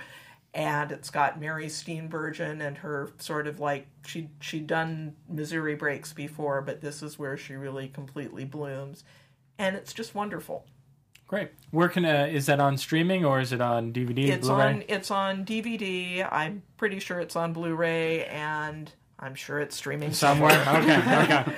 And 0.55 0.91
it's 0.91 1.11
got 1.11 1.39
Mary 1.39 1.67
Steenburgen 1.67 2.67
and 2.67 2.79
her 2.79 3.13
sort 3.19 3.47
of 3.47 3.61
like 3.61 3.89
she 4.07 4.31
she'd 4.41 4.67
done 4.67 5.15
Missouri 5.29 5.75
Breaks 5.75 6.15
before 6.15 6.63
but 6.63 6.81
this 6.81 7.03
is 7.03 7.19
where 7.19 7.37
she 7.37 7.57
really 7.57 7.89
completely 7.89 8.47
blooms. 8.47 9.05
And 9.59 9.77
it's 9.77 9.93
just 9.93 10.15
wonderful. 10.15 10.65
Great. 11.29 11.51
Where 11.71 11.89
can 11.89 12.07
uh, 12.07 12.27
is 12.31 12.47
that 12.47 12.59
on 12.59 12.79
streaming 12.79 13.25
or 13.25 13.39
is 13.39 13.53
it 13.53 13.61
on 13.61 13.93
DVD? 13.93 14.29
It's 14.29 14.49
Blu-ray? 14.49 14.65
on 14.65 14.85
it's 14.89 15.11
on 15.11 15.45
DVD. 15.45 16.27
I'm 16.31 16.63
pretty 16.79 16.99
sure 16.99 17.21
it's 17.21 17.37
on 17.37 17.53
Blu-ray, 17.53 18.25
and 18.25 18.91
I'm 19.21 19.35
sure 19.35 19.61
it's 19.61 19.77
streaming 19.77 20.15
somewhere. 20.15 20.59
okay, 20.67 20.97
okay. 21.23 21.53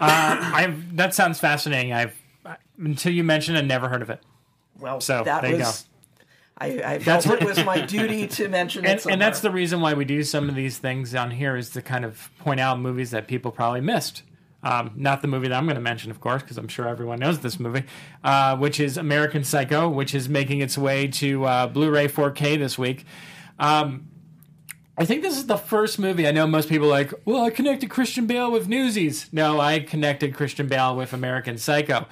Uh, 0.00 0.50
I've 0.54 0.96
that 0.96 1.12
sounds 1.12 1.40
fascinating. 1.40 1.92
I've 1.92 2.16
until 2.78 3.12
you 3.12 3.24
mentioned 3.24 3.58
I 3.58 3.62
never 3.62 3.88
heard 3.88 4.00
of 4.00 4.10
it. 4.10 4.22
Well, 4.78 5.00
So, 5.00 5.24
that 5.24 5.42
there 5.42 5.50
you 5.52 5.58
was. 5.58 5.86
I, 6.56 6.66
I 6.84 6.98
felt 6.98 7.26
it 7.26 7.42
was 7.42 7.64
my 7.64 7.80
duty 7.80 8.26
to 8.28 8.48
mention 8.48 8.84
it. 8.84 9.04
And, 9.04 9.12
and 9.14 9.20
that's 9.20 9.40
the 9.40 9.50
reason 9.50 9.80
why 9.80 9.94
we 9.94 10.04
do 10.04 10.22
some 10.22 10.48
of 10.48 10.54
these 10.54 10.76
things 10.76 11.14
on 11.14 11.30
here 11.30 11.56
is 11.56 11.70
to 11.70 11.82
kind 11.82 12.04
of 12.04 12.30
point 12.38 12.60
out 12.60 12.78
movies 12.78 13.10
that 13.12 13.26
people 13.26 13.50
probably 13.50 13.80
missed. 13.80 14.22
Um, 14.62 14.92
not 14.94 15.22
the 15.22 15.28
movie 15.28 15.48
that 15.48 15.56
I'm 15.56 15.64
going 15.64 15.76
to 15.76 15.80
mention, 15.80 16.10
of 16.10 16.20
course, 16.20 16.42
because 16.42 16.58
I'm 16.58 16.68
sure 16.68 16.86
everyone 16.86 17.18
knows 17.18 17.40
this 17.40 17.58
movie, 17.58 17.84
uh, 18.22 18.56
which 18.56 18.78
is 18.78 18.98
American 18.98 19.42
Psycho, 19.42 19.88
which 19.88 20.14
is 20.14 20.28
making 20.28 20.60
its 20.60 20.76
way 20.76 21.06
to 21.06 21.44
uh, 21.44 21.66
Blu-ray 21.66 22.08
4K 22.08 22.58
this 22.58 22.76
week. 22.76 23.06
Um, 23.58 24.08
I 24.98 25.06
think 25.06 25.22
this 25.22 25.38
is 25.38 25.46
the 25.46 25.56
first 25.56 25.98
movie. 25.98 26.28
I 26.28 26.30
know 26.30 26.46
most 26.46 26.68
people 26.68 26.88
like, 26.88 27.12
well, 27.24 27.42
I 27.42 27.48
connected 27.48 27.88
Christian 27.88 28.26
Bale 28.26 28.50
with 28.50 28.68
Newsies. 28.68 29.30
No, 29.32 29.58
I 29.58 29.80
connected 29.80 30.34
Christian 30.34 30.68
Bale 30.68 30.94
with 30.94 31.14
American 31.14 31.56
Psycho. 31.56 32.06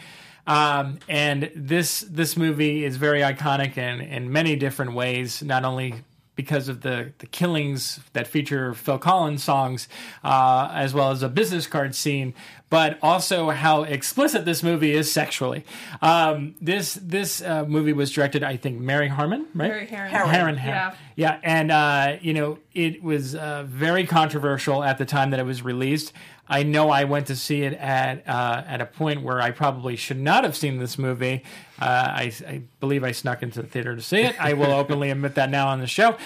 Um, 0.46 0.98
and 1.06 1.50
this 1.54 2.00
this 2.08 2.34
movie 2.34 2.82
is 2.82 2.96
very 2.96 3.20
iconic 3.20 3.76
in, 3.76 4.00
in 4.00 4.32
many 4.32 4.56
different 4.56 4.94
ways, 4.94 5.42
not 5.42 5.66
only 5.66 5.96
because 6.38 6.68
of 6.68 6.82
the, 6.82 7.12
the 7.18 7.26
killings 7.26 7.98
that 8.12 8.28
feature 8.28 8.72
Phil 8.72 8.96
Collins 8.96 9.42
songs, 9.42 9.88
uh, 10.22 10.70
as 10.72 10.94
well 10.94 11.10
as 11.10 11.20
a 11.20 11.28
business 11.28 11.66
card 11.66 11.96
scene, 11.96 12.32
but 12.70 12.96
also 13.02 13.50
how 13.50 13.82
explicit 13.82 14.44
this 14.44 14.62
movie 14.62 14.92
is 14.92 15.10
sexually. 15.10 15.64
Um, 16.00 16.54
this 16.60 16.94
this 16.94 17.42
uh, 17.42 17.64
movie 17.64 17.92
was 17.92 18.12
directed, 18.12 18.44
I 18.44 18.56
think, 18.56 18.78
Mary 18.78 19.08
Harmon, 19.08 19.46
right? 19.52 19.68
Mary 19.68 19.86
Harron. 19.88 20.10
Harron. 20.10 20.28
Heron, 20.28 20.56
Heron. 20.56 20.56
Yeah. 20.56 20.94
Yeah, 21.16 21.40
and 21.42 21.72
uh, 21.72 22.18
you 22.20 22.32
know 22.32 22.58
it 22.72 23.02
was 23.02 23.34
uh, 23.34 23.64
very 23.66 24.06
controversial 24.06 24.84
at 24.84 24.98
the 24.98 25.04
time 25.04 25.30
that 25.30 25.40
it 25.40 25.46
was 25.46 25.62
released. 25.62 26.12
I 26.48 26.62
know 26.62 26.90
I 26.90 27.04
went 27.04 27.26
to 27.26 27.36
see 27.36 27.62
it 27.62 27.74
at 27.74 28.26
uh, 28.26 28.62
at 28.66 28.80
a 28.80 28.86
point 28.86 29.22
where 29.22 29.40
I 29.40 29.50
probably 29.50 29.96
should 29.96 30.18
not 30.18 30.44
have 30.44 30.56
seen 30.56 30.78
this 30.78 30.98
movie. 30.98 31.44
Uh, 31.80 31.84
I, 31.84 32.32
I 32.46 32.62
believe 32.80 33.04
I 33.04 33.12
snuck 33.12 33.42
into 33.42 33.62
the 33.62 33.68
theater 33.68 33.94
to 33.94 34.02
see 34.02 34.22
it. 34.22 34.40
I 34.40 34.54
will 34.54 34.72
openly 34.72 35.10
admit 35.10 35.34
that 35.34 35.50
now 35.50 35.68
on 35.68 35.80
the 35.80 35.86
show. 35.86 36.16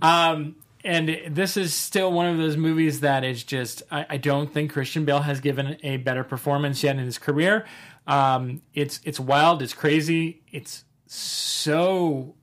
Um, 0.00 0.56
and 0.84 1.20
this 1.28 1.56
is 1.56 1.74
still 1.74 2.12
one 2.12 2.26
of 2.26 2.38
those 2.38 2.56
movies 2.56 3.00
that 3.00 3.24
is 3.24 3.44
just 3.44 3.82
I, 3.90 4.06
I 4.10 4.16
don't 4.16 4.52
think 4.52 4.72
Christian 4.72 5.04
Bale 5.04 5.20
has 5.20 5.40
given 5.40 5.76
a 5.82 5.98
better 5.98 6.24
performance 6.24 6.82
yet 6.82 6.96
in 6.96 7.04
his 7.04 7.18
career. 7.18 7.66
Um, 8.06 8.62
it's 8.74 9.00
it's 9.04 9.20
wild, 9.20 9.62
it's 9.62 9.74
crazy, 9.74 10.42
it's 10.50 10.84
so 11.06 12.34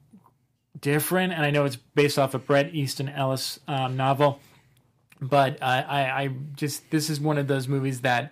different, 0.79 1.33
and 1.33 1.43
I 1.43 1.51
know 1.51 1.65
it's 1.65 1.75
based 1.75 2.17
off 2.17 2.33
a 2.33 2.39
Bret 2.39 2.73
Easton 2.73 3.09
Ellis 3.09 3.59
um, 3.67 3.97
novel, 3.97 4.39
but 5.21 5.61
I, 5.61 5.81
I, 5.81 6.21
I 6.21 6.27
just 6.55 6.89
this 6.91 7.09
is 7.09 7.19
one 7.19 7.37
of 7.37 7.47
those 7.47 7.67
movies 7.67 8.01
that 8.01 8.31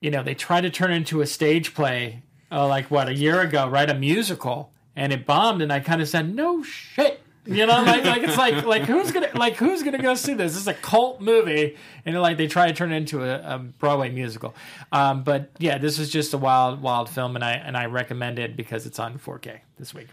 you 0.00 0.10
know 0.10 0.22
they 0.22 0.34
tried 0.34 0.62
to 0.62 0.70
turn 0.70 0.92
into 0.92 1.20
a 1.20 1.26
stage 1.26 1.74
play 1.74 2.22
uh, 2.50 2.66
like 2.66 2.90
what 2.90 3.08
a 3.08 3.14
year 3.14 3.40
ago, 3.40 3.68
right? 3.68 3.88
A 3.88 3.94
musical, 3.94 4.70
and 4.94 5.12
it 5.12 5.26
bombed, 5.26 5.60
and 5.60 5.72
I 5.72 5.80
kind 5.80 6.00
of 6.00 6.08
said, 6.08 6.34
no 6.34 6.62
shit. 6.62 7.20
You 7.46 7.66
know, 7.66 7.82
like, 7.86 8.04
like 8.04 8.22
it's 8.22 8.38
like 8.38 8.64
like 8.64 8.82
who's 8.82 9.12
gonna 9.12 9.30
like 9.34 9.56
who's 9.56 9.82
gonna 9.82 9.98
go 9.98 10.14
see 10.14 10.34
this? 10.34 10.52
This 10.52 10.62
is 10.62 10.68
a 10.68 10.74
cult 10.74 11.20
movie, 11.20 11.76
and 12.06 12.18
like 12.20 12.38
they 12.38 12.46
try 12.46 12.68
to 12.68 12.72
turn 12.72 12.92
it 12.92 12.96
into 12.96 13.22
a, 13.22 13.56
a 13.56 13.58
Broadway 13.58 14.10
musical. 14.10 14.54
Um, 14.92 15.24
but 15.24 15.50
yeah, 15.58 15.78
this 15.78 15.98
is 15.98 16.10
just 16.10 16.32
a 16.32 16.38
wild, 16.38 16.80
wild 16.80 17.10
film, 17.10 17.34
and 17.34 17.44
I 17.44 17.52
and 17.52 17.76
I 17.76 17.86
recommend 17.86 18.38
it 18.38 18.56
because 18.56 18.86
it's 18.86 18.98
on 18.98 19.18
4K 19.18 19.60
this 19.78 19.92
week. 19.92 20.08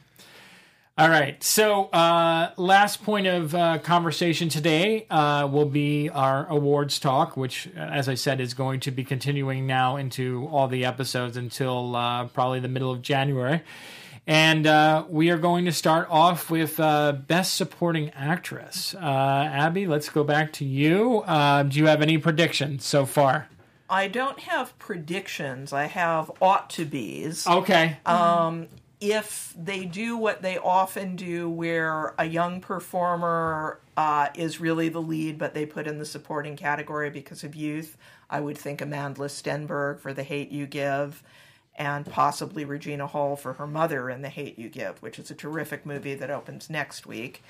All 0.98 1.10
right. 1.10 1.42
So, 1.42 1.86
uh, 1.86 2.52
last 2.58 3.02
point 3.02 3.26
of 3.26 3.56
uh, 3.56 3.80
conversation 3.80 4.50
today 4.50 5.08
uh, 5.10 5.48
will 5.50 5.66
be 5.66 6.10
our 6.10 6.46
awards 6.48 7.00
talk, 7.00 7.38
which, 7.38 7.70
uh, 7.78 7.80
as 7.80 8.10
I 8.10 8.16
said, 8.16 8.42
is 8.42 8.54
going 8.54 8.82
to 8.82 8.92
be 8.92 9.06
continuing 9.06 9.66
now 9.66 9.96
into 9.96 10.48
all 10.52 10.68
the 10.68 10.84
episodes 10.84 11.38
until 11.38 11.96
uh, 11.96 12.28
probably 12.28 12.60
the 12.60 12.68
middle 12.68 12.92
of 12.92 13.02
January. 13.02 13.62
And 14.28 14.68
uh, 14.68 15.06
we 15.10 15.30
are 15.32 15.38
going 15.38 15.66
to 15.66 15.72
start 15.72 16.08
off 16.10 16.52
with 16.52 16.80
uh, 16.80 17.14
Best 17.14 17.56
Supporting 17.56 18.10
Actress. 18.12 18.94
Uh, 18.94 19.00
Abbie, 19.00 19.88
let's 19.88 20.10
go 20.10 20.24
back 20.24 20.54
to 20.54 20.66
you. 20.66 21.20
Uh, 21.22 21.64
do 21.64 21.80
you 21.80 21.88
have 21.88 22.02
any 22.02 22.18
predictions 22.18 22.86
so 22.86 23.06
far? 23.06 23.48
I 23.90 24.08
don't 24.08 24.40
have 24.42 24.78
predictions. 24.78 25.74
I 25.74 25.86
have 25.86 26.32
ought 26.42 26.70
to 26.72 26.86
be's. 26.86 27.48
Okay. 27.48 27.98
If 29.02 29.56
they 29.58 29.84
do 29.84 30.16
what 30.16 30.44
they 30.44 30.60
often 30.60 31.16
do, 31.16 31.50
where 31.50 32.14
a 32.20 32.26
young 32.26 32.62
performer 32.62 33.80
uh, 33.98 34.28
is 34.36 34.62
really 34.62 34.90
the 34.90 35.02
lead, 35.02 35.40
but 35.40 35.56
they 35.56 35.66
put 35.66 35.88
in 35.88 35.98
the 35.98 36.06
supporting 36.06 36.56
category 36.56 37.10
because 37.10 37.44
of 37.44 37.56
youth, 37.56 37.98
I 38.30 38.40
would 38.40 38.58
think 38.58 38.80
Amanda 38.80 39.22
Stenberg 39.22 40.00
for 40.00 40.14
The 40.14 40.24
Hate 40.24 40.52
You 40.52 40.68
Give, 40.68 41.24
and 41.76 42.06
possibly 42.06 42.64
Regina 42.64 43.08
Hall 43.08 43.36
for 43.36 43.54
her 43.54 43.66
mother 43.66 44.08
in 44.12 44.22
The 44.22 44.30
Hate 44.30 44.60
You 44.60 44.70
Give, 44.70 45.02
which 45.02 45.18
is 45.18 45.32
a 45.32 45.36
terrific 45.36 45.84
movie 45.84 46.16
that 46.16 46.30
opens 46.30 46.70
next 46.70 47.08
week. 47.08 47.44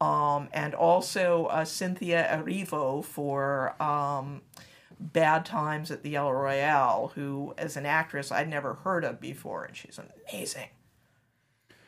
Um, 0.00 0.48
and 0.52 0.72
also 0.72 1.46
uh, 1.46 1.64
Cynthia 1.64 2.28
Erivo 2.30 3.04
for 3.04 3.80
um, 3.82 4.42
Bad 5.00 5.44
Times 5.44 5.90
at 5.90 6.04
the 6.04 6.14
El 6.14 6.32
Royale, 6.32 7.10
who, 7.16 7.54
as 7.58 7.76
an 7.76 7.86
actress, 7.86 8.30
I'd 8.30 8.48
never 8.48 8.74
heard 8.74 9.04
of 9.04 9.20
before, 9.20 9.64
and 9.64 9.76
she's 9.76 9.98
amazing. 9.98 10.68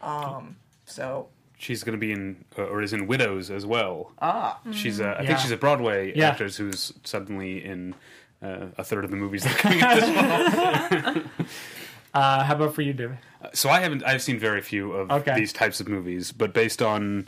Um, 0.05 0.57
so 0.87 1.29
She's 1.57 1.83
going 1.85 1.99
to 1.99 1.99
be 1.99 2.13
in, 2.13 2.45
uh, 2.59 2.65
or 2.65 2.83
is 2.83 2.93
in 2.93 3.07
Widows 3.07 3.51
as 3.51 3.65
well. 3.65 4.13
ah, 4.21 4.59
She's, 4.73 5.01
uh, 5.01 5.05
I 5.19 5.23
Yeah. 5.23 5.29
think 5.29 5.39
she's 5.39 5.51
a 5.53 5.57
Broadway 5.57 6.13
Yeah. 6.15 6.31
actress 6.31 6.57
who's 6.57 6.93
suddenly 7.05 7.65
in 7.65 7.95
uh, 8.43 8.67
a 8.77 8.85
third 8.85 9.05
of 9.05 9.11
the 9.11 9.17
movies 9.17 9.45
that 9.45 9.55
are 9.55 9.59
coming 9.59 9.81
out 9.81 9.95
this 9.95 11.03
fall. 11.15 11.23
Uh, 12.15 12.45
how 12.45 12.55
about 12.55 12.75
for 12.75 12.83
you, 12.83 12.93
David? 12.93 13.19
So 13.55 13.71
I 13.71 13.81
haven't. 13.81 14.05
I've 14.05 14.23
seen 14.23 14.39
very 14.39 14.61
few 14.61 14.93
of 14.93 15.11
Okay. 15.11 15.35
these 15.35 15.53
types 15.53 15.81
of 15.81 15.89
movies, 15.89 16.31
but 16.31 16.53
based 16.55 16.81
on 16.81 17.27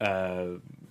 uh, 0.00 0.46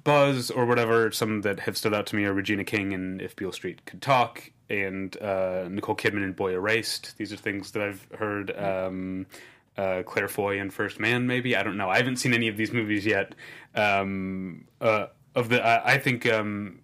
buzz 0.06 0.50
or 0.50 0.66
whatever, 0.66 1.12
some 1.12 1.42
that 1.42 1.60
have 1.62 1.76
stood 1.76 1.94
out 1.94 2.06
to 2.08 2.16
me 2.16 2.24
are 2.24 2.34
Regina 2.34 2.64
King 2.64 2.94
and 2.94 3.22
If 3.22 3.36
Beale 3.36 3.52
Street 3.52 3.86
Could 3.86 4.02
Talk, 4.02 4.50
and 4.70 5.18
uh, 5.22 5.68
Nicole 5.70 5.96
Kidman 5.96 6.24
and 6.24 6.36
Boy 6.38 6.54
Erased. 6.54 7.18
These 7.18 7.34
are 7.34 7.38
things 7.38 7.72
that 7.72 7.82
I've 7.84 8.08
heard. 8.18 8.56
Um, 8.58 9.26
uh, 9.78 10.04
Claire 10.06 10.28
Foy 10.28 10.60
and 10.60 10.74
First 10.74 11.00
Man, 11.00 11.28
maybe 11.28 11.56
I 11.56 11.64
don't 11.64 11.78
know. 11.78 11.90
I 11.90 11.98
haven't 11.98 12.18
seen 12.18 12.34
any 12.34 12.48
of 12.48 12.58
these 12.58 12.72
movies 12.74 13.06
yet. 13.06 13.36
Um, 13.76 14.66
uh, 14.82 15.08
of 15.36 15.50
the, 15.50 15.64
I, 15.66 15.94
I 15.94 15.98
think 16.00 16.26
um, 16.26 16.80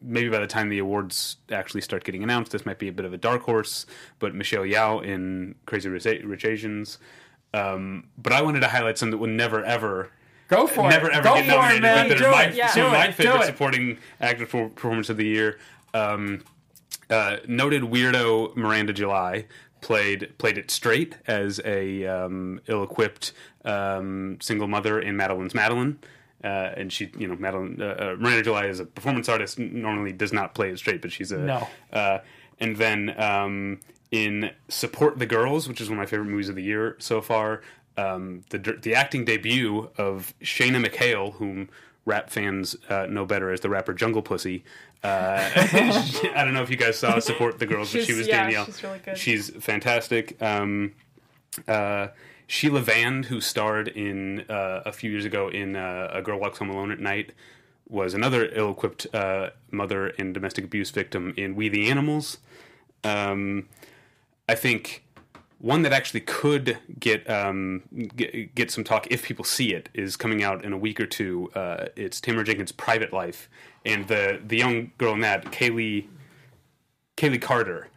maybe 0.00 0.28
by 0.28 0.38
the 0.38 0.46
time 0.46 0.68
the 0.68 0.78
awards 0.78 1.36
actually 1.50 1.82
start 1.82 2.04
getting 2.04 2.22
announced, 2.22 2.52
this 2.52 2.64
might 2.64 2.78
be 2.78 2.88
a 2.88 2.92
bit 2.92 3.04
of 3.04 3.12
a 3.12 3.18
dark 3.18 3.42
horse. 3.42 3.84
But 4.18 4.34
Michelle 4.34 4.62
Yeoh 4.62 5.04
in 5.04 5.54
Crazy 5.66 5.88
Rich, 5.88 6.44
Asians. 6.44 6.98
Um, 7.54 8.04
but 8.16 8.32
I 8.32 8.42
wanted 8.42 8.60
to 8.60 8.68
highlight 8.68 8.98
some 8.98 9.10
that 9.10 9.18
would 9.18 9.30
never 9.30 9.62
ever. 9.64 10.10
Go 10.48 10.66
for 10.66 10.88
Never 10.88 11.10
it. 11.10 11.14
ever 11.14 11.24
Go 11.24 11.34
get 11.34 11.44
for 11.44 11.50
it, 11.50 11.80
nominated, 11.80 11.82
man. 11.82 12.08
but 12.08 12.18
they're 12.18 12.30
my. 12.30 12.48
Yeah. 12.48 12.68
some 12.68 12.86
of 12.86 12.92
my 12.92 13.12
favorite 13.12 13.44
supporting 13.44 13.98
actor 14.18 14.46
for 14.46 14.70
performance 14.70 15.10
of 15.10 15.18
the 15.18 15.26
year. 15.26 15.58
Um, 15.92 16.42
uh, 17.10 17.36
noted 17.46 17.82
weirdo 17.82 18.54
Miranda 18.56 18.92
July 18.94 19.46
played 19.80 20.36
played 20.38 20.58
it 20.58 20.70
straight 20.70 21.16
as 21.26 21.60
a 21.64 22.06
um, 22.06 22.60
ill-equipped 22.68 23.32
um, 23.64 24.38
single 24.40 24.68
mother 24.68 25.00
in 25.00 25.16
Madeline's 25.16 25.54
Madeline. 25.54 25.98
Uh, 26.42 26.72
and 26.76 26.92
she, 26.92 27.10
you 27.18 27.26
know, 27.26 27.34
Madeline, 27.34 27.82
uh, 27.82 27.84
uh, 27.84 28.16
Miranda 28.18 28.42
July 28.42 28.66
is 28.66 28.78
a 28.78 28.84
performance 28.84 29.28
artist. 29.28 29.58
Normally, 29.58 30.12
does 30.12 30.32
not 30.32 30.54
play 30.54 30.70
it 30.70 30.78
straight, 30.78 31.02
but 31.02 31.10
she's 31.10 31.32
a 31.32 31.38
No. 31.38 31.68
Uh, 31.92 32.18
and 32.60 32.76
then 32.76 33.20
um, 33.20 33.80
in 34.10 34.50
Support 34.68 35.18
the 35.18 35.26
Girls, 35.26 35.68
which 35.68 35.80
is 35.80 35.88
one 35.88 35.98
of 35.98 36.02
my 36.02 36.06
favorite 36.06 36.28
movies 36.28 36.48
of 36.48 36.54
the 36.54 36.62
year 36.62 36.96
so 36.98 37.20
far, 37.20 37.62
um, 37.96 38.42
the 38.50 38.58
the 38.58 38.94
acting 38.94 39.24
debut 39.24 39.90
of 39.98 40.32
Shayna 40.40 40.84
McHayle, 40.84 41.34
whom 41.34 41.68
rap 42.08 42.30
fans 42.30 42.74
uh, 42.88 43.06
know 43.06 43.26
better 43.26 43.52
as 43.52 43.60
the 43.60 43.68
rapper 43.68 43.92
Jungle 43.92 44.22
Pussy. 44.22 44.64
Uh, 45.04 45.48
I 45.54 46.42
don't 46.44 46.54
know 46.54 46.62
if 46.62 46.70
you 46.70 46.76
guys 46.76 46.98
saw 46.98 47.18
Support 47.20 47.58
the 47.58 47.66
Girls, 47.66 47.92
but 47.92 48.04
she 48.04 48.14
was 48.14 48.26
yeah, 48.26 48.42
Danielle. 48.42 48.64
she's 48.64 48.82
really 48.82 48.98
good. 48.98 49.18
She's 49.18 49.50
fantastic. 49.50 50.42
Um, 50.42 50.94
uh, 51.68 52.08
Sheila 52.46 52.80
Vand, 52.80 53.26
who 53.26 53.40
starred 53.40 53.88
in 53.88 54.40
uh, 54.48 54.82
a 54.86 54.90
few 54.90 55.10
years 55.10 55.26
ago 55.26 55.48
in 55.48 55.76
uh, 55.76 56.10
A 56.12 56.22
Girl 56.22 56.40
Walks 56.40 56.58
Home 56.58 56.70
Alone 56.70 56.90
at 56.90 56.98
Night, 56.98 57.32
was 57.88 58.14
another 58.14 58.48
ill-equipped 58.52 59.06
uh, 59.14 59.50
mother 59.70 60.08
and 60.18 60.32
domestic 60.32 60.64
abuse 60.64 60.90
victim 60.90 61.34
in 61.36 61.54
We 61.54 61.68
the 61.68 61.90
Animals. 61.90 62.38
Um, 63.04 63.68
I 64.48 64.54
think 64.54 65.04
one 65.58 65.82
that 65.82 65.92
actually 65.92 66.20
could 66.20 66.78
get, 67.00 67.28
um, 67.28 67.82
get 68.16 68.54
get 68.54 68.70
some 68.70 68.84
talk 68.84 69.06
if 69.10 69.22
people 69.24 69.44
see 69.44 69.74
it 69.74 69.88
is 69.92 70.16
coming 70.16 70.42
out 70.42 70.64
in 70.64 70.72
a 70.72 70.78
week 70.78 71.00
or 71.00 71.06
two. 71.06 71.50
Uh, 71.54 71.86
it's 71.96 72.20
Tamara 72.20 72.44
Jenkins' 72.44 72.72
Private 72.72 73.12
Life, 73.12 73.48
and 73.84 74.06
the 74.08 74.40
the 74.44 74.56
young 74.56 74.92
girl 74.98 75.14
in 75.14 75.20
that, 75.20 75.46
Kayli 75.46 76.06
Kayli 77.16 77.40
Carter. 77.40 77.88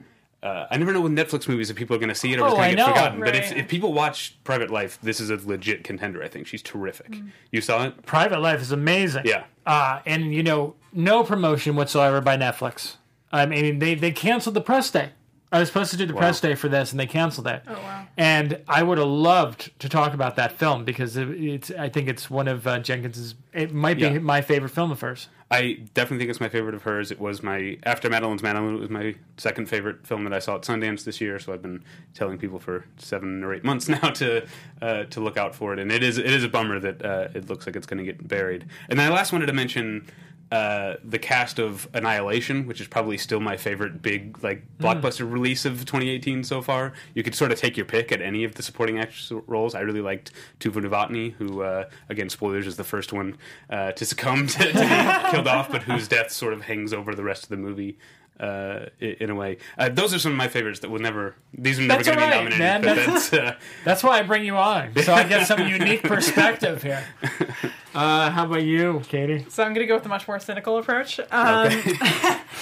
Uh, 0.43 0.65
I 0.71 0.77
never 0.77 0.91
know 0.91 1.01
with 1.01 1.11
Netflix 1.11 1.47
movies 1.47 1.69
if 1.69 1.75
people 1.77 1.95
are 1.95 1.99
going 1.99 2.09
to 2.09 2.15
see 2.15 2.33
it 2.33 2.39
or 2.39 2.45
Oh, 2.45 2.47
it's 2.47 2.55
going 2.55 2.71
to 2.71 2.75
get 2.75 2.87
know. 2.87 2.93
forgotten. 2.93 3.19
But 3.19 3.35
if, 3.35 3.51
if 3.51 3.67
people 3.67 3.93
watch 3.93 4.43
Private 4.43 4.71
Life, 4.71 4.97
this 5.03 5.19
is 5.19 5.29
a 5.29 5.35
legit 5.35 5.83
contender. 5.83 6.23
I 6.23 6.27
think 6.29 6.47
she's 6.47 6.63
terrific. 6.63 7.11
Mm. 7.11 7.29
You 7.51 7.61
saw 7.61 7.85
it? 7.85 8.03
Private 8.07 8.39
Life 8.39 8.59
is 8.59 8.71
amazing. 8.71 9.21
Yeah. 9.25 9.43
Uh, 9.67 9.99
and 10.07 10.33
you 10.33 10.41
know, 10.41 10.73
no 10.93 11.23
promotion 11.23 11.75
whatsoever 11.75 12.21
by 12.21 12.37
Netflix. 12.37 12.95
I 13.31 13.45
mean, 13.45 13.77
they 13.77 13.93
they 13.93 14.11
canceled 14.11 14.55
the 14.55 14.61
press 14.61 14.89
day. 14.89 15.11
I 15.53 15.59
was 15.59 15.67
supposed 15.67 15.91
to 15.91 15.97
do 15.97 16.05
the 16.05 16.13
press 16.13 16.39
day 16.39 16.55
for 16.55 16.69
this, 16.69 16.91
and 16.91 16.99
they 16.99 17.07
canceled 17.07 17.47
it. 17.47 17.63
Oh 17.67 17.73
wow. 17.73 18.07
And 18.17 18.61
I 18.67 18.83
would 18.83 18.97
have 18.97 19.07
loved 19.07 19.77
to 19.79 19.89
talk 19.89 20.13
about 20.13 20.35
that 20.37 20.53
film 20.53 20.85
because 20.85 21.17
it, 21.17 21.27
it's. 21.29 21.71
I 21.71 21.89
think 21.89 22.07
it's 22.07 22.29
one 22.29 22.47
of 22.47 22.65
uh, 22.65 22.79
Jenkins's. 22.79 23.35
It 23.53 23.73
might 23.73 23.95
be 23.97 24.03
Yeah. 24.03 24.19
my 24.19 24.41
favorite 24.41 24.69
film 24.69 24.91
of 24.91 25.01
hers. 25.01 25.27
I 25.49 25.79
definitely 25.93 26.19
think 26.19 26.29
it's 26.29 26.39
my 26.39 26.47
favorite 26.47 26.73
of 26.75 26.83
hers. 26.83 27.11
It 27.11 27.19
was 27.19 27.43
my 27.43 27.77
after 27.83 28.09
Madeline's 28.09 28.41
Madeline. 28.41 28.75
It 28.75 28.79
was 28.79 28.89
my 28.89 29.15
second 29.35 29.67
favorite 29.67 30.07
film 30.07 30.23
that 30.23 30.31
I 30.33 30.39
saw 30.39 30.55
at 30.55 30.61
Sundance 30.61 31.03
this 31.03 31.19
year. 31.19 31.37
So 31.39 31.51
I've 31.51 31.61
been 31.61 31.83
telling 32.13 32.37
people 32.37 32.57
for 32.59 32.85
seven 32.97 33.43
or 33.43 33.53
eight 33.53 33.65
months 33.65 33.89
now 33.89 34.09
to 34.11 34.47
uh, 34.81 35.03
to 35.03 35.19
look 35.19 35.35
out 35.35 35.53
for 35.53 35.73
it. 35.73 35.79
And 35.79 35.91
it 35.91 36.01
is 36.01 36.17
it 36.17 36.27
is 36.27 36.45
a 36.45 36.49
bummer 36.49 36.79
that 36.79 37.03
uh, 37.03 37.27
it 37.33 37.49
looks 37.49 37.65
like 37.65 37.75
it's 37.75 37.85
going 37.87 37.97
to 37.97 38.05
get 38.05 38.25
buried. 38.25 38.65
And 38.89 38.97
then 38.97 39.11
I 39.11 39.13
last 39.13 39.33
wanted 39.33 39.47
to 39.47 39.53
mention 39.53 40.07
uh, 40.51 40.97
the 41.03 41.17
cast 41.17 41.59
of 41.59 41.87
Annihilation, 41.93 42.67
which 42.67 42.81
is 42.81 42.87
probably 42.87 43.17
still 43.17 43.39
my 43.39 43.55
favorite 43.55 44.01
big 44.01 44.43
like 44.43 44.63
blockbuster 44.79 45.31
release 45.31 45.63
of 45.63 45.79
2018 45.85 46.43
so 46.43 46.61
far. 46.61 46.91
You 47.13 47.23
could 47.23 47.35
sort 47.35 47.53
of 47.53 47.59
take 47.59 47.77
your 47.77 47.85
pick 47.85 48.11
at 48.11 48.21
any 48.21 48.43
of 48.43 48.55
the 48.55 48.63
supporting 48.63 48.99
actress 48.99 49.31
roles. 49.47 49.75
I 49.75 49.79
really 49.79 50.01
liked 50.01 50.31
Tuva 50.59 50.85
Novotny, 50.85 51.33
who 51.33 51.61
uh, 51.61 51.85
again 52.09 52.29
spoilers 52.29 52.67
is 52.67 52.75
the 52.75 52.83
first 52.83 53.13
one 53.13 53.37
uh, 53.69 53.93
to 53.93 54.05
succumb 54.05 54.47
to, 54.47 54.57
to 54.57 54.73
be 54.73 55.29
killed 55.31 55.47
off, 55.47 55.71
but 55.71 55.83
whose 55.83 56.09
death 56.09 56.31
sort 56.31 56.51
of 56.51 56.63
hangs 56.63 56.91
over 56.91 57.15
the 57.15 57.23
rest 57.23 57.43
of 57.43 57.49
the 57.49 57.57
movie. 57.57 57.97
Uh, 58.41 58.89
in 58.99 59.29
a 59.29 59.35
way, 59.35 59.57
uh, 59.77 59.87
those 59.89 60.13
are 60.15 60.19
some 60.19 60.31
of 60.31 60.37
my 60.37 60.47
favorites 60.47 60.79
that 60.79 60.89
will 60.89 60.99
never. 60.99 61.35
These 61.55 61.77
are 61.79 61.83
never 61.83 62.03
That's 62.03 62.07
going 62.15 62.17
to 62.17 62.25
be 62.25 62.25
all 62.25 62.43
right, 62.43 62.49
nominated. 62.49 62.59
man. 62.59 62.81
but 62.81 62.95
That's- 62.95 63.29
that's, 63.29 63.33
uh, 63.33 63.55
That's 63.85 64.03
why 64.03 64.17
I 64.19 64.23
bring 64.23 64.43
you 64.45 64.57
on, 64.57 64.95
so 65.03 65.13
I 65.13 65.23
get 65.23 65.45
some 65.45 65.67
unique 65.67 66.01
perspective 66.03 66.81
here. 66.83 67.05
Uh, 67.93 68.29
how 68.29 68.45
about 68.45 68.63
you, 68.63 69.01
Katie? 69.09 69.45
So 69.49 69.63
I'm 69.63 69.73
going 69.73 69.83
to 69.83 69.85
go 69.85 69.95
with 69.95 70.05
a 70.05 70.09
much 70.09 70.25
more 70.25 70.39
cynical 70.39 70.77
approach. 70.77 71.19
Um, 71.19 71.27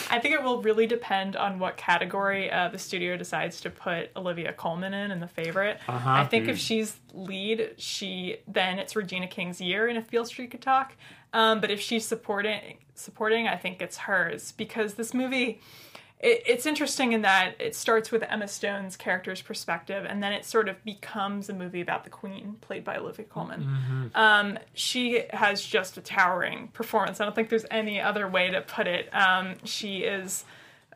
I 0.10 0.18
think 0.20 0.34
it 0.34 0.42
will 0.42 0.64
really 0.64 0.88
depend 0.88 1.36
on 1.36 1.60
what 1.60 1.78
category 1.78 2.50
uh, 2.50 2.70
the 2.70 2.80
studio 2.80 3.16
decides 3.16 3.62
to 3.62 3.70
put 3.70 4.10
Olivia 4.16 4.54
Colman 4.54 4.94
in 4.96 5.12
in 5.12 5.20
the 5.20 5.28
favorite. 5.28 5.80
Uh-huh. 5.88 6.10
I 6.10 6.26
think 6.26 6.48
if 6.48 6.58
she's 6.58 6.98
lead, 7.14 7.76
she 7.78 8.38
then 8.48 8.80
it's 8.80 8.96
Regina 8.96 9.28
King's 9.28 9.62
year 9.62 9.88
in 9.88 9.98
If 9.98 10.10
Beale 10.10 10.26
Street 10.26 10.50
Could 10.50 10.62
Talk. 10.64 10.94
Um, 11.34 11.62
but 11.62 11.70
if 11.72 11.80
she's 11.80 12.06
supporting, 12.06 12.78
supporting, 12.96 13.48
I 13.48 13.56
think 13.56 13.82
it's 13.82 13.98
hers 13.98 14.52
because 14.54 14.96
this 14.96 15.14
movie. 15.14 15.62
It, 16.22 16.44
it's 16.46 16.66
interesting 16.66 17.14
in 17.14 17.22
that 17.22 17.56
it 17.60 17.74
starts 17.76 18.12
with 18.12 18.24
Emma 18.24 18.48
Stone's 18.50 18.98
character's 18.98 19.42
perspective, 19.42 20.06
and 20.06 20.22
then 20.22 20.34
it 20.34 20.44
sort 20.44 20.68
of 20.68 20.84
becomes 20.84 21.48
a 21.48 21.54
movie 21.54 21.80
about 21.80 22.04
the 22.04 22.10
Queen, 22.10 22.58
played 22.60 22.84
by 22.84 22.98
Olivia 22.98 23.24
Colman 23.26 24.12
Um, 24.16 24.60
she 24.74 25.24
has 25.30 25.62
just 25.62 25.96
a 25.98 26.02
towering 26.02 26.68
performance. 26.74 27.22
I 27.22 27.24
don't 27.24 27.36
think 27.36 27.48
there's 27.48 27.66
any 27.72 28.02
other 28.02 28.28
way 28.28 28.50
to 28.50 28.60
put 28.60 28.86
it. 28.86 29.08
Um, 29.16 29.56
she 29.64 30.00
is 30.00 30.44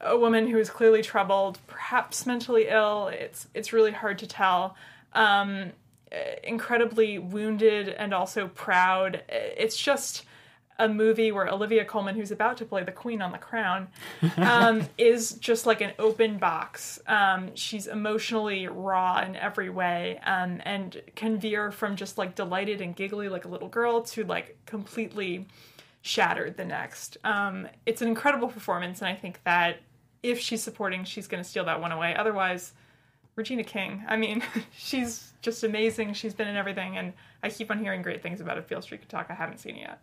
a 0.02 0.18
woman 0.18 0.48
who 0.48 0.58
is 0.58 0.70
clearly 0.70 1.02
troubled, 1.02 1.60
perhaps 1.68 2.26
mentally 2.26 2.68
ill. 2.68 3.08
It's 3.08 3.48
it's 3.54 3.72
really 3.72 3.92
hard 3.92 4.20
to 4.20 4.28
tell. 4.28 4.76
Um, 5.14 5.72
incredibly 6.44 7.18
wounded 7.18 7.90
and 7.90 8.14
also 8.14 8.48
proud. 8.48 9.24
It's 9.30 9.78
just 9.78 10.26
a 10.80 10.90
movie 10.90 11.32
where 11.32 11.48
Olivia 11.48 11.86
Colman, 11.86 12.16
who's 12.16 12.32
about 12.32 12.58
to 12.58 12.66
play 12.66 12.84
the 12.84 12.92
Queen 12.92 13.22
on 13.22 13.32
The 13.32 13.38
Crown, 13.38 13.88
um, 14.38 14.88
is 14.98 15.34
just 15.34 15.66
like 15.66 15.82
an 15.82 15.94
open 16.00 16.38
box. 16.38 17.00
Um, 17.08 17.56
she's 17.56 17.88
emotionally 17.88 18.68
raw 18.68 19.22
in 19.22 19.36
every 19.36 19.70
way, 19.70 20.20
um, 20.26 20.62
and 20.66 21.02
can 21.16 21.40
veer 21.40 21.72
from 21.72 21.96
just 21.96 22.18
like 22.18 22.36
delighted 22.36 22.82
and 22.82 22.96
giggly 22.96 23.30
like 23.30 23.46
a 23.46 23.50
little 23.50 23.70
girl 23.70 24.02
to 24.02 24.24
like 24.24 24.58
completely 24.66 25.48
shattered 26.02 26.58
the 26.58 26.66
next. 26.66 27.18
Um, 27.24 27.68
it's 27.86 28.02
an 28.02 28.08
incredible 28.08 28.48
performance, 28.48 29.02
and 29.02 29.08
I 29.08 29.16
think 29.16 29.42
that 29.46 29.78
if 30.22 30.40
she's 30.40 30.64
supporting, 30.64 31.04
she's 31.04 31.28
going 31.28 31.44
to 31.44 31.50
steal 31.50 31.66
that 31.66 31.82
one 31.82 31.92
away. 31.92 32.16
Otherwise, 32.16 32.74
Regina 33.36 33.64
King. 33.64 34.04
I 34.08 34.16
mean, 34.18 34.44
she's 34.78 35.34
just 35.42 35.64
amazing. 35.64 36.14
She's 36.14 36.34
been 36.34 36.48
in 36.48 36.56
everything, 36.56 36.98
and 36.98 37.14
I 37.42 37.50
keep 37.50 37.72
on 37.72 37.80
hearing 37.80 38.02
great 38.02 38.22
things 38.22 38.42
about 38.42 38.58
If 38.58 38.68
Beale 38.68 38.82
Street 38.82 39.02
Could 39.02 39.10
Talk. 39.10 39.28
I 39.30 39.34
haven't 39.34 39.60
seen 39.60 39.76
it 39.78 39.82
yet. 39.82 40.00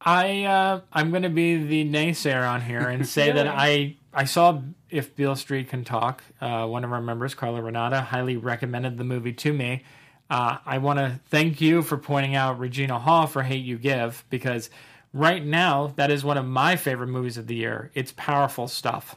I 0.00 0.44
uh, 0.44 0.80
I'm 0.92 1.10
going 1.10 1.24
to 1.24 1.28
be 1.28 1.62
the 1.62 1.84
naysayer 1.84 2.48
on 2.48 2.62
here 2.62 2.88
and 2.88 3.06
say 3.06 3.32
that 3.32 3.46
I 3.46 3.96
I 4.14 4.24
saw 4.24 4.62
if 4.88 5.14
Beale 5.14 5.36
Street 5.36 5.68
can 5.68 5.84
talk. 5.84 6.22
Uh, 6.40 6.66
one 6.66 6.84
of 6.84 6.92
our 6.92 7.02
members, 7.02 7.34
Carla 7.34 7.60
Renata, 7.60 8.00
highly 8.00 8.36
recommended 8.36 8.96
the 8.96 9.04
movie 9.04 9.34
to 9.34 9.52
me. 9.52 9.84
Uh, 10.30 10.58
I 10.64 10.78
want 10.78 11.00
to 11.00 11.20
thank 11.26 11.60
you 11.60 11.82
for 11.82 11.98
pointing 11.98 12.34
out 12.34 12.58
Regina 12.58 12.98
Hall 12.98 13.26
for 13.26 13.42
Hate 13.42 13.64
You 13.64 13.76
Give 13.76 14.24
because 14.30 14.70
right 15.12 15.44
now 15.44 15.88
that 15.96 16.10
is 16.10 16.24
one 16.24 16.38
of 16.38 16.46
my 16.46 16.76
favorite 16.76 17.08
movies 17.08 17.36
of 17.36 17.46
the 17.46 17.56
year. 17.56 17.90
It's 17.94 18.12
powerful 18.16 18.68
stuff. 18.68 19.16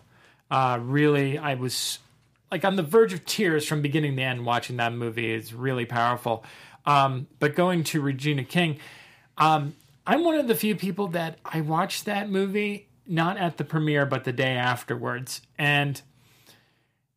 Uh, 0.51 0.79
really, 0.81 1.37
I 1.37 1.53
was 1.53 1.99
like 2.53 2.63
on 2.63 2.75
the 2.75 2.83
verge 2.83 3.13
of 3.13 3.25
tears 3.25 3.65
from 3.65 3.81
beginning 3.81 4.15
to 4.15 4.21
end 4.21 4.45
watching 4.45 4.77
that 4.77 4.93
movie. 4.93 5.33
It's 5.33 5.51
really 5.53 5.85
powerful. 5.85 6.45
Um, 6.85 7.25
but 7.39 7.55
going 7.55 7.83
to 7.85 7.99
Regina 7.99 8.43
King, 8.43 8.77
um, 9.39 9.75
I'm 10.05 10.23
one 10.23 10.35
of 10.35 10.47
the 10.47 10.53
few 10.53 10.75
people 10.75 11.07
that 11.07 11.39
I 11.43 11.61
watched 11.61 12.05
that 12.05 12.29
movie 12.29 12.89
not 13.07 13.37
at 13.37 13.57
the 13.57 13.63
premiere 13.63 14.05
but 14.05 14.23
the 14.23 14.31
day 14.31 14.55
afterwards. 14.55 15.41
And 15.57 15.99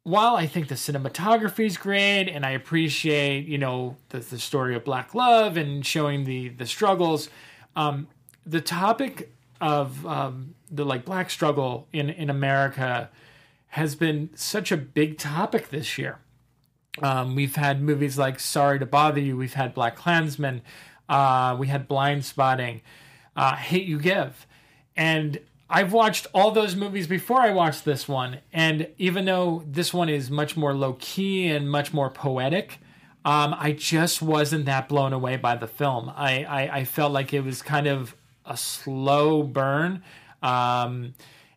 while 0.05 0.37
I 0.37 0.47
think 0.47 0.69
the 0.69 0.75
cinematography 0.75 1.67
is 1.67 1.77
great 1.77 2.31
and 2.31 2.47
I 2.47 2.53
appreciate, 2.53 3.45
you 3.45 3.59
know, 3.59 3.99
the, 4.09 4.21
the 4.21 4.39
story 4.39 4.75
of 4.75 4.85
black 4.85 5.15
love 5.15 5.59
and 5.59 5.85
showing 5.85 6.25
the 6.25 6.49
the 6.49 6.65
struggles, 6.65 7.29
um, 7.77 8.09
the 8.47 8.63
topic 8.63 9.35
of 9.61 10.07
um, 10.07 10.55
the 10.71 10.87
like 10.87 11.05
black 11.05 11.29
struggle 11.29 11.89
in 11.93 12.09
in 12.09 12.31
America 12.31 13.11
has 13.77 13.95
been 13.95 14.31
such 14.35 14.73
a 14.73 14.77
big 14.77 15.19
topic 15.19 15.69
this 15.69 15.99
year. 15.99 16.19
Um, 17.03 17.35
we've 17.35 17.57
had 17.57 17.83
movies 17.83 18.17
like 18.17 18.41
Sorry 18.41 18.79
to 18.79 18.87
Bother 18.87 19.21
You. 19.21 19.37
We've 19.37 19.53
had 19.53 19.75
Black 19.75 19.97
Klansman. 19.97 20.63
Uh, 21.11 21.55
we 21.59 21.67
had 21.67 21.87
Blind 21.87 22.25
Spotting, 22.25 22.81
uh, 23.37 23.55
Hate 23.55 23.87
You 23.87 23.99
Give. 23.99 24.47
And 24.97 25.41
I've 25.69 25.93
watched 25.93 26.27
all 26.33 26.53
those 26.53 26.75
movies 26.75 27.07
before 27.07 27.41
I 27.41 27.51
watched 27.51 27.85
this 27.85 28.09
one. 28.09 28.39
And 28.51 28.89
even 28.97 29.27
though 29.27 29.63
this 29.67 29.93
one 29.93 30.09
is 30.09 30.31
much 30.31 30.57
more 30.57 30.75
low 30.75 30.95
key 30.99 31.47
and 31.49 31.71
much 31.71 31.93
more 31.93 32.09
poetic, 32.09 32.79
um, 33.27 33.55
I 33.59 33.73
just 33.73 34.23
wasn't 34.23 34.65
that 34.65 34.89
blown 34.89 35.13
away 35.13 35.37
by 35.37 35.55
the 35.55 35.67
film. 35.67 36.11
I, 36.17 36.45
I, 36.45 36.79
I 36.79 36.85
felt 36.85 37.13
like 37.13 37.35
it 37.35 37.43
was 37.43 37.61
kind 37.61 37.87
of 37.87 38.17
a 38.47 38.57
slow 38.57 39.43
burn. 39.43 40.03
Um, 40.43 41.13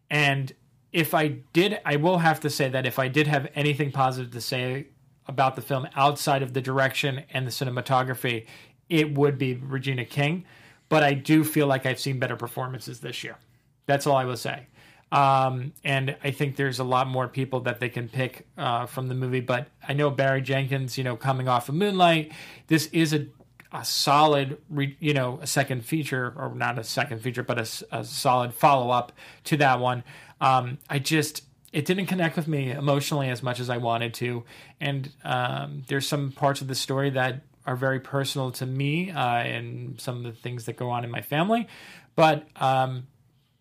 and 0.10 0.52
if 0.92 1.14
I 1.14 1.40
did, 1.54 1.80
I 1.86 1.98
will 1.98 2.20
have 2.20 2.40
to 2.42 2.50
say 2.50 2.70
that 2.70 2.86
if 2.86 3.00
I 3.00 3.08
did 3.08 3.28
have 3.28 3.48
anything 3.56 3.92
positive 3.92 4.32
to 4.34 4.42
say 4.42 4.88
about 5.28 5.56
the 5.56 5.62
film 5.62 5.88
outside 5.96 6.42
of 6.42 6.54
the 6.54 6.62
direction 6.62 7.24
and 7.32 7.46
the 7.46 7.52
cinematography, 7.52 8.48
it 8.90 9.14
would 9.14 9.38
be 9.38 9.54
Regina 9.56 10.06
King. 10.06 10.46
But 10.90 11.04
I 11.04 11.14
do 11.14 11.44
feel 11.44 11.68
like 11.68 11.86
I've 11.86 12.00
seen 12.00 12.18
better 12.18 12.36
performances 12.36 13.00
this 13.00 13.24
year. 13.24 13.38
That's 13.86 14.08
all 14.08 14.18
I 14.18 14.26
will 14.26 14.38
say. 14.38 14.68
Um, 15.12 15.74
and 15.84 16.16
I 16.24 16.32
think 16.32 16.56
there's 16.56 16.80
a 16.80 16.84
lot 16.84 17.08
more 17.08 17.28
people 17.28 17.62
that 17.62 17.80
they 17.80 17.90
can 17.90 18.10
pick 18.10 18.48
uh, 18.58 18.86
from 18.88 19.08
the 19.08 19.16
movie. 19.16 19.40
But 19.40 19.68
I 19.88 19.94
know 19.94 20.10
Barry 20.10 20.42
Jenkins, 20.42 20.98
you 20.98 21.04
know, 21.04 21.16
coming 21.16 21.48
off 21.48 21.70
of 21.70 21.76
Moonlight, 21.76 22.32
this 22.68 22.88
is 22.88 23.14
a 23.14 23.28
a 23.72 23.86
solid, 23.86 24.58
you 25.00 25.14
know, 25.14 25.38
a 25.44 25.48
second 25.48 25.86
feature, 25.86 26.34
or 26.36 26.54
not 26.56 26.80
a 26.80 26.84
second 26.84 27.22
feature, 27.22 27.44
but 27.44 27.60
a 27.92 28.04
solid 28.04 28.52
follow 28.54 28.90
up 28.90 29.12
to 29.44 29.58
that 29.58 29.80
one. 29.80 30.04
Um, 30.42 30.78
I 30.90 31.00
just, 31.00 31.44
it 31.74 31.86
didn't 31.86 32.08
connect 32.08 32.36
with 32.36 32.48
me 32.48 32.72
emotionally 32.72 33.30
as 33.30 33.44
much 33.44 33.60
as 33.60 33.70
I 33.70 33.78
wanted 33.78 34.14
to. 34.16 34.44
And 34.80 35.12
um, 35.24 35.84
there's 35.88 36.08
some 36.08 36.32
parts 36.32 36.62
of 36.62 36.68
the 36.68 36.76
story 36.76 37.10
that 37.12 37.42
are 37.66 37.76
very 37.76 38.00
personal 38.00 38.52
to 38.52 38.66
me 38.66 39.12
uh, 39.12 39.20
and 39.20 40.00
some 40.00 40.18
of 40.18 40.24
the 40.24 40.32
things 40.32 40.66
that 40.66 40.78
go 40.78 40.90
on 40.90 41.04
in 41.04 41.12
my 41.12 41.22
family. 41.22 41.68
But 42.16 42.48
um, 42.56 43.08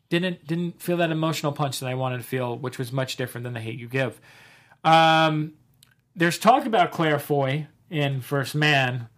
didn't 0.09 0.47
didn't 0.47 0.81
feel 0.81 0.97
that 0.99 1.11
emotional 1.11 1.53
punch 1.53 1.81
that 1.81 1.89
I 1.89 1.95
wanted 1.95 2.18
to 2.18 2.24
feel, 2.24 2.57
which 2.57 2.79
was 2.79 2.93
much 2.93 3.16
different 3.16 3.45
than 3.45 3.53
the 3.53 3.61
hate 3.61 3.79
you 3.79 3.89
give. 3.89 4.20
Um, 4.85 5.55
there's 6.16 6.39
talk 6.39 6.66
about 6.66 6.91
Claire 6.91 7.18
Foy 7.18 7.66
in 7.91 8.20
First 8.20 8.55
Man. 8.55 9.09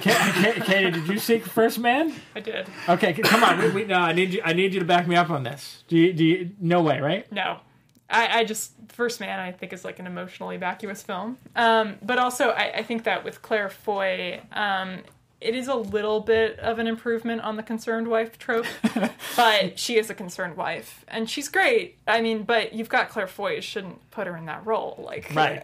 Katie, 0.00 0.60
Katie, 0.60 0.90
did 0.90 1.08
you 1.08 1.18
see 1.18 1.38
First 1.38 1.78
Man? 1.78 2.14
I 2.34 2.40
did. 2.40 2.66
Okay, 2.88 3.12
come 3.12 3.44
on. 3.44 3.58
We, 3.58 3.68
we, 3.70 3.84
no, 3.84 3.96
I 3.98 4.12
need 4.12 4.32
you. 4.34 4.42
I 4.44 4.52
need 4.52 4.72
you 4.74 4.80
to 4.80 4.86
back 4.86 5.06
me 5.06 5.16
up 5.16 5.30
on 5.30 5.42
this. 5.42 5.84
Do 5.88 5.96
you? 5.96 6.12
Do 6.12 6.24
you? 6.24 6.50
No 6.60 6.80
way, 6.82 7.00
right? 7.00 7.30
No. 7.32 7.60
I, 8.08 8.40
I 8.40 8.44
just 8.44 8.72
First 8.88 9.20
Man 9.20 9.38
I 9.38 9.52
think 9.52 9.72
is 9.72 9.84
like 9.84 9.98
an 9.98 10.06
emotionally 10.06 10.56
vacuous 10.56 11.02
film. 11.02 11.38
Um, 11.54 11.96
but 12.02 12.18
also 12.18 12.50
I, 12.50 12.78
I 12.78 12.82
think 12.82 13.04
that 13.04 13.24
with 13.24 13.40
Claire 13.42 13.68
Foy, 13.70 14.40
um, 14.52 14.98
it 15.40 15.54
is 15.54 15.68
a 15.68 15.74
little 15.74 16.20
bit 16.20 16.58
of 16.58 16.78
an 16.78 16.86
improvement 16.86 17.40
on 17.42 17.56
the 17.56 17.62
concerned 17.62 18.08
wife 18.08 18.36
trope. 18.38 18.66
but 19.36 19.78
she 19.78 19.96
is 19.96 20.10
a 20.10 20.14
concerned 20.14 20.56
wife. 20.56 21.04
And 21.08 21.30
she's 21.30 21.48
great. 21.48 21.98
I 22.06 22.20
mean, 22.20 22.42
but 22.42 22.72
you've 22.74 22.88
got 22.88 23.10
Claire 23.10 23.28
Foy, 23.28 23.54
you 23.56 23.60
shouldn't 23.62 24.10
put 24.10 24.26
her 24.26 24.36
in 24.36 24.46
that 24.46 24.66
role. 24.66 25.00
Like 25.06 25.32
Right. 25.34 25.62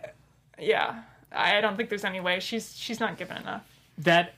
yeah. 0.58 1.02
I 1.32 1.58
I 1.58 1.60
don't 1.60 1.76
think 1.76 1.88
there's 1.88 2.04
any 2.04 2.20
way. 2.20 2.38
She's 2.40 2.76
she's 2.78 3.00
not 3.00 3.18
given 3.18 3.36
enough. 3.38 3.66
That 3.98 4.34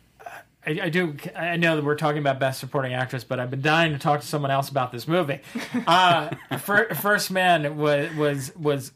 I, 0.67 0.81
I 0.85 0.89
do. 0.89 1.17
I 1.35 1.57
know 1.57 1.77
that 1.77 1.85
we're 1.85 1.97
talking 1.97 2.19
about 2.19 2.39
best 2.39 2.61
supporting 2.61 2.93
actress, 2.93 3.25
but 3.25 3.41
I've 3.41 3.51
been 3.51 3.63
dying 3.63 3.93
to 3.93 3.99
talk 3.99 4.21
to 4.21 4.27
someone 4.27 4.51
else 4.51 4.69
about 4.69 4.93
this 4.93 5.09
movie. 5.09 5.41
Uh, 5.87 6.31
Fir- 6.59 6.95
First 6.95 7.31
Man 7.31 7.77
was 7.77 8.15
was 8.15 8.57
was 8.57 8.93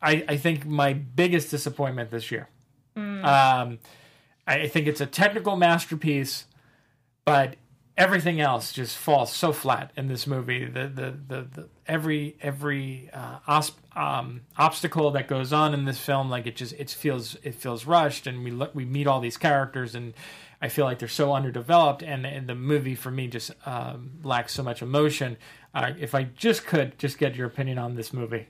I, 0.00 0.24
I 0.28 0.36
think 0.36 0.64
my 0.66 0.92
biggest 0.92 1.50
disappointment 1.50 2.10
this 2.10 2.30
year. 2.30 2.48
Um, 2.96 3.78
I 4.46 4.66
think 4.68 4.86
it's 4.88 5.00
a 5.00 5.06
technical 5.06 5.56
masterpiece, 5.56 6.46
but 7.24 7.56
everything 7.98 8.40
else 8.40 8.72
just 8.72 8.96
falls 8.96 9.32
so 9.32 9.52
flat 9.52 9.90
in 9.96 10.06
this 10.06 10.26
movie. 10.26 10.64
The 10.64 10.86
the 10.88 11.18
the, 11.26 11.42
the 11.42 11.68
every 11.86 12.36
every 12.40 13.10
uh, 13.12 13.40
os- 13.46 13.72
um, 13.94 14.42
obstacle 14.56 15.10
that 15.10 15.28
goes 15.28 15.52
on 15.52 15.74
in 15.74 15.84
this 15.84 15.98
film, 15.98 16.30
like 16.30 16.46
it 16.46 16.56
just 16.56 16.72
it 16.74 16.88
feels 16.90 17.36
it 17.42 17.56
feels 17.56 17.84
rushed, 17.84 18.26
and 18.26 18.44
we 18.44 18.52
look, 18.52 18.74
we 18.74 18.84
meet 18.86 19.06
all 19.06 19.20
these 19.20 19.36
characters, 19.36 19.94
and 19.94 20.14
I 20.62 20.68
feel 20.68 20.84
like 20.84 21.00
they're 21.00 21.08
so 21.08 21.34
underdeveloped, 21.34 22.02
and, 22.02 22.24
and 22.24 22.48
the 22.48 22.54
movie 22.54 22.94
for 22.94 23.10
me 23.10 23.26
just 23.26 23.50
um, 23.66 24.12
lacks 24.22 24.54
so 24.54 24.62
much 24.62 24.80
emotion. 24.80 25.36
Uh, 25.74 25.92
if 25.98 26.14
I 26.14 26.22
just 26.24 26.66
could 26.66 26.98
just 26.98 27.18
get 27.18 27.34
your 27.36 27.46
opinion 27.46 27.78
on 27.78 27.96
this 27.96 28.12
movie. 28.12 28.46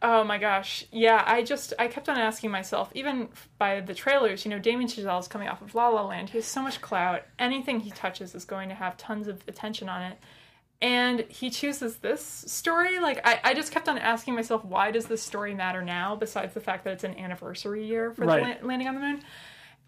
Oh 0.00 0.22
my 0.22 0.38
gosh. 0.38 0.84
Yeah, 0.92 1.24
I 1.26 1.42
just 1.42 1.72
I 1.78 1.88
kept 1.88 2.08
on 2.08 2.16
asking 2.18 2.50
myself, 2.52 2.90
even 2.94 3.28
by 3.58 3.80
the 3.80 3.94
trailers, 3.94 4.44
you 4.44 4.50
know, 4.50 4.58
Damien 4.60 4.88
Chazelle 4.88 5.18
is 5.18 5.26
coming 5.26 5.48
off 5.48 5.60
of 5.60 5.74
La 5.74 5.88
La 5.88 6.06
Land. 6.06 6.30
He 6.30 6.38
has 6.38 6.44
so 6.46 6.62
much 6.62 6.80
clout. 6.80 7.22
Anything 7.38 7.80
he 7.80 7.90
touches 7.90 8.34
is 8.34 8.44
going 8.44 8.68
to 8.68 8.76
have 8.76 8.96
tons 8.96 9.26
of 9.26 9.42
attention 9.48 9.88
on 9.88 10.02
it. 10.02 10.18
And 10.80 11.24
he 11.28 11.50
chooses 11.50 11.96
this 11.96 12.24
story. 12.24 13.00
Like 13.00 13.26
I, 13.26 13.40
I 13.42 13.54
just 13.54 13.72
kept 13.72 13.88
on 13.88 13.98
asking 13.98 14.36
myself, 14.36 14.64
why 14.64 14.92
does 14.92 15.06
this 15.06 15.20
story 15.20 15.52
matter 15.52 15.82
now, 15.82 16.14
besides 16.14 16.54
the 16.54 16.60
fact 16.60 16.84
that 16.84 16.92
it's 16.92 17.02
an 17.04 17.18
anniversary 17.18 17.84
year 17.84 18.12
for 18.12 18.24
Right. 18.24 18.56
the 18.60 18.62
la- 18.64 18.68
landing 18.68 18.86
on 18.86 18.94
the 18.94 19.00
moon? 19.00 19.22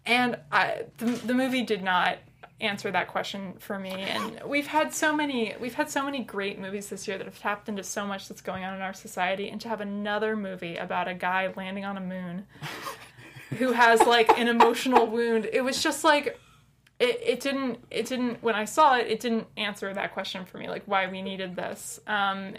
And 0.05 0.37
I, 0.51 0.81
the, 0.97 1.05
the 1.05 1.33
movie 1.33 1.61
did 1.61 1.83
not 1.83 2.17
answer 2.61 2.91
that 2.91 3.07
question 3.07 3.53
for 3.59 3.77
me. 3.77 3.91
And 3.91 4.41
we've 4.45 4.67
had 4.67 4.93
so 4.93 5.15
many, 5.15 5.55
we've 5.59 5.73
had 5.73 5.89
so 5.89 6.03
many 6.05 6.23
great 6.23 6.59
movies 6.59 6.89
this 6.89 7.07
year 7.07 7.17
that 7.17 7.25
have 7.25 7.39
tapped 7.39 7.67
into 7.67 7.83
so 7.83 8.05
much 8.05 8.27
that's 8.27 8.41
going 8.41 8.63
on 8.63 8.73
in 8.73 8.81
our 8.81 8.93
society. 8.93 9.49
And 9.49 9.59
to 9.61 9.69
have 9.69 9.81
another 9.81 10.35
movie 10.35 10.77
about 10.77 11.07
a 11.07 11.13
guy 11.13 11.51
landing 11.55 11.85
on 11.85 11.97
a 11.97 12.01
moon 12.01 12.45
who 13.57 13.73
has 13.73 14.01
like 14.01 14.29
an 14.37 14.47
emotional 14.47 15.07
wound, 15.07 15.49
it 15.51 15.61
was 15.61 15.81
just 15.81 16.03
like. 16.03 16.39
It, 16.99 17.19
it 17.25 17.39
didn't 17.39 17.79
it 17.89 18.05
didn't 18.05 18.43
when 18.43 18.53
I 18.53 18.65
saw 18.65 18.95
it 18.95 19.07
it 19.07 19.19
didn't 19.19 19.47
answer 19.57 19.91
that 19.91 20.13
question 20.13 20.45
for 20.45 20.59
me 20.59 20.69
like 20.69 20.83
why 20.85 21.07
we 21.07 21.23
needed 21.23 21.55
this 21.55 21.99
um 22.05 22.53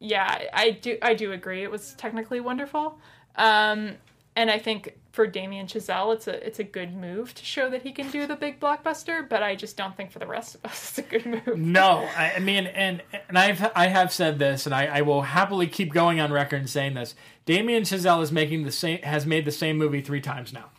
yeah 0.00 0.42
I 0.52 0.72
do 0.72 0.98
I 1.00 1.14
do 1.14 1.30
agree 1.30 1.62
it 1.62 1.70
was 1.70 1.94
technically 1.94 2.40
wonderful 2.40 2.98
um 3.36 3.92
and 4.36 4.50
I 4.50 4.58
think 4.58 4.98
for 5.12 5.26
Damien 5.26 5.66
Chazelle, 5.66 6.14
it's 6.14 6.28
a 6.28 6.46
it's 6.46 6.58
a 6.58 6.64
good 6.64 6.94
move 6.94 7.34
to 7.34 7.44
show 7.44 7.70
that 7.70 7.82
he 7.82 7.90
can 7.90 8.10
do 8.10 8.26
the 8.26 8.36
big 8.36 8.60
blockbuster. 8.60 9.26
But 9.26 9.42
I 9.42 9.56
just 9.56 9.78
don't 9.78 9.96
think 9.96 10.12
for 10.12 10.18
the 10.18 10.26
rest 10.26 10.54
of 10.54 10.64
us 10.66 10.90
it's 10.98 10.98
a 10.98 11.02
good 11.02 11.24
move. 11.24 11.58
No, 11.58 12.06
I, 12.16 12.34
I 12.36 12.38
mean, 12.38 12.66
and 12.66 13.02
and 13.28 13.38
I've 13.38 13.72
I 13.74 13.86
have 13.86 14.12
said 14.12 14.38
this, 14.38 14.66
and 14.66 14.74
I, 14.74 14.86
I 14.86 15.00
will 15.00 15.22
happily 15.22 15.66
keep 15.66 15.92
going 15.92 16.20
on 16.20 16.32
record 16.32 16.60
and 16.60 16.70
saying 16.70 16.94
this. 16.94 17.14
Damien 17.46 17.84
Chazelle 17.84 18.22
is 18.22 18.30
making 18.30 18.64
the 18.64 18.70
same 18.70 18.98
has 19.02 19.24
made 19.24 19.46
the 19.46 19.52
same 19.52 19.78
movie 19.78 20.02
three 20.02 20.20
times 20.20 20.52
now. 20.52 20.70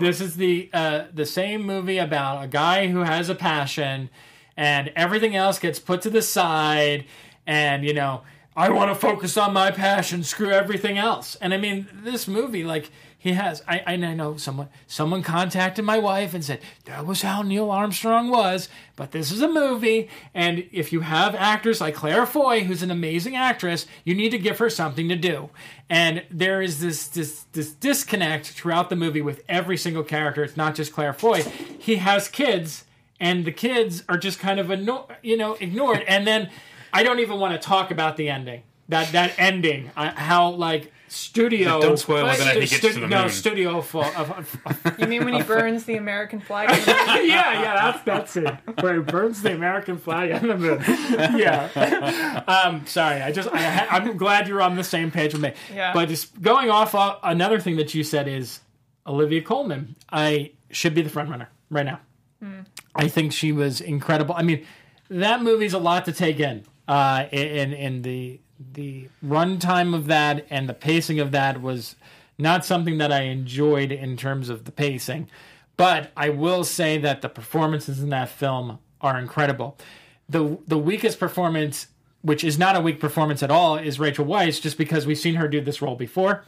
This 0.00 0.22
is 0.22 0.36
the 0.36 0.70
uh, 0.72 1.04
the 1.12 1.26
same 1.26 1.62
movie 1.62 1.98
about 1.98 2.42
a 2.42 2.48
guy 2.48 2.88
who 2.88 3.00
has 3.00 3.28
a 3.28 3.34
passion, 3.34 4.08
and 4.56 4.90
everything 4.96 5.36
else 5.36 5.58
gets 5.58 5.78
put 5.78 6.00
to 6.02 6.10
the 6.10 6.22
side, 6.22 7.04
and 7.46 7.84
you 7.84 7.92
know. 7.92 8.22
I 8.56 8.70
want 8.70 8.90
to 8.90 8.94
focus 8.94 9.36
on 9.36 9.52
my 9.52 9.70
passion. 9.70 10.22
Screw 10.22 10.50
everything 10.50 10.96
else. 10.96 11.36
And 11.36 11.52
I 11.52 11.58
mean, 11.58 11.86
this 11.92 12.26
movie, 12.26 12.64
like 12.64 12.90
he 13.18 13.32
has. 13.32 13.62
I, 13.66 13.82
I 13.86 13.96
know 13.96 14.36
someone. 14.36 14.68
Someone 14.86 15.22
contacted 15.22 15.84
my 15.84 15.98
wife 15.98 16.32
and 16.32 16.44
said 16.44 16.60
that 16.84 17.04
was 17.04 17.22
how 17.22 17.42
Neil 17.42 17.70
Armstrong 17.70 18.30
was. 18.30 18.68
But 18.94 19.10
this 19.10 19.32
is 19.32 19.42
a 19.42 19.48
movie, 19.48 20.08
and 20.32 20.68
if 20.70 20.92
you 20.92 21.00
have 21.00 21.34
actors 21.34 21.80
like 21.80 21.94
Claire 21.94 22.24
Foy, 22.24 22.64
who's 22.64 22.82
an 22.82 22.90
amazing 22.90 23.34
actress, 23.34 23.86
you 24.04 24.14
need 24.14 24.30
to 24.30 24.38
give 24.38 24.58
her 24.58 24.70
something 24.70 25.08
to 25.08 25.16
do. 25.16 25.50
And 25.90 26.24
there 26.30 26.62
is 26.62 26.80
this 26.80 27.08
this 27.08 27.46
this 27.52 27.72
disconnect 27.72 28.46
throughout 28.46 28.90
the 28.90 28.96
movie 28.96 29.22
with 29.22 29.42
every 29.48 29.76
single 29.76 30.04
character. 30.04 30.44
It's 30.44 30.56
not 30.56 30.74
just 30.74 30.92
Claire 30.92 31.12
Foy. 31.12 31.42
He 31.42 31.96
has 31.96 32.28
kids, 32.28 32.84
and 33.18 33.44
the 33.44 33.52
kids 33.52 34.04
are 34.08 34.18
just 34.18 34.38
kind 34.38 34.60
of 34.60 34.70
anno- 34.70 35.08
you 35.22 35.36
know 35.36 35.54
ignored. 35.54 36.04
And 36.06 36.26
then 36.26 36.48
I 36.96 37.02
don't 37.02 37.20
even 37.20 37.38
want 37.38 37.52
to 37.60 37.64
talk 37.66 37.90
about 37.90 38.16
the 38.16 38.28
ending. 38.30 38.62
That 38.88 39.12
that 39.12 39.32
ending, 39.38 39.90
uh, 39.96 40.12
how 40.14 40.50
like 40.50 40.92
studio. 41.08 41.80
Don't 41.80 41.98
spoil 41.98 42.26
it, 42.28 42.38
then 42.38 42.48
I 42.48 42.54
think 42.54 42.68
stu- 42.68 42.92
to 42.92 43.00
the 43.00 43.06
no 43.08 43.22
moon. 43.22 43.30
studio 43.30 43.80
full 43.82 44.04
of, 44.04 44.30
of, 44.30 44.58
of 44.64 44.98
You 45.00 45.06
mean 45.06 45.24
when 45.26 45.34
he 45.34 45.42
burns 45.42 45.84
the 45.84 45.96
American 45.96 46.40
flag? 46.40 46.70
on 46.70 46.76
the 46.76 46.86
moon? 46.86 47.28
yeah, 47.28 47.62
yeah, 47.62 47.74
that's 47.92 48.04
that's 48.04 48.36
it. 48.36 48.54
Where 48.80 48.94
he 48.94 49.00
burns 49.00 49.42
the 49.42 49.54
American 49.54 49.98
flag 49.98 50.30
on 50.32 50.46
the 50.48 50.56
moon. 50.56 50.82
Yeah. 51.36 52.44
Um, 52.46 52.86
sorry, 52.86 53.22
I 53.22 53.32
just 53.32 53.48
I, 53.52 53.86
I'm 53.90 54.16
glad 54.16 54.46
you're 54.48 54.62
on 54.62 54.76
the 54.76 54.84
same 54.84 55.10
page 55.10 55.32
with 55.32 55.42
me. 55.42 55.52
Yeah. 55.74 55.92
But 55.92 56.08
just 56.08 56.40
going 56.40 56.70
off 56.70 56.94
uh, 56.94 57.16
another 57.24 57.60
thing 57.60 57.76
that 57.76 57.92
you 57.94 58.04
said 58.04 58.28
is 58.28 58.60
Olivia 59.06 59.42
Colman. 59.42 59.96
I 60.10 60.52
should 60.70 60.94
be 60.94 61.02
the 61.02 61.10
front 61.10 61.28
runner 61.30 61.48
right 61.70 61.86
now. 61.86 62.00
I 62.94 63.08
think 63.08 63.32
she 63.32 63.50
was 63.52 63.80
incredible. 63.80 64.34
I 64.38 64.42
mean, 64.42 64.64
that 65.10 65.42
movie's 65.42 65.74
a 65.74 65.78
lot 65.78 66.04
to 66.06 66.12
take 66.12 66.38
in. 66.40 66.64
Uh, 66.88 67.26
in 67.32 67.72
in 67.72 68.02
the 68.02 68.40
the 68.72 69.08
runtime 69.24 69.94
of 69.94 70.06
that 70.06 70.46
and 70.50 70.68
the 70.68 70.74
pacing 70.74 71.20
of 71.20 71.32
that 71.32 71.60
was 71.60 71.96
not 72.38 72.64
something 72.64 72.98
that 72.98 73.12
I 73.12 73.22
enjoyed 73.22 73.92
in 73.92 74.16
terms 74.16 74.48
of 74.48 74.64
the 74.64 74.72
pacing. 74.72 75.28
But 75.76 76.10
I 76.16 76.30
will 76.30 76.64
say 76.64 76.98
that 76.98 77.22
the 77.22 77.28
performances 77.28 78.02
in 78.02 78.10
that 78.10 78.28
film 78.28 78.78
are 79.00 79.18
incredible. 79.18 79.76
The 80.28 80.58
the 80.66 80.78
weakest 80.78 81.20
performance, 81.20 81.88
which 82.22 82.42
is 82.42 82.58
not 82.58 82.76
a 82.76 82.80
weak 82.80 82.98
performance 83.00 83.42
at 83.42 83.50
all, 83.50 83.76
is 83.76 84.00
Rachel 84.00 84.24
Weisz, 84.24 84.60
just 84.60 84.78
because 84.78 85.06
we've 85.06 85.18
seen 85.18 85.34
her 85.34 85.48
do 85.48 85.60
this 85.60 85.82
role 85.82 85.96
before. 85.96 86.44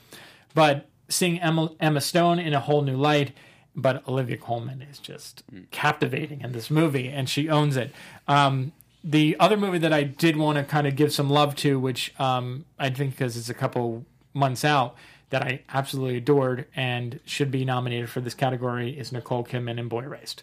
But 0.55 0.89
seeing 1.09 1.41
Emma, 1.41 1.71
Emma 1.79 2.01
Stone 2.01 2.39
in 2.39 2.55
a 2.55 2.61
whole 2.61 2.83
new 2.83 2.97
light, 2.97 3.33
but 3.77 4.07
Olivia 4.09 4.37
Colman 4.37 4.83
is 4.83 4.99
just 4.99 5.43
captivating 5.71 6.41
in 6.41 6.53
this 6.53 6.71
movie, 6.71 7.09
and 7.09 7.29
she 7.29 7.49
owns 7.49 7.77
it. 7.77 7.93
Um, 8.27 8.73
the 9.09 9.37
other 9.41 9.57
movie 9.57 9.79
that 9.79 9.93
I 9.93 10.03
did 10.03 10.37
want 10.37 10.59
to 10.59 10.65
kind 10.65 10.87
of 10.87 10.95
give 10.95 11.15
some 11.15 11.31
love 11.31 11.57
to, 11.57 11.81
which 11.81 12.13
um, 12.21 12.67
I 12.79 12.91
think 12.91 13.13
because 13.13 13.39
it's 13.39 13.49
a 13.49 13.55
couple 13.55 14.05
months 14.35 14.67
out, 14.67 14.97
that 15.31 15.43
I 15.43 15.63
absolutely 15.71 16.19
adored 16.19 16.67
and 16.77 17.19
should 17.25 17.51
be 17.51 17.65
nominated 17.65 18.11
for 18.11 18.21
this 18.21 18.35
category 18.35 18.91
is 18.99 19.11
Nicole 19.11 19.45
Kidman 19.45 19.79
in 19.79 19.89
Boy 19.89 20.03
Erased. 20.03 20.43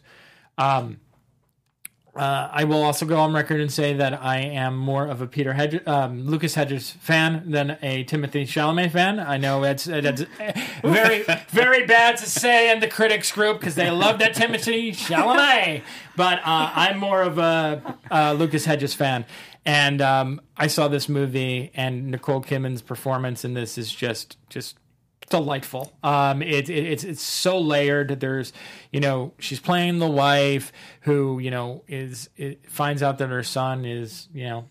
Um, 0.57 0.99
uh, 2.15 2.49
I 2.51 2.63
will 2.63 2.81
also 2.81 3.05
go 3.05 3.19
on 3.19 3.33
record 3.33 3.59
and 3.59 3.71
say 3.71 3.93
that 3.93 4.21
I 4.21 4.37
am 4.37 4.77
more 4.77 5.05
of 5.05 5.21
a 5.21 5.27
Peter 5.27 5.53
Hedge- 5.53 5.85
um, 5.85 6.25
Lucas 6.25 6.55
Hedges 6.55 6.91
fan 6.91 7.51
than 7.51 7.77
a 7.81 8.05
Timothée 8.05 8.43
Chalamet 8.43 8.91
fan. 8.91 9.19
I 9.19 9.37
know 9.37 9.61
that's, 9.61 9.83
that's 9.85 10.21
very 10.83 11.23
very 11.49 11.85
bad 11.85 12.17
to 12.17 12.25
say 12.25 12.71
in 12.71 12.79
the 12.79 12.87
critics 12.87 13.31
group 13.31 13.59
because 13.59 13.75
they 13.75 13.91
love 13.91 14.19
that 14.19 14.33
Timothée 14.35 14.91
Chalamet, 14.91 15.81
but 16.15 16.39
uh, 16.39 16.71
I'm 16.73 16.97
more 16.97 17.21
of 17.21 17.37
a 17.37 17.97
uh, 18.09 18.33
Lucas 18.33 18.65
Hedges 18.65 18.93
fan. 18.93 19.25
And 19.65 19.99
um, 20.01 20.41
I 20.55 20.67
saw 20.67 20.87
this 20.87 21.09
movie, 21.09 21.71
and 21.73 22.11
Nicole 22.11 22.43
Kidman's 22.43 22.83
performance 22.83 23.43
in 23.43 23.55
this 23.55 23.77
is 23.77 23.91
just 23.91 24.37
just 24.47 24.77
delightful. 25.29 25.93
Um, 26.03 26.41
it, 26.41 26.69
it, 26.69 26.85
it's 26.85 27.03
it's 27.03 27.21
so 27.21 27.59
layered. 27.59 28.19
There's, 28.19 28.53
you 28.91 28.99
know, 28.99 29.33
she's 29.39 29.59
playing 29.59 29.99
the 29.99 30.09
wife 30.09 30.71
who 31.01 31.39
you 31.39 31.51
know 31.51 31.83
is 31.87 32.29
finds 32.67 33.03
out 33.03 33.17
that 33.19 33.29
her 33.29 33.43
son 33.43 33.85
is 33.85 34.27
you 34.33 34.45
know 34.45 34.65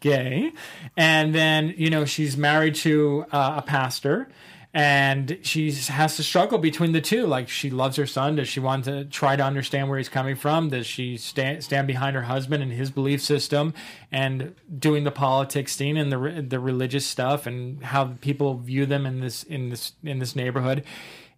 gay, 0.00 0.52
and 0.96 1.34
then 1.34 1.74
you 1.76 1.90
know 1.90 2.04
she's 2.04 2.36
married 2.36 2.74
to 2.76 3.26
uh, 3.32 3.54
a 3.58 3.62
pastor. 3.62 4.28
And 4.76 5.38
she 5.42 5.70
has 5.70 6.16
to 6.16 6.24
struggle 6.24 6.58
between 6.58 6.90
the 6.90 7.00
two. 7.00 7.26
Like 7.26 7.48
she 7.48 7.70
loves 7.70 7.96
her 7.96 8.06
son. 8.06 8.34
Does 8.34 8.48
she 8.48 8.58
want 8.58 8.86
to 8.86 9.04
try 9.04 9.36
to 9.36 9.42
understand 9.44 9.88
where 9.88 9.98
he's 9.98 10.08
coming 10.08 10.34
from? 10.34 10.70
Does 10.70 10.84
she 10.84 11.16
stand 11.16 11.62
stand 11.62 11.86
behind 11.86 12.16
her 12.16 12.22
husband 12.22 12.60
and 12.60 12.72
his 12.72 12.90
belief 12.90 13.22
system, 13.22 13.72
and 14.10 14.52
doing 14.76 15.04
the 15.04 15.12
politics 15.12 15.76
scene 15.76 15.96
and 15.96 16.10
the 16.10 16.44
the 16.48 16.58
religious 16.58 17.06
stuff 17.06 17.46
and 17.46 17.84
how 17.84 18.14
people 18.20 18.58
view 18.58 18.84
them 18.84 19.06
in 19.06 19.20
this 19.20 19.44
in 19.44 19.70
this 19.70 19.92
in 20.02 20.18
this 20.18 20.34
neighborhood? 20.34 20.82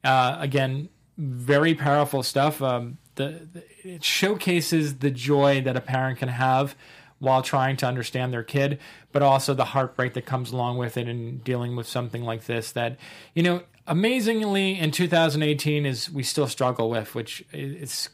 Uh, 0.02 0.38
again, 0.40 0.88
very 1.18 1.74
powerful 1.74 2.22
stuff. 2.22 2.62
Um, 2.62 2.96
the, 3.16 3.46
the 3.52 3.64
it 3.84 4.02
showcases 4.02 4.96
the 5.00 5.10
joy 5.10 5.60
that 5.60 5.76
a 5.76 5.82
parent 5.82 6.20
can 6.20 6.28
have 6.28 6.74
while 7.18 7.42
trying 7.42 7.76
to 7.78 7.86
understand 7.86 8.32
their 8.32 8.42
kid, 8.42 8.78
but 9.12 9.22
also 9.22 9.54
the 9.54 9.64
heartbreak 9.66 10.14
that 10.14 10.26
comes 10.26 10.52
along 10.52 10.76
with 10.78 10.96
it 10.96 11.08
and 11.08 11.42
dealing 11.44 11.74
with 11.76 11.86
something 11.88 12.22
like 12.24 12.44
this 12.44 12.72
that, 12.72 12.96
you 13.34 13.42
know, 13.42 13.62
amazingly 13.86 14.78
in 14.78 14.90
2018 14.90 15.86
is 15.86 16.10
we 16.10 16.22
still 16.22 16.46
struggle 16.46 16.90
with, 16.90 17.14
which 17.14 17.44
is 17.52 18.08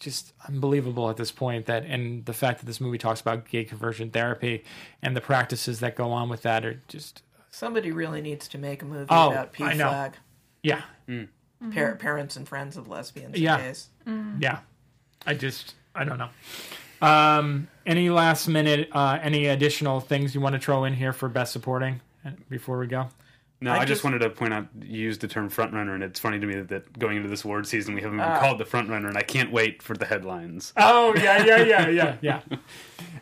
just 0.00 0.34
unbelievable 0.48 1.08
at 1.08 1.16
this 1.16 1.30
point 1.32 1.64
that 1.66 1.84
and 1.86 2.26
the 2.26 2.34
fact 2.34 2.58
that 2.60 2.66
this 2.66 2.80
movie 2.80 2.98
talks 2.98 3.20
about 3.22 3.48
gay 3.48 3.64
conversion 3.64 4.10
therapy 4.10 4.62
and 5.00 5.16
the 5.16 5.20
practices 5.20 5.80
that 5.80 5.96
go 5.96 6.10
on 6.10 6.28
with 6.28 6.42
that 6.42 6.64
are 6.66 6.82
just 6.88 7.22
Somebody 7.50 7.92
really 7.92 8.20
needs 8.20 8.48
to 8.48 8.58
make 8.58 8.82
a 8.82 8.84
movie 8.84 9.06
Oh, 9.08 9.30
about 9.30 9.52
PFLAG. 9.54 10.14
yeah. 10.62 10.82
Hmm. 11.06 11.12
Mm-hmm. 11.62 11.70
Par- 11.70 11.94
parents 11.94 12.36
and 12.36 12.46
friends 12.46 12.76
of 12.76 12.88
lesbians 12.88 13.38
Yeah. 13.38 13.54
and 13.54 13.62
gays. 13.64 13.88
Mm. 14.06 14.42
yeah. 14.42 14.58
I 15.26 15.32
just 15.34 15.74
i 15.94 16.04
don't 16.04 16.18
know. 16.18 16.28
Um 17.00 17.68
any 17.86 18.10
last 18.10 18.48
minute 18.48 18.88
uh 18.92 19.18
any 19.22 19.46
additional 19.46 20.00
things 20.00 20.34
you 20.34 20.40
want 20.40 20.54
to 20.54 20.58
throw 20.60 20.84
in 20.84 20.94
here 20.94 21.12
for 21.12 21.28
best 21.28 21.52
supporting 21.52 22.00
uh, 22.24 22.30
before 22.48 22.78
we 22.78 22.86
go 22.86 23.08
No, 23.60 23.70
I 23.72 23.76
I, 23.76 23.78
just, 23.80 23.88
just- 23.88 24.04
wanted 24.04 24.18
to 24.20 24.30
point 24.30 24.52
out 24.54 24.66
you 24.82 25.00
used 25.02 25.20
the 25.20 25.28
term 25.28 25.48
front 25.48 25.72
runner, 25.72 25.94
and 25.94 26.02
it's 26.02 26.18
funny 26.20 26.38
to 26.38 26.46
me 26.46 26.54
that, 26.56 26.68
that 26.68 26.98
going 26.98 27.16
into 27.16 27.28
this 27.28 27.44
award 27.44 27.66
season 27.66 27.94
we 27.94 28.02
haven't 28.02 28.20
Ah. 28.20 28.28
even 28.30 28.40
called 28.40 28.58
the 28.58 28.64
front 28.64 28.88
runner, 28.90 29.08
and 29.08 29.16
I 29.16 29.22
can't 29.22 29.50
wait 29.52 29.82
for 29.82 29.94
the 29.96 30.06
headlines. 30.06 30.72
oh 30.76 31.14
yeah 31.16 31.44
yeah 31.44 31.62
yeah 31.62 31.88
yeah 31.88 32.16
yeah 32.22 32.40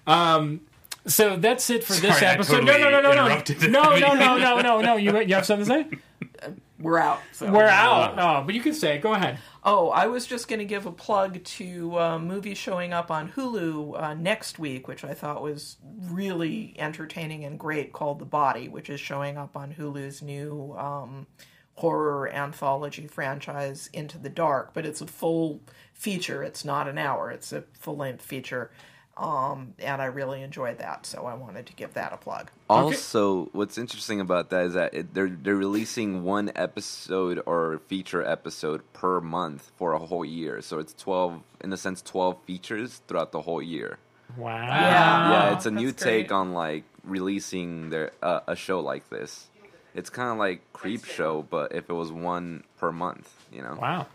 um 0.06 0.60
so 1.06 1.36
that's 1.36 1.68
it 1.70 1.82
for 1.84 1.94
this 1.94 2.14
Sorry, 2.18 2.26
I 2.26 2.34
episode. 2.34 2.60
totally 2.60 2.78
no, 2.80 2.90
no, 2.90 3.00
no, 3.00 3.12
no, 3.12 3.28
no, 3.28 3.68
no, 3.68 3.96
no, 3.98 4.14
no, 4.14 4.36
no, 4.38 4.60
no, 4.60 4.80
no. 4.80 4.96
You 4.96 5.18
you 5.20 5.34
have 5.34 5.44
something 5.46 5.66
to 5.66 5.90
say? 5.90 6.52
We're 6.82 6.98
out. 6.98 7.20
So. 7.30 7.50
We're 7.50 7.62
out. 7.64 8.18
Oh, 8.18 8.44
but 8.44 8.54
you 8.54 8.60
can 8.60 8.74
say 8.74 8.96
it. 8.96 9.02
Go 9.02 9.14
ahead. 9.14 9.38
Oh, 9.62 9.90
I 9.90 10.08
was 10.08 10.26
just 10.26 10.48
going 10.48 10.58
to 10.58 10.64
give 10.64 10.84
a 10.84 10.90
plug 10.90 11.42
to 11.44 11.96
a 11.96 12.18
movie 12.18 12.54
showing 12.54 12.92
up 12.92 13.10
on 13.10 13.30
Hulu 13.30 14.02
uh, 14.02 14.14
next 14.14 14.58
week, 14.58 14.88
which 14.88 15.04
I 15.04 15.14
thought 15.14 15.42
was 15.42 15.76
really 16.10 16.74
entertaining 16.76 17.44
and 17.44 17.58
great, 17.58 17.92
called 17.92 18.18
The 18.18 18.24
Body, 18.24 18.68
which 18.68 18.90
is 18.90 18.98
showing 18.98 19.38
up 19.38 19.56
on 19.56 19.74
Hulu's 19.74 20.22
new 20.22 20.74
um, 20.76 21.28
horror 21.74 22.28
anthology 22.28 23.06
franchise, 23.06 23.88
Into 23.92 24.18
the 24.18 24.28
Dark. 24.28 24.74
But 24.74 24.84
it's 24.84 25.00
a 25.00 25.06
full 25.06 25.60
feature, 25.94 26.42
it's 26.42 26.64
not 26.64 26.88
an 26.88 26.98
hour, 26.98 27.30
it's 27.30 27.52
a 27.52 27.62
full 27.78 27.96
length 27.96 28.24
feature. 28.24 28.72
Um, 29.16 29.74
and 29.78 30.00
I 30.00 30.06
really 30.06 30.42
enjoyed 30.42 30.78
that, 30.78 31.04
so 31.04 31.26
I 31.26 31.34
wanted 31.34 31.66
to 31.66 31.74
give 31.74 31.92
that 31.94 32.14
a 32.14 32.16
plug. 32.16 32.50
Also, 32.70 33.50
what's 33.52 33.76
interesting 33.76 34.20
about 34.20 34.48
that 34.50 34.64
is 34.64 34.74
that 34.74 34.94
it, 34.94 35.12
they're 35.12 35.28
they're 35.28 35.54
releasing 35.54 36.24
one 36.24 36.50
episode 36.56 37.42
or 37.44 37.80
feature 37.88 38.24
episode 38.26 38.80
per 38.94 39.20
month 39.20 39.70
for 39.76 39.92
a 39.92 39.98
whole 39.98 40.24
year. 40.24 40.62
So 40.62 40.78
it's 40.78 40.94
twelve, 40.94 41.42
in 41.62 41.72
a 41.74 41.76
sense, 41.76 42.00
twelve 42.00 42.38
features 42.46 43.02
throughout 43.06 43.32
the 43.32 43.42
whole 43.42 43.60
year. 43.60 43.98
Wow. 44.36 44.56
Yeah. 44.56 45.30
yeah, 45.30 45.52
it's 45.54 45.66
a 45.66 45.70
new 45.70 45.90
that's 45.90 46.02
great. 46.02 46.22
take 46.22 46.32
on 46.32 46.54
like 46.54 46.84
releasing 47.04 47.90
their 47.90 48.12
uh, 48.22 48.40
a 48.46 48.56
show 48.56 48.80
like 48.80 49.10
this. 49.10 49.48
It's 49.94 50.08
kind 50.08 50.30
of 50.30 50.38
like 50.38 50.62
Creep 50.72 51.04
Show, 51.04 51.46
but 51.48 51.72
if 51.74 51.90
it 51.90 51.92
was 51.92 52.10
one 52.10 52.64
per 52.78 52.90
month, 52.90 53.30
you 53.52 53.60
know. 53.60 53.76
Wow. 53.78 54.06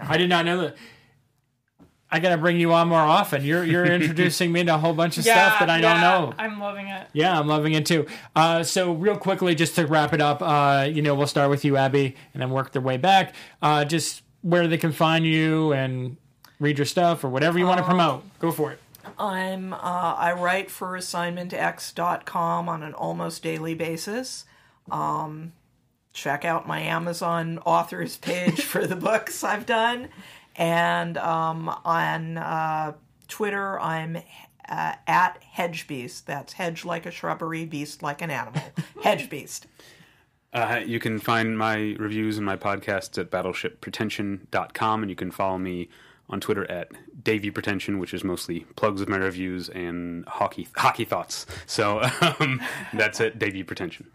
I 0.00 0.18
did 0.18 0.28
not 0.28 0.44
know 0.44 0.60
that. 0.60 0.76
I 2.12 2.20
gotta 2.20 2.36
bring 2.36 2.60
you 2.60 2.74
on 2.74 2.88
more 2.88 3.00
often. 3.00 3.42
You're 3.42 3.64
you're 3.64 3.86
introducing 3.92 4.52
me 4.52 4.62
to 4.64 4.74
a 4.74 4.78
whole 4.78 4.92
bunch 4.92 5.16
of 5.16 5.24
stuff 5.24 5.58
that 5.58 5.70
I 5.70 5.80
don't 5.80 5.96
yeah, 5.96 6.00
know. 6.02 6.34
I'm 6.38 6.60
loving 6.60 6.88
it. 6.88 7.08
Yeah, 7.14 7.38
I'm 7.38 7.48
loving 7.48 7.72
it 7.72 7.86
too. 7.86 8.06
Uh, 8.36 8.62
so 8.62 8.92
real 8.92 9.16
quickly, 9.16 9.54
just 9.54 9.74
to 9.76 9.86
wrap 9.86 10.12
it 10.12 10.20
up, 10.20 10.42
uh, 10.42 10.86
you 10.88 11.00
know, 11.00 11.14
we'll 11.14 11.26
start 11.26 11.48
with 11.48 11.64
you, 11.64 11.78
Abbie, 11.78 12.14
and 12.34 12.42
then 12.42 12.50
work 12.50 12.72
their 12.72 12.82
way 12.82 12.98
back. 12.98 13.34
Uh, 13.62 13.86
just 13.86 14.22
where 14.42 14.68
they 14.68 14.76
can 14.76 14.92
find 14.92 15.24
you 15.24 15.72
and 15.72 16.18
read 16.60 16.78
your 16.78 16.84
stuff 16.84 17.24
or 17.24 17.28
whatever 17.28 17.58
you 17.58 17.66
want 17.66 17.78
to 17.78 17.84
promote. 17.84 18.22
Go 18.38 18.52
for 18.52 18.72
it. 18.72 18.78
I'm 19.18 19.72
uh, 19.72 19.76
I 19.78 20.32
write 20.32 20.70
for 20.70 20.92
assignmentx.com 20.92 22.68
on 22.68 22.82
an 22.82 22.92
almost 22.92 23.42
daily 23.42 23.74
basis. 23.74 24.44
Um, 24.90 25.52
check 26.12 26.44
out 26.44 26.66
my 26.66 26.80
Amazon 26.80 27.58
authors 27.64 28.16
page 28.16 28.60
for 28.62 28.86
the 28.86 28.96
books 28.96 29.42
I've 29.42 29.66
done, 29.66 30.08
and 30.56 31.18
um, 31.18 31.68
on 31.84 32.38
uh, 32.38 32.92
Twitter 33.28 33.78
I'm 33.80 34.18
uh, 34.68 34.94
at 35.06 35.38
Hedgebeast. 35.56 36.24
That's 36.24 36.54
hedge 36.54 36.84
like 36.84 37.06
a 37.06 37.10
shrubbery, 37.10 37.64
beast 37.64 38.02
like 38.02 38.22
an 38.22 38.30
animal. 38.30 38.62
Hedgebeast. 39.02 39.62
Uh, 40.52 40.82
you 40.84 41.00
can 41.00 41.18
find 41.18 41.56
my 41.56 41.96
reviews 41.98 42.36
and 42.36 42.44
my 42.44 42.56
podcasts 42.56 43.16
at 43.18 43.30
battleshippretension.com, 43.30 45.02
and 45.02 45.10
you 45.10 45.16
can 45.16 45.30
follow 45.30 45.58
me 45.58 45.88
on 46.28 46.40
Twitter 46.40 46.70
at 46.70 46.88
Davey 47.22 47.50
Pretension, 47.50 47.98
which 47.98 48.12
is 48.14 48.22
mostly 48.22 48.60
plugs 48.76 49.00
of 49.00 49.08
my 49.08 49.16
reviews 49.16 49.68
and 49.70 50.26
hockey 50.26 50.68
hockey 50.76 51.04
thoughts. 51.04 51.46
So 51.66 52.02
um, 52.40 52.60
that's 52.92 53.20
it, 53.20 53.38
Davey 53.38 53.62
Pretension. 53.62 54.10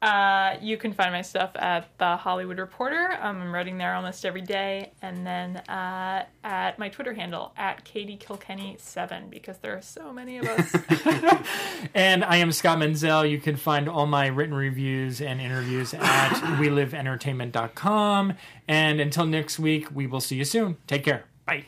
Uh, 0.00 0.56
you 0.62 0.76
can 0.76 0.92
find 0.92 1.12
my 1.12 1.22
stuff 1.22 1.50
at 1.56 1.88
the 1.98 2.16
Hollywood 2.16 2.58
Reporter. 2.58 3.18
Um, 3.20 3.42
I'm 3.42 3.52
writing 3.52 3.78
there 3.78 3.94
almost 3.94 4.24
every 4.24 4.42
day, 4.42 4.92
and 5.02 5.26
then 5.26 5.56
uh, 5.68 6.24
at 6.44 6.78
my 6.78 6.88
Twitter 6.88 7.12
handle 7.12 7.52
at 7.56 7.84
Katie 7.84 8.16
Kilkenny 8.16 8.76
seven 8.78 9.28
because 9.28 9.58
there 9.58 9.76
are 9.76 9.82
so 9.82 10.12
many 10.12 10.38
of 10.38 10.46
us. 10.46 11.44
And 11.94 12.24
I 12.24 12.36
am 12.36 12.52
Scott 12.52 12.78
Menzel. 12.78 13.24
You 13.24 13.38
can 13.40 13.56
find 13.56 13.88
all 13.88 14.06
my 14.06 14.26
written 14.26 14.54
reviews 14.54 15.20
and 15.20 15.40
interviews 15.40 15.94
at 15.94 16.30
weliveentertainment.com. 16.58 18.34
And 18.66 19.00
until 19.00 19.26
next 19.26 19.58
week, 19.58 19.88
we 19.94 20.06
will 20.06 20.20
see 20.20 20.36
you 20.36 20.44
soon. 20.44 20.76
Take 20.86 21.04
care. 21.04 21.24
Bye. 21.46 21.66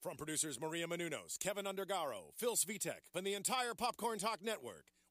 From 0.00 0.16
producers 0.16 0.60
Maria 0.60 0.86
Menounos, 0.86 1.38
Kevin 1.40 1.64
Undergaro, 1.64 2.32
Phil 2.36 2.56
Svitek, 2.56 3.10
and 3.14 3.26
the 3.26 3.34
entire 3.34 3.74
Popcorn 3.74 4.18
Talk 4.18 4.42
Network, 4.44 4.84